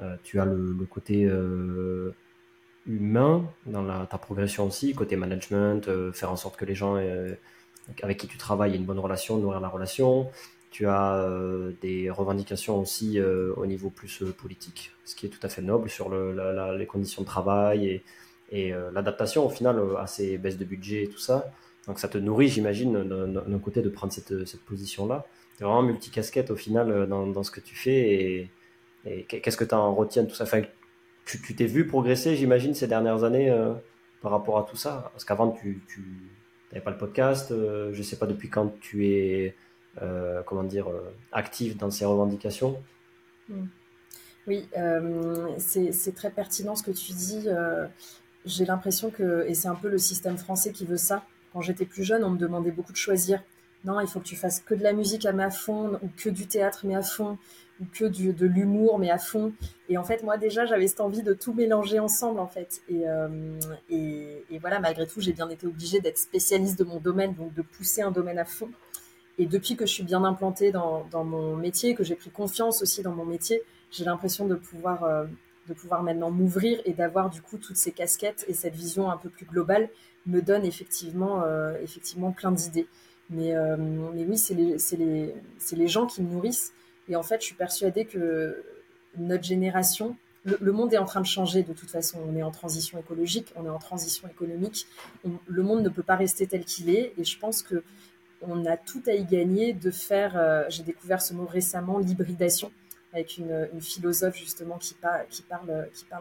euh 0.00 0.16
tu 0.22 0.38
as 0.38 0.44
le, 0.44 0.86
côté 0.90 1.24
euh, 1.24 2.14
humain 2.86 3.44
dans 3.64 4.04
ta 4.04 4.18
progression 4.18 4.66
aussi, 4.66 4.94
côté 4.94 5.16
management, 5.16 5.88
euh, 5.88 6.12
faire 6.12 6.30
en 6.30 6.36
sorte 6.36 6.56
que 6.56 6.66
les 6.66 6.74
gens 6.74 6.96
avec 8.02 8.18
qui 8.18 8.26
tu 8.26 8.36
travailles 8.36 8.74
aient 8.74 8.76
une 8.76 8.84
bonne 8.84 8.98
relation, 8.98 9.38
nourrir 9.38 9.60
la 9.60 9.68
relation. 9.68 10.30
Tu 10.70 10.86
as 10.86 11.26
des 11.80 12.10
revendications 12.10 12.78
aussi 12.78 13.18
au 13.20 13.64
niveau 13.64 13.88
plus 13.88 14.22
politique, 14.36 14.92
ce 15.06 15.14
qui 15.16 15.24
est 15.24 15.30
tout 15.30 15.40
à 15.42 15.48
fait 15.48 15.62
noble 15.62 15.88
sur 15.88 16.10
les 16.10 16.86
conditions 16.86 17.22
de 17.22 17.26
travail 17.26 17.86
et, 17.88 18.04
et 18.50 18.72
euh, 18.72 18.90
l'adaptation 18.92 19.44
au 19.46 19.48
final 19.48 19.78
euh, 19.78 19.96
à 19.96 20.06
ces 20.06 20.38
baisses 20.38 20.58
de 20.58 20.64
budget 20.64 21.04
et 21.04 21.08
tout 21.08 21.18
ça. 21.18 21.50
Donc 21.86 21.98
ça 21.98 22.08
te 22.08 22.18
nourrit, 22.18 22.48
j'imagine, 22.48 23.04
d'un 23.04 23.58
côté 23.60 23.80
de 23.80 23.88
prendre 23.88 24.12
cette, 24.12 24.44
cette 24.46 24.62
position-là. 24.62 25.24
Tu 25.56 25.62
es 25.62 25.66
vraiment 25.66 25.82
multicasquette 25.82 26.50
au 26.50 26.56
final 26.56 26.90
euh, 26.90 27.06
dans, 27.06 27.26
dans, 27.26 27.42
ce 27.42 27.50
que 27.50 27.60
tu 27.60 27.76
fais 27.76 28.50
et, 29.04 29.24
qu'est-ce 29.28 29.56
que 29.56 29.64
tu 29.64 29.74
en 29.74 29.94
retiens 29.94 30.24
de 30.24 30.28
tout 30.28 30.34
ça? 30.34 30.46
Tu 31.24 31.54
t'es 31.54 31.66
vu 31.66 31.86
progresser, 31.86 32.34
j'imagine, 32.34 32.74
ces 32.74 32.88
dernières 32.88 33.22
années 33.22 33.54
par 34.20 34.32
rapport 34.32 34.58
à 34.58 34.64
tout 34.64 34.76
ça? 34.76 35.10
Parce 35.12 35.24
qu'avant, 35.24 35.52
tu 35.52 35.80
n'avais 36.72 36.82
pas 36.82 36.90
le 36.90 36.96
podcast, 36.98 37.50
je 37.50 37.96
ne 37.96 38.02
sais 38.02 38.16
pas 38.16 38.26
depuis 38.26 38.50
quand 38.50 38.80
tu 38.80 39.06
es, 39.06 39.54
comment 40.44 40.64
dire, 40.64 40.88
active 41.30 41.76
dans 41.76 41.92
ces 41.92 42.04
revendications. 42.04 42.82
Hmm. 43.48 43.66
Oui, 44.48 44.68
c'est 45.58 46.14
très 46.16 46.30
pertinent 46.32 46.74
ce 46.74 46.82
que 46.82 46.90
tu 46.90 47.12
dis 47.12 47.46
j'ai 48.46 48.64
l'impression 48.64 49.10
que, 49.10 49.44
et 49.48 49.54
c'est 49.54 49.68
un 49.68 49.74
peu 49.74 49.88
le 49.88 49.98
système 49.98 50.38
français 50.38 50.72
qui 50.72 50.86
veut 50.86 50.96
ça, 50.96 51.24
quand 51.52 51.60
j'étais 51.60 51.84
plus 51.84 52.04
jeune, 52.04 52.24
on 52.24 52.30
me 52.30 52.38
demandait 52.38 52.70
beaucoup 52.70 52.92
de 52.92 52.96
choisir. 52.96 53.42
Non, 53.84 54.00
il 54.00 54.06
faut 54.06 54.20
que 54.20 54.24
tu 54.24 54.36
fasses 54.36 54.60
que 54.60 54.74
de 54.74 54.82
la 54.82 54.92
musique 54.92 55.26
à 55.26 55.30
à 55.30 55.50
fond, 55.50 55.98
ou 56.02 56.08
que 56.16 56.28
du 56.28 56.46
théâtre 56.46 56.80
mais 56.84 56.94
à 56.94 57.02
fond, 57.02 57.38
ou 57.80 57.84
que 57.92 58.04
de 58.04 58.46
l'humour 58.46 58.98
mais 58.98 59.10
à 59.10 59.18
fond. 59.18 59.52
Et 59.88 59.98
en 59.98 60.04
fait, 60.04 60.22
moi 60.22 60.38
déjà, 60.38 60.64
j'avais 60.64 60.86
cette 60.88 61.00
envie 61.00 61.22
de 61.22 61.34
tout 61.34 61.52
mélanger 61.52 61.98
ensemble 61.98 62.40
en 62.40 62.46
fait. 62.46 62.82
Et, 62.88 63.08
euh, 63.08 63.58
et, 63.90 64.58
voilà, 64.60 64.80
malgré 64.80 65.06
tout, 65.06 65.20
j'ai 65.20 65.32
bien 65.32 65.48
été 65.48 65.66
obligée 65.66 66.00
d'être 66.00 66.18
spécialiste 66.18 66.78
de 66.78 66.84
mon 66.84 66.98
domaine, 66.98 67.34
donc 67.34 67.52
de 67.54 67.62
pousser 67.62 68.02
un 68.02 68.10
domaine 68.10 68.38
à 68.38 68.44
fond. 68.44 68.70
Et 69.38 69.46
depuis 69.46 69.76
que 69.76 69.86
je 69.86 69.92
suis 69.92 70.02
bien 70.02 70.24
implantée 70.24 70.72
dans, 70.72 71.06
dans 71.10 71.24
mon 71.24 71.56
métier, 71.56 71.94
que 71.94 72.02
j'ai 72.04 72.14
pris 72.16 72.30
confiance 72.30 72.80
aussi 72.80 73.02
dans 73.02 73.12
mon 73.12 73.26
métier, 73.26 73.62
j'ai 73.90 74.04
l'impression 74.04 74.46
de 74.46 74.54
pouvoir 74.54 75.04
euh, 75.04 75.26
de 75.68 75.74
pouvoir 75.74 76.02
maintenant 76.02 76.30
m'ouvrir 76.30 76.80
et 76.84 76.92
d'avoir 76.92 77.30
du 77.30 77.42
coup 77.42 77.58
toutes 77.58 77.76
ces 77.76 77.92
casquettes 77.92 78.44
et 78.48 78.54
cette 78.54 78.74
vision 78.74 79.10
un 79.10 79.16
peu 79.16 79.28
plus 79.28 79.46
globale 79.46 79.88
me 80.26 80.40
donne 80.40 80.64
effectivement, 80.64 81.42
euh, 81.44 81.74
effectivement 81.82 82.32
plein 82.32 82.52
d'idées. 82.52 82.86
Mais, 83.30 83.56
euh, 83.56 83.76
mais 83.78 84.24
oui, 84.24 84.38
c'est 84.38 84.54
les, 84.54 84.76
les, 84.98 85.34
les, 85.72 85.88
gens 85.88 86.06
qui 86.06 86.22
me 86.22 86.30
nourrissent. 86.32 86.72
Et 87.08 87.16
en 87.16 87.22
fait, 87.22 87.40
je 87.40 87.46
suis 87.46 87.54
persuadée 87.54 88.04
que 88.04 88.62
notre 89.16 89.44
génération, 89.44 90.16
le, 90.44 90.72
monde 90.72 90.94
est 90.94 90.98
en 90.98 91.06
train 91.06 91.20
de 91.20 91.26
changer 91.26 91.62
de 91.64 91.72
toute 91.72 91.90
façon. 91.90 92.20
On 92.28 92.36
est 92.36 92.42
en 92.42 92.52
transition 92.52 92.98
écologique, 92.98 93.52
on 93.56 93.66
est 93.66 93.70
en 93.70 93.78
transition 93.78 94.28
économique. 94.28 94.86
le 95.46 95.62
monde 95.62 95.82
ne 95.82 95.88
peut 95.88 96.04
pas 96.04 96.16
rester 96.16 96.46
tel 96.46 96.64
qu'il 96.64 96.88
est. 96.88 97.14
Et 97.18 97.24
je 97.24 97.38
pense 97.38 97.62
que 97.62 97.82
on 98.42 98.66
a 98.66 98.76
tout 98.76 99.02
à 99.06 99.12
y 99.12 99.24
gagner 99.24 99.72
de 99.72 99.90
faire, 99.90 100.36
euh, 100.36 100.64
j'ai 100.68 100.82
découvert 100.82 101.22
ce 101.22 101.34
mot 101.34 101.46
récemment, 101.46 101.98
l'hybridation 101.98 102.70
avec 103.16 103.38
une, 103.38 103.80
philosophe 103.80 104.36
justement 104.36 104.76
qui, 104.78 104.94
parle, 104.94 105.26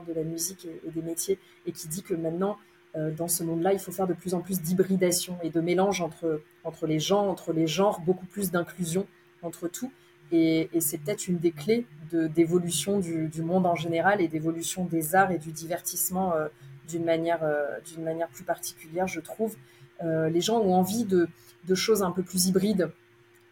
de 0.08 0.14
la 0.14 0.24
musique 0.24 0.66
et, 0.66 0.92
des 0.92 1.02
métiers 1.02 1.40
et 1.66 1.72
qui 1.72 1.88
dit 1.88 2.04
que 2.04 2.14
maintenant, 2.14 2.58
euh, 2.96 3.12
dans 3.12 3.28
ce 3.28 3.44
monde-là, 3.44 3.74
il 3.74 3.80
faut 3.80 3.92
faire 3.92 4.08
de 4.08 4.14
plus 4.14 4.34
en 4.34 4.40
plus 4.40 4.62
d'hybridation 4.62 5.38
et 5.44 5.50
de 5.50 5.60
mélange 5.60 6.02
entre, 6.02 6.42
les 6.88 7.00
gens, 7.00 7.28
entre 7.28 7.52
les 7.52 7.68
genres, 7.68 8.00
beaucoup 8.00 8.26
plus 8.26 8.50
d'inclusion 8.50 9.06
entre 9.42 9.68
tout. 9.68 9.92
Et, 10.32 10.70
c'est 10.80 10.98
peut-être 10.98 11.28
une 11.28 11.38
des 11.38 11.52
clés 11.52 11.86
d'évolution 12.12 13.00
du, 13.00 13.42
monde 13.42 13.66
en 13.66 13.76
général 13.76 14.22
et 14.22 14.28
d'évolution 14.28 14.86
des 14.86 15.16
arts 15.16 15.32
et 15.32 15.38
du 15.38 15.52
divertissement 15.52 16.34
euh, 16.34 16.48
d'une 16.88 17.04
manière, 17.04 17.44
euh, 17.44 17.80
d'une 17.92 18.04
manière 18.04 18.30
plus 18.30 18.46
particulière, 18.46 19.08
je 19.08 19.20
trouve. 19.20 19.56
les 20.02 20.42
gens 20.42 20.60
ont 20.60 20.74
envie 20.74 21.04
de, 21.04 21.28
choses 21.74 22.04
un 22.04 22.12
peu 22.12 22.24
plus 22.24 22.48
hybrides. 22.48 22.90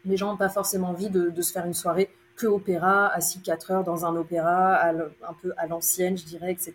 Les 0.06 0.18
gens 0.18 0.32
n'ont 0.32 0.38
pas 0.38 0.50
forcément 0.50 0.90
envie 0.90 1.10
de 1.10 1.42
se 1.42 1.52
faire 1.52 1.66
une 1.66 1.74
soirée 1.74 2.10
que 2.44 2.48
opéra, 2.48 3.08
assis 3.08 3.40
4 3.40 3.72
heures 3.72 3.84
dans 3.86 4.06
un 4.06 4.16
opéra, 4.18 4.82
un 4.90 5.34
peu 5.42 5.54
à 5.56 5.66
l'ancienne, 5.66 6.18
je 6.18 6.26
dirais, 6.26 6.52
etc. 6.52 6.74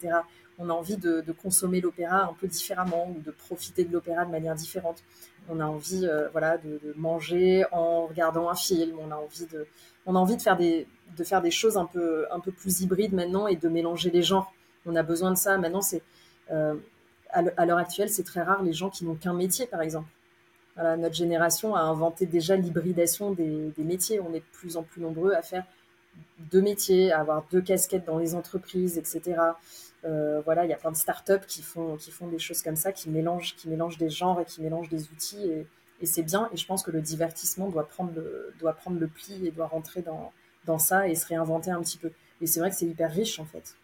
On 0.59 0.71
a 0.71 0.73
envie 0.73 0.97
de, 0.97 1.23
consommer 1.43 1.81
l'opéra 1.81 2.25
un 2.25 2.33
peu 2.33 2.47
différemment 2.47 3.09
ou 3.11 3.21
de 3.21 3.31
profiter 3.31 3.85
de 3.85 3.93
l'opéra 3.93 4.25
de 4.25 4.31
manière 4.31 4.55
différente. 4.55 5.05
On 5.51 5.61
a 5.61 5.67
envie, 5.67 6.07
euh, 6.07 6.29
voilà, 6.31 6.57
de, 6.57 6.81
manger 6.97 7.65
en 7.71 8.07
regardant 8.07 8.49
un 8.49 8.55
film. 8.55 8.97
On 8.99 9.11
a 9.11 9.17
envie 9.17 9.47
de, 9.47 9.67
on 10.07 10.15
a 10.17 10.19
envie 10.19 10.37
de 10.37 10.43
faire 10.43 10.57
des, 10.57 10.87
de 11.17 11.25
faire 11.25 11.43
des 11.43 11.51
choses 11.51 11.77
un 11.77 11.87
peu, 11.87 12.27
un 12.33 12.41
peu 12.41 12.51
plus 12.51 12.81
hybrides 12.81 13.13
maintenant 13.13 13.47
et 13.47 13.57
de 13.57 13.69
mélanger 13.69 14.11
les 14.11 14.23
genres. 14.23 14.53
On 14.87 14.97
a 14.97 15.03
besoin 15.03 15.31
de 15.31 15.37
ça. 15.37 15.59
Maintenant, 15.59 15.83
c'est 15.83 16.03
euh, 16.51 16.77
à 17.31 17.67
l'heure 17.67 17.79
actuelle, 17.79 18.09
c'est 18.09 18.25
très 18.25 18.43
rare 18.43 18.63
les 18.63 18.73
gens 18.73 18.89
qui 18.89 19.05
n'ont 19.05 19.17
qu'un 19.17 19.35
métier, 19.35 19.67
par 19.67 19.83
exemple 19.83 20.09
notre 20.79 21.15
génération 21.15 21.75
a 21.75 21.81
inventé 21.81 22.27
déjà 22.27 22.57
l'hybridation 22.57 23.33
des, 23.33 23.73
métiers. 23.79 24.21
On 24.21 24.33
est 24.33 24.41
de 24.41 24.45
plus 24.53 24.77
en 24.77 24.83
plus 24.83 25.01
nombreux 25.01 25.33
à 25.33 25.43
faire 25.43 25.65
deux 26.51 26.61
métiers, 26.61 27.13
à 27.13 27.21
avoir 27.21 27.45
deux 27.51 27.61
casquettes 27.61 28.05
dans 28.05 28.19
les 28.19 28.35
entreprises, 28.35 28.99
etc. 28.99 29.41
Euh, 30.05 30.41
voilà, 30.45 30.65
il 30.65 30.71
y 30.71 30.73
a 30.73 30.77
plein 30.77 30.93
de 30.93 30.97
startups 30.97 31.47
qui 31.47 31.63
font, 31.63 31.97
qui 31.97 32.11
font 32.11 32.29
des 32.29 32.39
choses 32.39 32.63
comme 32.63 32.77
ça, 32.77 32.93
qui 32.93 33.11
mélangent, 33.11 33.57
qui 33.57 33.69
des 33.69 34.11
genres 34.11 34.41
et 34.41 34.45
qui 34.45 34.63
mélangent 34.63 34.89
des 34.89 35.05
outils. 35.11 35.51
Et, 35.51 35.67
c'est 36.07 36.23
bien. 36.23 36.49
Et 36.53 36.57
je 36.57 36.65
pense 36.65 36.85
que 36.85 36.93
le 36.93 37.01
divertissement 37.01 37.69
doit 37.69 37.89
prendre 37.89 38.13
le, 38.15 38.55
doit 38.61 38.73
prendre 38.73 39.01
le 39.01 39.09
pli 39.09 39.47
et 39.47 39.51
doit 39.51 39.67
rentrer 39.67 40.01
dans, 40.01 40.33
dans 40.65 40.79
ça 40.79 41.09
et 41.09 41.17
se 41.17 41.27
réinventer 41.27 41.73
un 41.73 41.81
petit 41.81 41.99
peu. 41.99 42.13
Et 42.41 42.47
c'est 42.47 42.61
vrai 42.61 42.71
que 42.71 42.77
c'est 42.77 42.87
hyper 42.87 43.11
riche 43.11 43.41
en 43.41 43.45
fait. 43.45 43.75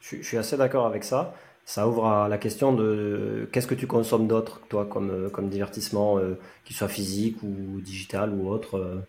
je 0.00 0.22
suis 0.22 0.38
assez 0.38 0.56
d'accord 0.56 0.86
avec 0.86 1.04
ça 1.04 1.34
ça 1.68 1.86
ouvre 1.86 2.06
à 2.06 2.28
la 2.28 2.38
question 2.38 2.72
de 2.72 3.46
qu'est-ce 3.52 3.66
que 3.66 3.74
tu 3.74 3.86
consommes 3.86 4.26
d'autre, 4.26 4.62
toi, 4.70 4.86
comme, 4.86 5.10
euh, 5.10 5.28
comme 5.28 5.50
divertissement, 5.50 6.16
euh, 6.18 6.38
qu'il 6.64 6.74
soit 6.74 6.88
physique 6.88 7.42
ou 7.42 7.82
digital 7.82 8.32
ou 8.32 8.48
autre, 8.48 9.04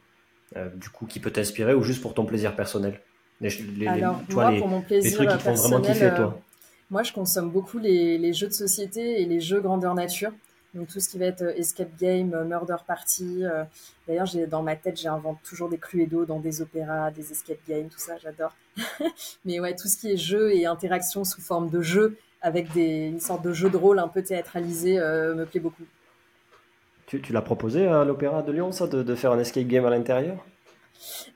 euh, 0.57 0.69
du 0.75 0.89
coup, 0.89 1.05
qui 1.05 1.21
peut 1.21 1.31
t'inspirer 1.31 1.73
ou 1.73 1.83
juste 1.83 2.01
pour 2.01 2.13
ton 2.13 2.25
plaisir 2.25 2.57
personnel? 2.57 2.99
Alors, 3.87 4.21
moi, 4.31 4.51
pour 4.59 4.67
mon 4.67 4.81
plaisir 4.81 5.25
personnel, 5.41 6.33
moi, 6.89 7.01
je 7.03 7.13
consomme 7.13 7.49
beaucoup 7.49 7.79
les, 7.79 8.17
les, 8.17 8.33
jeux 8.33 8.47
de 8.47 8.53
société 8.53 9.21
et 9.21 9.25
les 9.25 9.39
jeux 9.39 9.61
grandeur 9.61 9.95
nature. 9.95 10.31
Donc, 10.73 10.89
tout 10.89 10.99
ce 10.99 11.07
qui 11.07 11.17
va 11.17 11.27
être 11.27 11.43
escape 11.57 11.97
game, 11.97 12.43
murder 12.43 12.75
party. 12.85 13.43
D'ailleurs, 14.05 14.25
j'ai 14.25 14.47
dans 14.47 14.63
ma 14.63 14.75
tête, 14.75 14.99
j'invente 14.99 15.37
toujours 15.43 15.69
des 15.69 15.77
cluedo 15.77 16.25
dans 16.25 16.41
des 16.41 16.61
opéras, 16.61 17.09
des 17.11 17.31
escape 17.31 17.59
games, 17.65 17.87
tout 17.87 17.99
ça, 17.99 18.17
j'adore. 18.17 18.53
Mais 19.45 19.61
ouais, 19.61 19.77
tout 19.77 19.87
ce 19.87 19.95
qui 19.95 20.11
est 20.11 20.17
jeu 20.17 20.53
et 20.53 20.65
interaction 20.65 21.23
sous 21.23 21.39
forme 21.39 21.69
de 21.69 21.81
jeu 21.81 22.17
avec 22.41 22.71
des, 22.73 23.07
une 23.07 23.19
sorte 23.19 23.43
de 23.43 23.53
jeu 23.53 23.69
de 23.69 23.77
rôle 23.77 23.99
un 23.99 24.07
peu 24.07 24.21
théâtralisé 24.21 24.99
euh, 24.99 25.35
me 25.35 25.45
plaît 25.45 25.59
beaucoup. 25.59 25.83
Tu, 27.05 27.21
tu 27.21 27.33
l'as 27.33 27.41
proposé 27.41 27.87
à 27.87 28.03
l'Opéra 28.03 28.43
de 28.43 28.51
Lyon, 28.51 28.71
ça, 28.71 28.87
de, 28.87 29.03
de, 29.03 29.15
faire 29.15 29.31
un 29.31 29.39
escape 29.39 29.65
game 29.65 29.85
à 29.85 29.89
l'intérieur? 29.89 30.45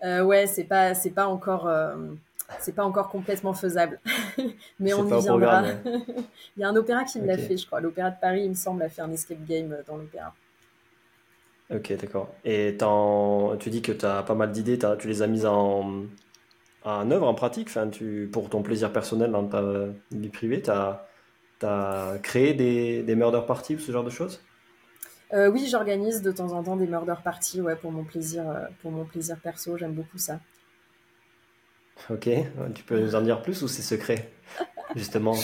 Euh, 0.04 0.24
Ouais, 0.24 0.46
c'est 0.48 0.66
pas, 0.66 0.94
c'est 0.94 1.12
pas 1.12 1.28
encore. 1.28 1.68
Euh, 1.68 1.96
c'est 2.60 2.76
pas 2.76 2.84
encore 2.84 3.10
complètement 3.10 3.54
faisable, 3.54 4.00
mais 4.80 4.94
on 4.94 5.08
y 5.08 5.22
viendra. 5.22 5.64
il 5.86 6.60
y 6.60 6.64
a 6.64 6.68
un 6.68 6.76
opéra 6.76 7.04
qui 7.04 7.20
me 7.20 7.26
l'a 7.26 7.38
fait, 7.38 7.58
je 7.58 7.66
crois. 7.66 7.80
L'opéra 7.80 8.12
de 8.12 8.20
Paris, 8.20 8.44
il 8.44 8.50
me 8.50 8.56
semble, 8.56 8.84
a 8.84 8.90
fait 8.90 9.02
un 9.02 9.12
escape 9.12 9.44
game 9.48 9.76
dans 9.88 9.98
l'opéra. 9.98 10.34
Ok, 11.74 11.94
d'accord. 11.94 12.30
Et 12.46 12.78
tu 13.60 13.70
dis 13.70 13.82
que 13.82 13.94
tu 13.94 14.06
as 14.06 14.22
pas 14.22 14.36
mal 14.36 14.52
d'idées, 14.52 14.78
tu 15.00 15.08
les 15.08 15.22
as 15.24 15.28
mises 15.28 15.46
en, 15.46 16.04
en 16.86 17.12
œuvre, 17.12 17.28
en 17.28 17.34
pratique, 17.34 17.68
enfin, 17.70 17.88
tu, 17.90 18.30
pour 18.32 18.50
ton 18.50 18.62
plaisir 18.62 18.92
personnel 18.92 19.32
dans 19.32 19.48
ta 19.48 19.64
vie 20.12 20.30
privée, 20.30 20.62
tu 20.62 20.70
as, 20.70 21.06
as, 21.62 22.18
créé 22.22 22.54
des, 22.54 23.04
des 23.04 23.16
murder 23.16 23.42
parties 23.48 23.76
ou 23.76 23.80
ce 23.80 23.92
genre 23.92 24.04
de 24.04 24.10
choses? 24.10 24.42
Euh, 25.34 25.50
Oui, 25.50 25.68
j'organise 25.70 26.22
de 26.22 26.32
temps 26.32 26.52
en 26.52 26.64
temps 26.64 26.76
des 26.76 26.88
murder 26.88 27.16
parties 27.24 27.62
ouais, 27.62 27.76
pour, 27.76 27.92
mon 27.92 28.04
plaisir, 28.04 28.50
euh, 28.50 28.66
pour 28.82 28.92
mon 28.92 29.06
plaisir 29.06 29.38
perso, 29.42 29.78
j'aime 29.78 29.94
beaucoup 29.94 30.18
ça. 30.18 30.40
Ok, 32.10 32.30
tu 32.76 32.84
peux 32.84 33.00
nous 33.00 33.16
en 33.16 33.22
dire 33.22 33.42
plus 33.42 33.62
ou 33.62 33.68
c'est 33.68 33.82
secret, 33.82 34.32
justement? 34.96 35.36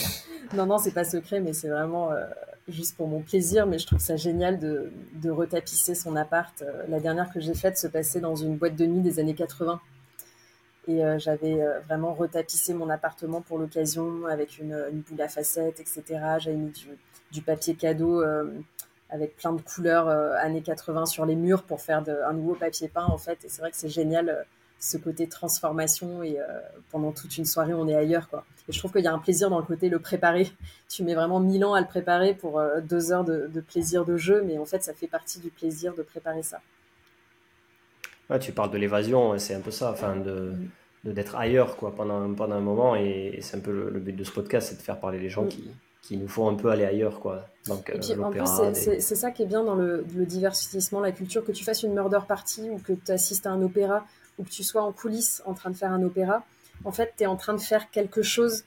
Non, 0.54 0.66
non, 0.66 0.78
c'est 0.78 0.92
pas 0.92 1.04
secret, 1.04 1.40
mais 1.40 1.52
c'est 1.52 1.68
vraiment 1.68 2.12
euh, 2.12 2.26
juste 2.68 2.96
pour 2.96 3.08
mon 3.08 3.22
plaisir, 3.22 3.66
mais 3.66 3.78
je 3.78 3.86
trouve 3.86 4.00
ça 4.00 4.16
génial 4.16 4.58
de, 4.58 4.92
de 5.14 5.30
retapisser 5.30 5.94
son 5.94 6.16
appart. 6.16 6.62
la 6.88 7.00
dernière 7.00 7.32
que 7.32 7.40
j'ai 7.40 7.54
faite 7.54 7.78
se 7.78 7.86
passait 7.86 8.20
dans 8.20 8.34
une 8.34 8.56
boîte 8.56 8.76
de 8.76 8.84
nuit 8.84 9.00
des 9.00 9.20
années 9.20 9.34
80. 9.34 9.80
Et 10.88 11.04
euh, 11.04 11.18
j'avais 11.18 11.60
euh, 11.60 11.80
vraiment 11.80 12.14
retapissé 12.14 12.72
mon 12.74 12.88
appartement 12.88 13.42
pour 13.42 13.58
l'occasion 13.58 14.26
avec 14.26 14.58
une, 14.58 14.76
boule 14.92 15.20
à 15.20 15.28
facettes, 15.28 15.80
etc. 15.80 16.02
J'avais 16.38 16.56
mis 16.56 16.72
du, 17.30 17.42
papier 17.42 17.74
cadeau 17.74 18.22
euh, 18.22 18.50
avec 19.10 19.36
plein 19.36 19.52
de 19.52 19.60
couleurs 19.60 20.08
années 20.08 20.62
80 20.62 21.06
sur 21.06 21.26
les 21.26 21.36
murs 21.36 21.64
pour 21.64 21.80
faire 21.80 22.02
un 22.08 22.32
nouveau 22.32 22.54
papier 22.54 22.88
peint 22.88 23.06
en 23.06 23.18
fait. 23.18 23.44
Et 23.44 23.48
c'est 23.48 23.60
vrai 23.60 23.70
que 23.70 23.76
c'est 23.76 23.88
génial 23.88 24.46
ce 24.78 24.96
côté 24.96 25.28
transformation 25.28 26.22
et 26.22 26.38
pendant 26.90 27.10
toute 27.10 27.36
une 27.36 27.44
soirée 27.44 27.74
on 27.74 27.88
est 27.88 27.94
ailleurs 27.96 28.28
quoi. 28.28 28.44
Et 28.68 28.72
je 28.72 28.78
trouve 28.78 28.92
qu'il 28.92 29.02
y 29.02 29.08
a 29.08 29.12
un 29.12 29.18
plaisir 29.18 29.50
dans 29.50 29.58
le 29.58 29.64
côté 29.64 29.88
le 29.88 29.98
préparer. 29.98 30.50
Tu 30.88 31.02
mets 31.02 31.14
vraiment 31.14 31.40
mille 31.40 31.64
ans 31.64 31.74
à 31.74 31.80
le 31.80 31.88
préparer 31.88 32.34
pour 32.34 32.62
deux 32.84 33.10
heures 33.10 33.24
de, 33.24 33.60
plaisir 33.60 34.04
de 34.04 34.16
jeu, 34.16 34.42
mais 34.46 34.58
en 34.58 34.64
fait, 34.64 34.82
ça 34.82 34.94
fait 34.94 35.08
partie 35.08 35.40
du 35.40 35.50
plaisir 35.50 35.94
de 35.94 36.02
préparer 36.02 36.42
ça. 36.42 36.60
Ouais, 38.30 38.38
tu 38.38 38.52
parles 38.52 38.70
de 38.70 38.78
l'évasion, 38.78 39.38
c'est 39.38 39.54
un 39.54 39.60
peu 39.60 39.70
ça, 39.70 39.90
enfin 39.90 40.16
de 40.16 40.52
d'être 41.02 41.34
ailleurs 41.34 41.76
quoi 41.76 41.94
pendant, 41.94 42.34
pendant 42.34 42.56
un 42.56 42.60
moment 42.60 42.94
et, 42.94 43.38
c'est 43.40 43.56
un 43.56 43.60
peu 43.60 43.72
le, 43.72 43.98
but 44.00 44.12
de 44.12 44.22
ce 44.22 44.30
podcast 44.30 44.68
c'est 44.68 44.76
de 44.76 44.82
faire 44.82 45.00
parler 45.00 45.18
les 45.18 45.30
gens 45.30 45.46
qui, 45.46 45.70
qui 46.02 46.18
nous 46.18 46.28
font 46.28 46.46
un 46.46 46.56
peu 46.56 46.68
aller 46.68 46.84
ailleurs 46.84 47.20
quoi 47.20 47.46
donc 47.68 47.88
et 47.88 47.98
puis, 47.98 48.12
en 48.20 48.30
plus 48.30 48.42
c'est 48.74 49.00
ça 49.00 49.30
qui 49.30 49.44
est 49.44 49.46
bien 49.46 49.64
dans 49.64 49.76
le, 49.76 50.04
le, 50.14 50.26
divertissement 50.26 51.00
la 51.00 51.12
culture 51.12 51.42
que 51.42 51.52
tu 51.52 51.64
fasses 51.64 51.84
une 51.84 51.94
murder 51.94 52.18
party 52.28 52.68
ou 52.68 52.78
que 52.80 52.92
tu 52.92 53.10
assistes 53.12 53.46
à 53.46 53.50
un 53.50 53.62
opéra 53.62 54.04
ou 54.38 54.44
que 54.44 54.50
tu 54.50 54.62
sois 54.62 54.82
en 54.82 54.92
coulisses 54.92 55.42
en 55.46 55.54
train 55.54 55.70
de 55.70 55.76
faire 55.76 55.90
un 55.90 56.02
opéra 56.02 56.44
en 56.84 56.92
fait, 56.92 57.14
tu 57.16 57.24
es 57.24 57.26
en 57.26 57.36
train 57.36 57.54
de 57.54 57.60
faire 57.60 57.90
quelque 57.90 58.22
chose 58.22 58.64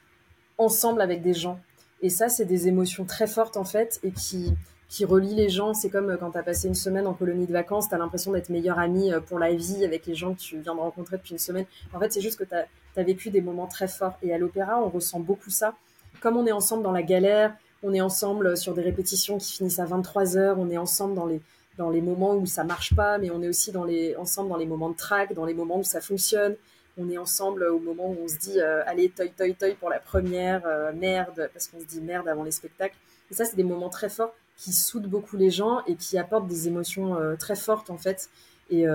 ensemble 0.57 1.01
avec 1.01 1.21
des 1.21 1.33
gens. 1.33 1.59
Et 2.01 2.09
ça, 2.09 2.29
c'est 2.29 2.45
des 2.45 2.67
émotions 2.67 3.05
très 3.05 3.27
fortes, 3.27 3.57
en 3.57 3.63
fait, 3.63 3.99
et 4.03 4.11
qui, 4.11 4.53
qui 4.89 5.05
relient 5.05 5.35
les 5.35 5.49
gens. 5.49 5.73
C'est 5.73 5.89
comme 5.89 6.09
euh, 6.09 6.17
quand 6.17 6.31
tu 6.31 6.37
as 6.37 6.43
passé 6.43 6.67
une 6.67 6.75
semaine 6.75 7.07
en 7.07 7.13
colonie 7.13 7.47
de 7.47 7.53
vacances, 7.53 7.89
tu 7.89 7.95
as 7.95 7.97
l'impression 7.97 8.31
d'être 8.31 8.49
meilleur 8.49 8.79
ami 8.79 9.11
euh, 9.11 9.19
pour 9.19 9.39
la 9.39 9.53
vie 9.53 9.83
avec 9.85 10.05
les 10.05 10.15
gens 10.15 10.33
que 10.33 10.39
tu 10.39 10.59
viens 10.59 10.75
de 10.75 10.79
rencontrer 10.79 11.17
depuis 11.17 11.31
une 11.31 11.39
semaine. 11.39 11.65
En 11.93 11.99
fait, 11.99 12.11
c'est 12.11 12.21
juste 12.21 12.37
que 12.37 12.43
tu 12.43 12.55
as, 12.55 13.03
vécu 13.03 13.29
des 13.29 13.41
moments 13.41 13.67
très 13.67 13.87
forts. 13.87 14.17
Et 14.21 14.33
à 14.33 14.37
l'opéra, 14.37 14.79
on 14.79 14.89
ressent 14.89 15.19
beaucoup 15.19 15.49
ça. 15.49 15.73
Comme 16.21 16.37
on 16.37 16.45
est 16.45 16.51
ensemble 16.51 16.83
dans 16.83 16.91
la 16.91 17.03
galère, 17.03 17.55
on 17.81 17.93
est 17.93 18.01
ensemble 18.01 18.55
sur 18.55 18.73
des 18.73 18.81
répétitions 18.81 19.37
qui 19.37 19.53
finissent 19.53 19.79
à 19.79 19.85
23 19.85 20.37
heures, 20.37 20.59
on 20.59 20.69
est 20.69 20.77
ensemble 20.77 21.15
dans 21.15 21.25
les, 21.25 21.41
dans 21.77 21.89
les 21.89 22.01
moments 22.01 22.35
où 22.35 22.45
ça 22.45 22.63
marche 22.63 22.95
pas, 22.95 23.17
mais 23.17 23.29
on 23.31 23.41
est 23.41 23.49
aussi 23.49 23.73
ensemble 24.17 24.49
dans 24.49 24.57
les 24.57 24.65
moments 24.65 24.89
de 24.89 24.95
trac, 24.95 25.33
dans 25.33 25.45
les 25.45 25.53
moments 25.53 25.79
où 25.79 25.83
ça 25.83 25.99
fonctionne 25.99 26.55
on 26.97 27.09
est 27.09 27.17
ensemble 27.17 27.63
au 27.63 27.79
moment 27.79 28.09
où 28.09 28.17
on 28.23 28.27
se 28.27 28.37
dit 28.37 28.59
euh, 28.59 28.83
allez 28.85 29.09
toi 29.09 29.25
toi 29.35 29.51
toi 29.53 29.67
pour 29.79 29.89
la 29.89 29.99
première 29.99 30.65
euh, 30.65 30.91
merde 30.93 31.49
parce 31.53 31.67
qu'on 31.67 31.79
se 31.79 31.85
dit 31.85 32.01
merde 32.01 32.27
avant 32.27 32.43
les 32.43 32.51
spectacles 32.51 32.97
et 33.31 33.33
ça 33.33 33.45
c'est 33.45 33.55
des 33.55 33.63
moments 33.63 33.89
très 33.89 34.09
forts 34.09 34.33
qui 34.57 34.73
soudent 34.73 35.07
beaucoup 35.07 35.37
les 35.37 35.49
gens 35.49 35.83
et 35.87 35.95
qui 35.95 36.17
apportent 36.17 36.47
des 36.47 36.67
émotions 36.67 37.15
euh, 37.15 37.35
très 37.35 37.55
fortes 37.55 37.89
en 37.89 37.97
fait 37.97 38.29
et, 38.69 38.85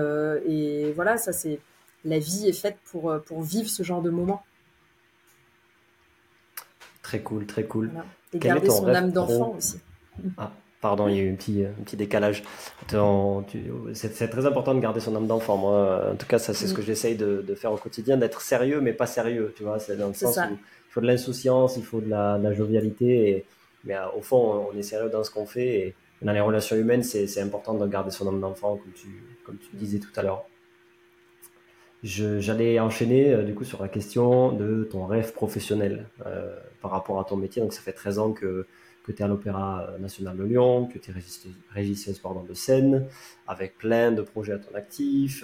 et 0.47 0.91
voilà 0.93 1.17
ça 1.17 1.31
c'est 1.31 1.59
la 2.03 2.19
vie 2.19 2.49
est 2.49 2.53
faite 2.53 2.77
pour 2.85 3.13
pour 3.25 3.41
vivre 3.43 3.69
ce 3.69 3.83
genre 3.83 4.01
de 4.01 4.09
moments 4.09 4.43
très 7.01 7.21
cool 7.21 7.45
très 7.45 7.65
cool 7.65 7.91
et 8.33 8.39
garder 8.39 8.69
son 8.69 8.87
âme 8.87 9.11
d'enfant 9.11 9.55
aussi 9.55 9.79
ah. 10.37 10.51
Pardon, 10.81 11.09
il 11.09 11.17
y 11.17 11.19
a 11.19 11.23
eu 11.23 11.31
un 11.31 11.35
petit, 11.35 11.65
un 11.65 11.83
petit 11.83 11.97
décalage. 11.97 12.41
C'est 13.93 14.29
très 14.29 14.45
important 14.45 14.73
de 14.73 14.79
garder 14.79 15.01
son 15.01 15.13
âme 15.15 15.27
d'enfant. 15.27 15.57
Moi, 15.57 16.11
en 16.13 16.15
tout 16.15 16.25
cas, 16.25 16.39
ça, 16.39 16.53
c'est 16.53 16.67
ce 16.67 16.73
que 16.73 16.81
j'essaye 16.81 17.17
de, 17.17 17.43
de, 17.45 17.55
faire 17.55 17.73
au 17.73 17.77
quotidien, 17.77 18.15
d'être 18.15 18.39
sérieux, 18.39 18.79
mais 18.79 18.93
pas 18.93 19.05
sérieux. 19.05 19.53
Tu 19.57 19.63
vois, 19.63 19.79
c'est 19.79 19.97
dans 19.97 20.07
le 20.07 20.13
sens 20.13 20.37
où 20.37 20.53
il 20.53 20.91
faut 20.91 21.01
de 21.01 21.07
l'insouciance, 21.07 21.75
il 21.75 21.83
faut 21.83 21.99
de 21.99 22.09
la, 22.09 22.53
jovialité. 22.53 23.29
Et, 23.29 23.45
mais 23.83 23.95
euh, 23.95 24.09
au 24.15 24.21
fond, 24.21 24.69
on 24.71 24.77
est 24.77 24.83
sérieux 24.83 25.09
dans 25.09 25.23
ce 25.23 25.31
qu'on 25.31 25.45
fait. 25.45 25.79
Et 25.79 25.95
dans 26.21 26.33
les 26.33 26.41
relations 26.41 26.75
humaines, 26.75 27.03
c'est 27.03 27.41
important 27.41 27.73
de 27.73 27.87
garder 27.87 28.11
son 28.11 28.27
âme 28.27 28.39
d'enfant, 28.39 28.79
comme 29.45 29.57
tu, 29.57 29.75
disais 29.75 29.99
tout 29.99 30.11
à 30.15 30.23
l'heure. 30.23 30.45
J'allais 32.03 32.79
enchaîner 32.79 33.33
euh, 33.33 33.43
du 33.43 33.53
coup 33.53 33.65
sur 33.65 33.81
la 33.81 33.89
question 33.89 34.53
de 34.53 34.87
ton 34.89 35.05
rêve 35.05 35.33
professionnel 35.33 36.07
euh, 36.25 36.57
par 36.81 36.91
rapport 36.91 37.19
à 37.19 37.25
ton 37.25 37.35
métier. 37.35 37.61
Donc, 37.61 37.73
ça 37.73 37.81
fait 37.81 37.93
13 37.93 38.19
ans 38.19 38.31
que 38.31 38.65
tu 39.05 39.11
es 39.13 39.21
à 39.23 39.27
l'Opéra 39.27 39.89
National 39.99 40.37
de 40.37 40.43
Lyon, 40.43 40.85
que 40.85 40.99
tu 40.99 41.09
es 41.09 41.13
régisseuse 41.73 42.21
de 42.47 42.53
scène, 42.53 43.07
avec 43.47 43.77
plein 43.77 44.11
de 44.11 44.21
projets 44.21 44.53
à 44.53 44.59
ton 44.59 44.75
actif, 44.75 45.43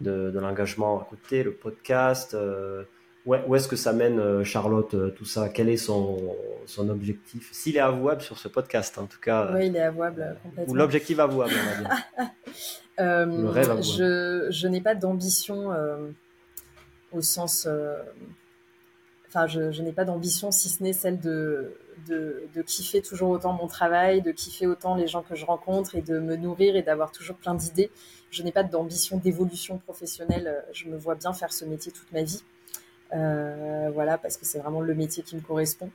de, 0.00 0.32
l'engagement 0.34 1.00
à 1.00 1.04
côté, 1.04 1.44
le 1.44 1.52
podcast. 1.52 2.36
Euh, 3.28 3.38
où 3.46 3.54
est-ce 3.54 3.68
que 3.68 3.76
ça 3.76 3.92
mène 3.92 4.18
euh, 4.18 4.44
Charlotte, 4.44 5.14
tout 5.14 5.24
ça? 5.24 5.48
Quel 5.48 5.68
est 5.68 5.76
son, 5.76 6.34
son 6.66 6.88
objectif? 6.88 7.48
S'il 7.52 7.76
est 7.76 7.80
avouable 7.80 8.22
sur 8.22 8.38
ce 8.38 8.48
podcast, 8.48 8.98
en 8.98 9.06
tout 9.06 9.20
cas. 9.20 9.50
Oui, 9.54 9.66
il 9.66 9.76
est 9.76 9.82
avouable 9.82 10.36
complètement. 10.42 10.72
Ou 10.72 10.76
l'objectif 10.76 11.18
avouable, 11.18 11.52
on 11.54 11.70
va 11.70 11.78
dire. 11.80 12.30
le 12.98 13.48
rêve 13.48 13.70
avouable. 13.70 13.82
Je, 13.82 14.46
je 14.50 14.68
n'ai 14.68 14.80
pas 14.80 14.94
d'ambition 14.94 15.70
au 17.12 17.20
sens 17.20 17.66
enfin, 19.30 19.46
je, 19.46 19.70
je 19.70 19.82
n'ai 19.82 19.92
pas 19.92 20.04
d'ambition 20.04 20.50
si 20.50 20.68
ce 20.68 20.82
n'est 20.82 20.92
celle 20.92 21.20
de, 21.20 21.76
de, 22.08 22.48
de, 22.54 22.62
kiffer 22.62 23.00
toujours 23.00 23.30
autant 23.30 23.52
mon 23.52 23.68
travail, 23.68 24.22
de 24.22 24.32
kiffer 24.32 24.66
autant 24.66 24.96
les 24.96 25.06
gens 25.06 25.22
que 25.22 25.36
je 25.36 25.46
rencontre 25.46 25.94
et 25.94 26.02
de 26.02 26.18
me 26.18 26.36
nourrir 26.36 26.74
et 26.74 26.82
d'avoir 26.82 27.12
toujours 27.12 27.36
plein 27.36 27.54
d'idées. 27.54 27.90
Je 28.30 28.42
n'ai 28.42 28.50
pas 28.50 28.64
d'ambition 28.64 29.18
d'évolution 29.18 29.78
professionnelle. 29.78 30.64
Je 30.72 30.88
me 30.88 30.96
vois 30.96 31.14
bien 31.14 31.32
faire 31.32 31.52
ce 31.52 31.64
métier 31.64 31.92
toute 31.92 32.10
ma 32.12 32.22
vie. 32.22 32.42
Euh, 33.12 33.90
voilà, 33.92 34.18
parce 34.18 34.36
que 34.36 34.44
c'est 34.44 34.58
vraiment 34.58 34.80
le 34.80 34.94
métier 34.94 35.22
qui 35.22 35.36
me 35.36 35.40
correspond. 35.40 35.90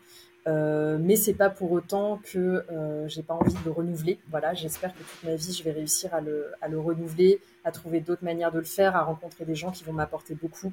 Euh, 0.47 0.99
mais 1.01 1.15
c'est 1.15 1.33
pas 1.33 1.49
pour 1.49 1.71
autant 1.71 2.21
que 2.23 2.63
euh, 2.69 3.07
j'ai 3.07 3.23
pas 3.23 3.33
envie 3.33 3.53
de 3.53 3.59
le 3.65 3.71
renouveler. 3.71 4.19
Voilà, 4.29 4.53
j'espère 4.53 4.93
que 4.93 4.99
toute 4.99 5.23
ma 5.23 5.35
vie 5.35 5.53
je 5.53 5.63
vais 5.63 5.71
réussir 5.71 6.13
à 6.13 6.21
le, 6.21 6.51
à 6.61 6.67
le 6.67 6.79
renouveler, 6.79 7.41
à 7.63 7.71
trouver 7.71 7.99
d'autres 7.99 8.23
manières 8.23 8.51
de 8.51 8.59
le 8.59 8.65
faire, 8.65 8.95
à 8.95 9.03
rencontrer 9.03 9.45
des 9.45 9.55
gens 9.55 9.71
qui 9.71 9.83
vont 9.83 9.93
m'apporter 9.93 10.35
beaucoup. 10.35 10.71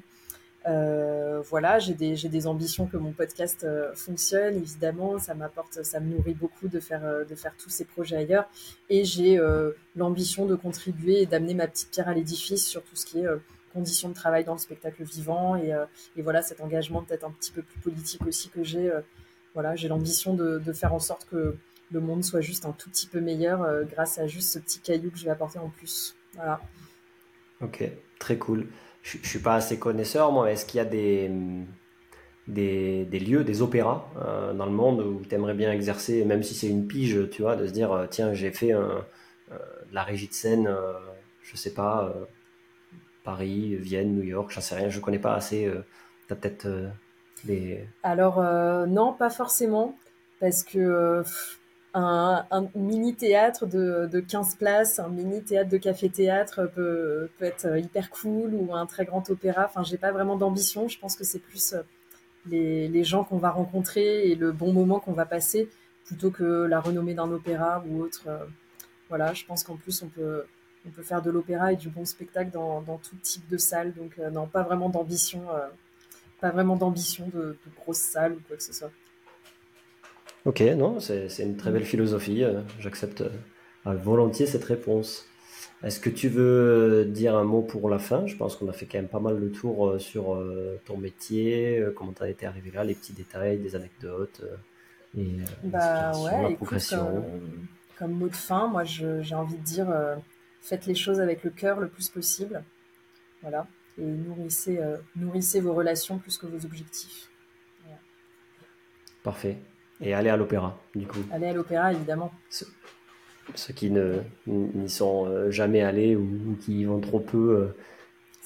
Voilà, 0.65 1.77
j'ai 1.79 1.93
des, 1.93 2.15
des, 2.15 2.47
ambitions 2.47 2.85
que 2.85 2.95
mon 2.95 3.11
podcast 3.11 3.67
fonctionne, 3.95 4.55
évidemment, 4.55 5.19
ça 5.19 5.33
m'apporte, 5.33 5.83
ça 5.83 5.99
me 5.99 6.15
nourrit 6.15 6.35
beaucoup 6.35 6.69
de 6.69 6.79
faire, 6.79 7.25
de 7.27 7.35
faire 7.35 7.53
tous 7.57 7.69
ces 7.69 7.83
projets 7.83 8.15
ailleurs. 8.15 8.47
Et 8.89 9.03
j'ai 9.03 9.41
l'ambition 9.95 10.45
de 10.45 10.55
contribuer 10.55 11.23
et 11.23 11.25
d'amener 11.25 11.53
ma 11.53 11.67
petite 11.67 11.89
pierre 11.89 12.07
à 12.07 12.13
l'édifice 12.13 12.65
sur 12.65 12.81
tout 12.81 12.95
ce 12.95 13.05
qui 13.05 13.19
est 13.19 13.27
conditions 13.73 14.09
de 14.09 14.13
travail 14.13 14.43
dans 14.43 14.53
le 14.53 14.59
spectacle 14.59 15.03
vivant. 15.03 15.55
Et, 15.55 15.73
et 16.15 16.21
voilà, 16.21 16.41
cet 16.41 16.61
engagement 16.61 17.03
peut-être 17.03 17.25
un 17.25 17.31
petit 17.31 17.51
peu 17.51 17.61
plus 17.61 17.79
politique 17.79 18.25
aussi 18.25 18.49
que 18.49 18.63
j'ai. 18.63 18.91
voilà, 19.53 19.75
j'ai 19.75 19.87
l'ambition 19.87 20.33
de, 20.33 20.59
de, 20.59 20.73
faire 20.73 20.93
en 20.93 20.99
sorte 20.99 21.27
que 21.29 21.55
le 21.91 21.99
monde 21.99 22.23
soit 22.23 22.41
juste 22.41 22.65
un 22.65 22.71
tout 22.71 22.89
petit 22.89 23.07
peu 23.07 23.19
meilleur 23.19 23.83
grâce 23.85 24.17
à 24.17 24.27
juste 24.27 24.51
ce 24.51 24.59
petit 24.59 24.79
caillou 24.79 25.11
que 25.11 25.17
je 25.17 25.25
vais 25.25 25.31
apporter 25.31 25.59
en 25.59 25.69
plus. 25.69 26.15
Voilà. 26.35 26.61
Ok, 27.61 27.83
très 28.19 28.37
cool 28.37 28.67
je, 29.03 29.17
ne 29.17 29.23
suis 29.23 29.39
pas 29.39 29.55
assez 29.55 29.77
connaisseur, 29.77 30.31
moi. 30.31 30.51
Est-ce 30.51 30.65
qu'il 30.65 30.79
y 30.79 30.81
a 30.81 30.85
des, 30.85 31.29
des, 32.47 33.19
lieux, 33.19 33.43
des 33.43 33.61
opéras 33.61 34.09
euh, 34.17 34.53
dans 34.53 34.65
le 34.65 34.71
monde 34.71 35.01
où 35.01 35.21
tu 35.27 35.35
aimerais 35.35 35.53
bien 35.53 35.71
exercer, 35.71 36.25
même 36.25 36.41
si 36.41 36.55
c'est 36.55 36.67
une 36.67 36.87
pige, 36.87 37.29
tu 37.29 37.43
vois, 37.43 37.55
de 37.55 37.67
se 37.67 37.73
dire, 37.73 37.91
euh, 37.91 38.07
tiens, 38.09 38.33
j'ai 38.33 38.51
fait 38.51 38.73
euh, 38.73 38.99
la 39.91 40.03
régie 40.03 40.27
de 40.27 40.33
scène, 40.33 40.73
je 41.43 41.55
sais 41.55 41.73
pas, 41.73 42.11
Paris, 43.23 43.75
Vienne, 43.75 44.15
New 44.15 44.23
York, 44.23 44.51
j'en 44.51 44.61
sais 44.61 44.75
rien, 44.75 44.89
je 44.89 44.99
connais 44.99 45.19
pas 45.19 45.35
assez. 45.35 45.71
tu 46.27 46.33
as 46.33 46.35
peut-être 46.35 46.67
des. 47.45 47.85
Alors, 48.03 48.41
non, 48.87 49.13
pas 49.13 49.29
forcément, 49.29 49.97
parce 50.39 50.63
que 50.63 51.23
un, 51.93 52.69
mini 52.75 53.15
théâtre 53.15 53.65
de, 53.65 54.09
de, 54.11 54.19
15 54.19 54.55
places, 54.55 54.99
un 54.99 55.09
mini 55.09 55.43
théâtre 55.43 55.69
de 55.69 55.77
café-théâtre 55.77 56.69
peut, 56.73 57.29
peut, 57.37 57.45
être 57.45 57.77
hyper 57.77 58.09
cool 58.09 58.53
ou 58.55 58.73
un 58.73 58.85
très 58.85 59.05
grand 59.05 59.29
opéra. 59.29 59.65
Enfin, 59.65 59.83
j'ai 59.83 59.97
pas 59.97 60.11
vraiment 60.11 60.35
d'ambition. 60.35 60.87
Je 60.87 60.99
pense 60.99 61.15
que 61.15 61.23
c'est 61.23 61.39
plus 61.39 61.73
euh, 61.73 61.81
les, 62.47 62.87
les 62.87 63.03
gens 63.03 63.23
qu'on 63.23 63.37
va 63.37 63.51
rencontrer 63.51 64.29
et 64.29 64.35
le 64.35 64.51
bon 64.51 64.73
moment 64.73 64.99
qu'on 64.99 65.13
va 65.13 65.25
passer 65.25 65.69
plutôt 66.05 66.31
que 66.31 66.65
la 66.65 66.79
renommée 66.79 67.13
d'un 67.13 67.31
opéra 67.31 67.83
ou 67.87 68.01
autre. 68.01 68.23
Euh, 68.27 68.45
voilà, 69.09 69.33
je 69.33 69.45
pense 69.45 69.63
qu'en 69.63 69.75
plus 69.75 70.01
on 70.01 70.07
peut, 70.07 70.45
on 70.85 70.89
peut 70.89 71.03
faire 71.03 71.21
de 71.21 71.31
l'opéra 71.31 71.73
et 71.73 71.75
du 71.75 71.89
bon 71.89 72.05
spectacle 72.05 72.51
dans, 72.51 72.81
dans 72.81 72.97
tout 72.97 73.15
type 73.21 73.47
de 73.49 73.57
salle. 73.57 73.93
Donc 73.93 74.11
euh, 74.19 74.29
non, 74.29 74.47
pas 74.47 74.63
vraiment 74.63 74.89
d'ambition, 74.89 75.43
pas 76.41 76.51
vraiment 76.51 76.75
d'ambition 76.75 77.27
de, 77.33 77.41
de 77.41 77.75
grosses 77.77 77.97
salles 77.97 78.33
ou 78.33 78.41
quoi 78.47 78.57
que 78.57 78.63
ce 78.63 78.73
soit. 78.73 78.91
Ok, 80.45 80.59
non, 80.59 80.99
c'est 80.99 81.29
une 81.39 81.55
très 81.55 81.71
belle 81.71 81.85
philosophie. 81.85 82.43
Euh, 82.43 82.61
j'accepte 82.79 83.21
euh, 83.21 83.93
volontiers 83.95 84.45
cette 84.45 84.65
réponse. 84.65 85.25
Est-ce 85.83 86.01
que 86.01 86.09
tu 86.09 86.27
veux 86.27 87.05
dire 87.05 87.35
un 87.35 87.45
mot 87.45 87.61
pour 87.61 87.89
la 87.89 87.97
fin? 87.99 88.25
Je 88.27 88.35
pense 88.35 88.57
qu'on 88.57 88.67
a 88.67 88.73
fait 88.73 88.85
quand 88.85 88.97
même 88.97 89.07
pas 89.07 89.19
mal 89.19 89.39
de 89.39 89.47
tour 89.47 89.87
euh, 89.87 89.99
sur 89.99 90.41
ton 90.85 90.97
métier, 90.97 91.85
comment 91.95 92.11
tu 92.11 92.23
as 92.23 92.29
été 92.29 92.45
arrivé 92.45 92.71
là, 92.71 92.83
les 92.83 92.95
petits 92.95 93.13
détails, 93.13 93.57
des 93.57 93.75
anecdotes 93.75 94.41
et 95.15 95.27
bah, 95.63 96.11
ouais, 96.17 96.49
la 96.49 96.55
progression. 96.55 97.23
comme, 97.99 98.13
mot 98.13 98.27
de 98.27 98.35
fin, 98.35 98.67
moi 98.67 98.83
j'ai 98.83 99.35
envie 99.35 99.57
de 99.57 99.63
dire 99.63 99.87
faites 100.63 100.87
les 100.87 100.95
choses 100.95 101.19
avec 101.19 101.43
le 101.43 101.51
cœur 101.51 101.79
le 101.79 101.87
plus 101.87 102.09
possible. 102.09 102.63
Voilà. 103.43 103.67
Et 103.99 104.05
nourrissez, 104.05 104.79
nourrissez 105.15 105.59
vos 105.59 105.73
relations 105.73 106.17
plus 106.17 106.39
que 106.39 106.47
vos 106.47 106.65
objectifs. 106.65 107.29
Parfait. 109.23 109.57
Et 110.01 110.13
aller 110.13 110.29
à 110.29 110.35
l'opéra, 110.35 110.77
du 110.95 111.07
coup. 111.07 111.19
Aller 111.31 111.47
à 111.47 111.53
l'opéra, 111.53 111.93
évidemment. 111.93 112.31
Ceux, 112.49 113.73
qui 113.73 113.91
n'y 113.91 114.89
sont 114.89 115.25
euh, 115.25 115.49
jamais 115.49 115.81
allés 115.81 116.15
ou, 116.15 116.57
qui 116.61 116.81
y 116.81 116.83
vont 116.85 116.99
trop 116.99 117.19
peu, 117.19 117.73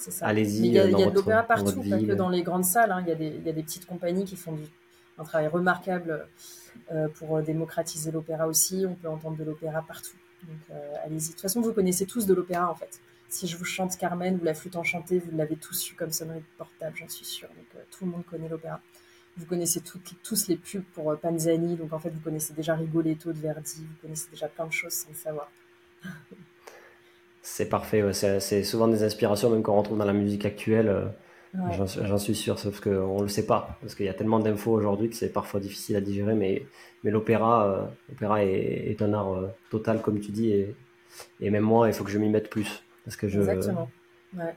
euh, 0.07 0.11
allez-y. 0.21 0.67
Il 0.67 0.73
y 0.73 0.79
a, 0.79 0.87
y 0.87 1.03
a 1.03 1.09
de 1.09 1.15
l'opéra 1.15 1.43
partout, 1.43 1.81
pas 1.81 1.99
que 1.99 2.13
dans 2.13 2.29
les 2.29 2.43
grandes 2.43 2.65
salles. 2.65 2.91
Hein. 2.91 3.01
Il, 3.01 3.09
y 3.09 3.11
a 3.11 3.15
des, 3.15 3.27
il, 3.27 3.43
y 3.43 3.49
a 3.49 3.53
des, 3.53 3.63
petites 3.63 3.85
compagnies 3.85 4.25
qui 4.25 4.35
font 4.35 4.53
du, 4.53 4.63
un 5.17 5.23
travail 5.23 5.47
remarquable 5.47 6.27
euh, 6.91 7.07
pour 7.15 7.41
démocratiser 7.41 8.11
l'opéra 8.11 8.47
aussi. 8.47 8.85
On 8.87 8.95
peut 8.95 9.09
entendre 9.09 9.37
de 9.37 9.43
l'opéra 9.43 9.83
partout. 9.87 10.17
Donc 10.43 10.77
allez-y. 11.03 11.27
De 11.27 11.31
toute 11.33 11.41
façon, 11.41 11.61
vous 11.61 11.73
connaissez 11.73 12.05
tous 12.05 12.25
de 12.25 12.33
l'opéra 12.33 12.69
en 12.71 12.75
fait. 12.75 12.99
Si 13.29 13.47
je 13.47 13.57
vous 13.57 13.65
chante 13.65 13.97
Carmen 13.97 14.39
ou 14.41 14.45
la 14.45 14.53
flûte 14.53 14.75
enchantée, 14.77 15.19
vous 15.19 15.35
l'avez 15.35 15.57
tous 15.57 15.73
su 15.73 15.95
comme 15.95 16.11
sonnerie 16.11 16.43
portable, 16.57 16.95
j'en 16.97 17.09
suis 17.09 17.25
sûre. 17.25 17.49
Donc 17.49 17.83
tout 17.91 18.05
le 18.05 18.11
monde 18.11 18.23
connaît 18.25 18.47
l'opéra. 18.47 18.79
vous 19.37 19.45
connaissez 19.45 19.81
tous 19.81 20.47
les 20.47 20.57
pubs 20.57 20.83
pour 20.93 21.15
Panzani, 21.17 21.75
donc 21.75 21.93
en 21.93 21.99
fait 21.99 22.09
vous 22.09 22.19
connaissez 22.19 22.53
déjà 22.53 22.75
Rigoletto 22.75 23.33
de 23.33 23.39
Verdi, 23.39 23.81
vous 23.81 24.01
connaissez 24.01 24.29
déjà 24.31 24.47
plein 24.47 24.65
de 24.65 24.73
choses 24.73 24.93
sans 24.93 25.09
le 25.09 25.15
savoir. 25.15 25.51
C'est 27.41 27.69
parfait, 27.69 28.03
c'est 28.13 28.63
souvent 28.63 28.87
des 28.87 29.03
inspirations 29.03 29.49
même 29.49 29.63
qu'on 29.63 29.77
retrouve 29.77 29.97
dans 29.97 30.05
la 30.05 30.13
musique 30.13 30.45
actuelle. 30.45 31.11
J'en 31.53 32.17
suis 32.17 32.35
sûr, 32.35 32.59
sauf 32.59 32.81
qu'on 32.81 33.17
ne 33.17 33.21
le 33.23 33.27
sait 33.27 33.45
pas, 33.45 33.77
parce 33.81 33.95
qu'il 33.95 34.05
y 34.05 34.09
a 34.09 34.13
tellement 34.13 34.39
d'infos 34.39 34.71
aujourd'hui 34.71 35.09
que 35.09 35.15
c'est 35.15 35.31
parfois 35.31 35.59
difficile 35.59 35.95
à 35.95 36.01
digérer, 36.01 36.35
mais, 36.35 36.65
mais 37.03 37.11
l'opéra 37.11 37.89
l'opéra 38.09 38.43
est, 38.43 39.01
un 39.01 39.13
art 39.13 39.39
total, 39.69 40.01
comme 40.01 40.19
tu 40.19 40.31
dis, 40.31 40.51
et, 40.51 40.75
et 41.39 41.49
même 41.49 41.63
moi, 41.63 41.87
il 41.87 41.93
faut 41.93 42.03
que 42.03 42.11
je 42.11 42.19
m'y 42.19 42.29
mette 42.29 42.49
plus. 42.49 42.83
Parce 43.05 43.15
que 43.15 43.27
je, 43.27 43.39
Exactement. 43.39 43.89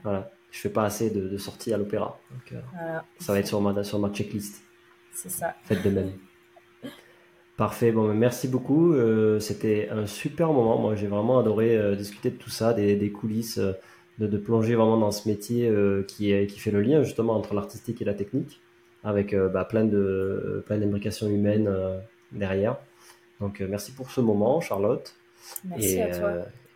Voilà, 0.03 0.31
je 0.51 0.59
fais 0.59 0.69
pas 0.69 0.85
assez 0.85 1.11
de, 1.11 1.37
sorties 1.39 1.73
à 1.73 1.79
l'opéra. 1.79 2.19
Donc, 2.31 2.53
euh, 2.53 2.99
ça 3.19 3.33
va 3.33 3.39
être 3.39 3.47
sur 3.47 3.61
ma, 3.61 3.85
sur 3.85 3.99
ma 3.99 4.11
checklist. 4.11 4.63
C'est 5.13 5.31
ça. 5.31 5.55
Faites 5.63 5.85
de 5.85 5.91
même. 5.91 6.13
Parfait. 7.57 7.93
Bon, 7.93 8.13
merci 8.15 8.49
beaucoup. 8.49 8.93
Euh, 8.93 9.39
c'était 9.39 9.89
un 9.91 10.07
super 10.07 10.53
moment. 10.53 10.79
Moi, 10.79 10.97
j'ai 10.97 11.07
vraiment 11.07 11.39
adoré 11.39 11.77
euh, 11.77 11.95
discuter 11.95 12.31
de 12.31 12.37
tout 12.37 12.51
ça, 12.51 12.73
des, 12.73 13.13
coulisses, 13.13 13.61
de, 14.19 14.37
plonger 14.37 14.75
vraiment 14.75 14.99
dans 14.99 15.11
ce 15.11 15.29
métier 15.29 15.73
qui, 16.07 16.33
est, 16.33 16.47
qui 16.47 16.59
fait 16.59 16.71
le 16.71 16.81
lien 16.83 17.03
justement 17.03 17.35
entre 17.35 17.55
l'artistique 17.55 18.03
et 18.03 18.05
la 18.05 18.15
technique, 18.15 18.61
avec 19.03 19.35
bah, 19.35 19.65
plein 19.65 19.85
de 19.85 20.63
plein 20.67 20.79
d'imbrications 20.79 21.29
humaines 21.29 21.71
derrière. 22.33 22.77
Donc, 23.41 23.61
merci 23.61 23.93
pour 23.93 24.11
ce 24.11 24.21
moment, 24.21 24.61
Charlotte. 24.61 25.15
Merci 25.65 26.01
à 26.01 26.19
toi. 26.19 26.33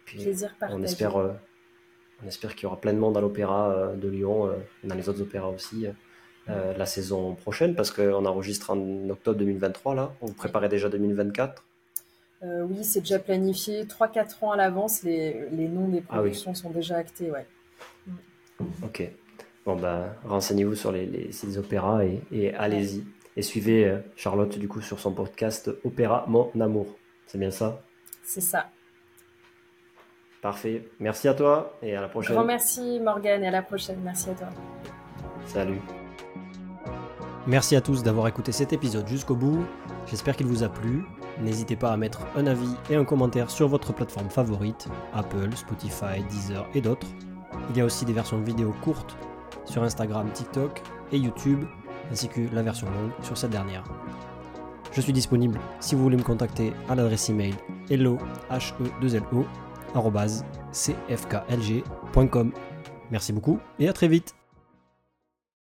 Plaisir 0.06 0.54
partagé. 0.58 0.80
On 0.80 0.82
espère 0.82 1.34
on 2.24 2.28
espère 2.28 2.54
qu'il 2.54 2.64
y 2.64 2.66
aura 2.66 2.80
plein 2.80 2.92
de 2.92 2.98
monde 2.98 3.16
à 3.16 3.20
l'opéra 3.20 3.70
euh, 3.70 3.96
de 3.96 4.08
Lyon 4.08 4.46
euh, 4.46 4.54
et 4.82 4.86
dans 4.86 4.94
les 4.94 5.08
autres 5.08 5.22
opéras 5.22 5.48
aussi 5.48 5.86
euh, 6.48 6.76
la 6.76 6.86
saison 6.86 7.34
prochaine 7.34 7.74
parce 7.74 7.90
qu'on 7.90 8.24
enregistre 8.24 8.70
en 8.70 9.10
octobre 9.10 9.38
2023 9.38 9.94
là. 9.94 10.12
Vous 10.20 10.32
préparez 10.32 10.68
déjà 10.68 10.88
2024 10.88 11.64
Oui, 12.68 12.84
c'est 12.84 13.00
déjà 13.00 13.18
planifié. 13.18 13.84
3-4 13.84 14.44
ans 14.44 14.52
à 14.52 14.56
l'avance, 14.56 15.02
les, 15.02 15.48
les, 15.50 15.68
noms 15.68 15.88
des 15.88 16.02
ah 16.08 16.16
productions 16.16 16.54
sont 16.54 16.70
déjà 16.70 16.96
actés. 16.96 17.30
Ouais. 17.30 17.46
Ok. 18.82 19.10
Bon, 19.64 19.76
bah, 19.76 20.14
renseignez-vous 20.24 20.74
sur 20.74 20.92
les, 20.92 21.06
les, 21.06 21.32
ces 21.32 21.58
opéras 21.58 22.04
et, 22.04 22.54
allez-y. 22.54 23.04
Et 23.36 23.42
suivez 23.42 23.98
Charlotte 24.14 24.58
du 24.58 24.68
coup 24.68 24.80
sur 24.80 25.00
son 25.00 25.12
podcast 25.12 25.70
Opéra 25.84 26.24
Mon 26.28 26.50
Amour. 26.60 26.86
C'est 27.26 27.38
bien 27.38 27.50
ça? 27.50 27.82
C'est 28.22 28.40
ça. 28.40 28.68
Parfait. 30.44 30.86
Merci 31.00 31.26
à 31.26 31.32
toi 31.32 31.78
et 31.82 31.96
à 31.96 32.02
la 32.02 32.08
prochaine. 32.08 32.36
Grand 32.36 32.44
merci 32.44 33.00
Morgane 33.00 33.42
et 33.44 33.48
à 33.48 33.50
la 33.50 33.62
prochaine. 33.62 33.98
Merci 34.04 34.28
à 34.28 34.34
toi. 34.34 34.48
Salut. 35.46 35.80
Merci 37.46 37.76
à 37.76 37.80
tous 37.80 38.02
d'avoir 38.02 38.28
écouté 38.28 38.52
cet 38.52 38.74
épisode 38.74 39.08
jusqu'au 39.08 39.36
bout. 39.36 39.64
J'espère 40.06 40.36
qu'il 40.36 40.46
vous 40.46 40.62
a 40.62 40.68
plu. 40.68 41.04
N'hésitez 41.40 41.76
pas 41.76 41.92
à 41.92 41.96
mettre 41.96 42.20
un 42.36 42.46
avis 42.46 42.74
et 42.90 42.96
un 42.96 43.04
commentaire 43.04 43.50
sur 43.50 43.68
votre 43.68 43.92
plateforme 43.92 44.30
favorite, 44.30 44.88
Apple, 45.12 45.50
Spotify, 45.54 46.22
Deezer 46.30 46.66
et 46.74 46.80
d'autres. 46.80 47.06
Il 47.70 47.76
y 47.76 47.80
a 47.80 47.84
aussi 47.84 48.04
des 48.04 48.12
versions 48.12 48.40
vidéo 48.40 48.74
courtes 48.82 49.16
sur 49.64 49.82
Instagram, 49.82 50.30
TikTok 50.32 50.82
et 51.12 51.18
YouTube, 51.18 51.64
ainsi 52.10 52.28
que 52.28 52.40
la 52.52 52.62
version 52.62 52.86
longue 52.86 53.12
sur 53.22 53.36
cette 53.36 53.50
dernière. 53.50 53.84
Je 54.92 55.00
suis 55.00 55.12
disponible 55.12 55.58
si 55.80 55.94
vous 55.94 56.02
voulez 56.02 56.16
me 56.16 56.22
contacter 56.22 56.72
à 56.88 56.94
l'adresse 56.94 57.28
email 57.28 57.54
hello 57.90 58.16
e 58.50 58.58
2 59.00 59.16
l 59.16 59.22
o 59.32 59.44
cfklg.com. 60.72 62.52
Merci 63.10 63.32
beaucoup 63.32 63.58
et 63.78 63.88
à 63.88 63.92
très 63.92 64.08
vite 64.08 64.34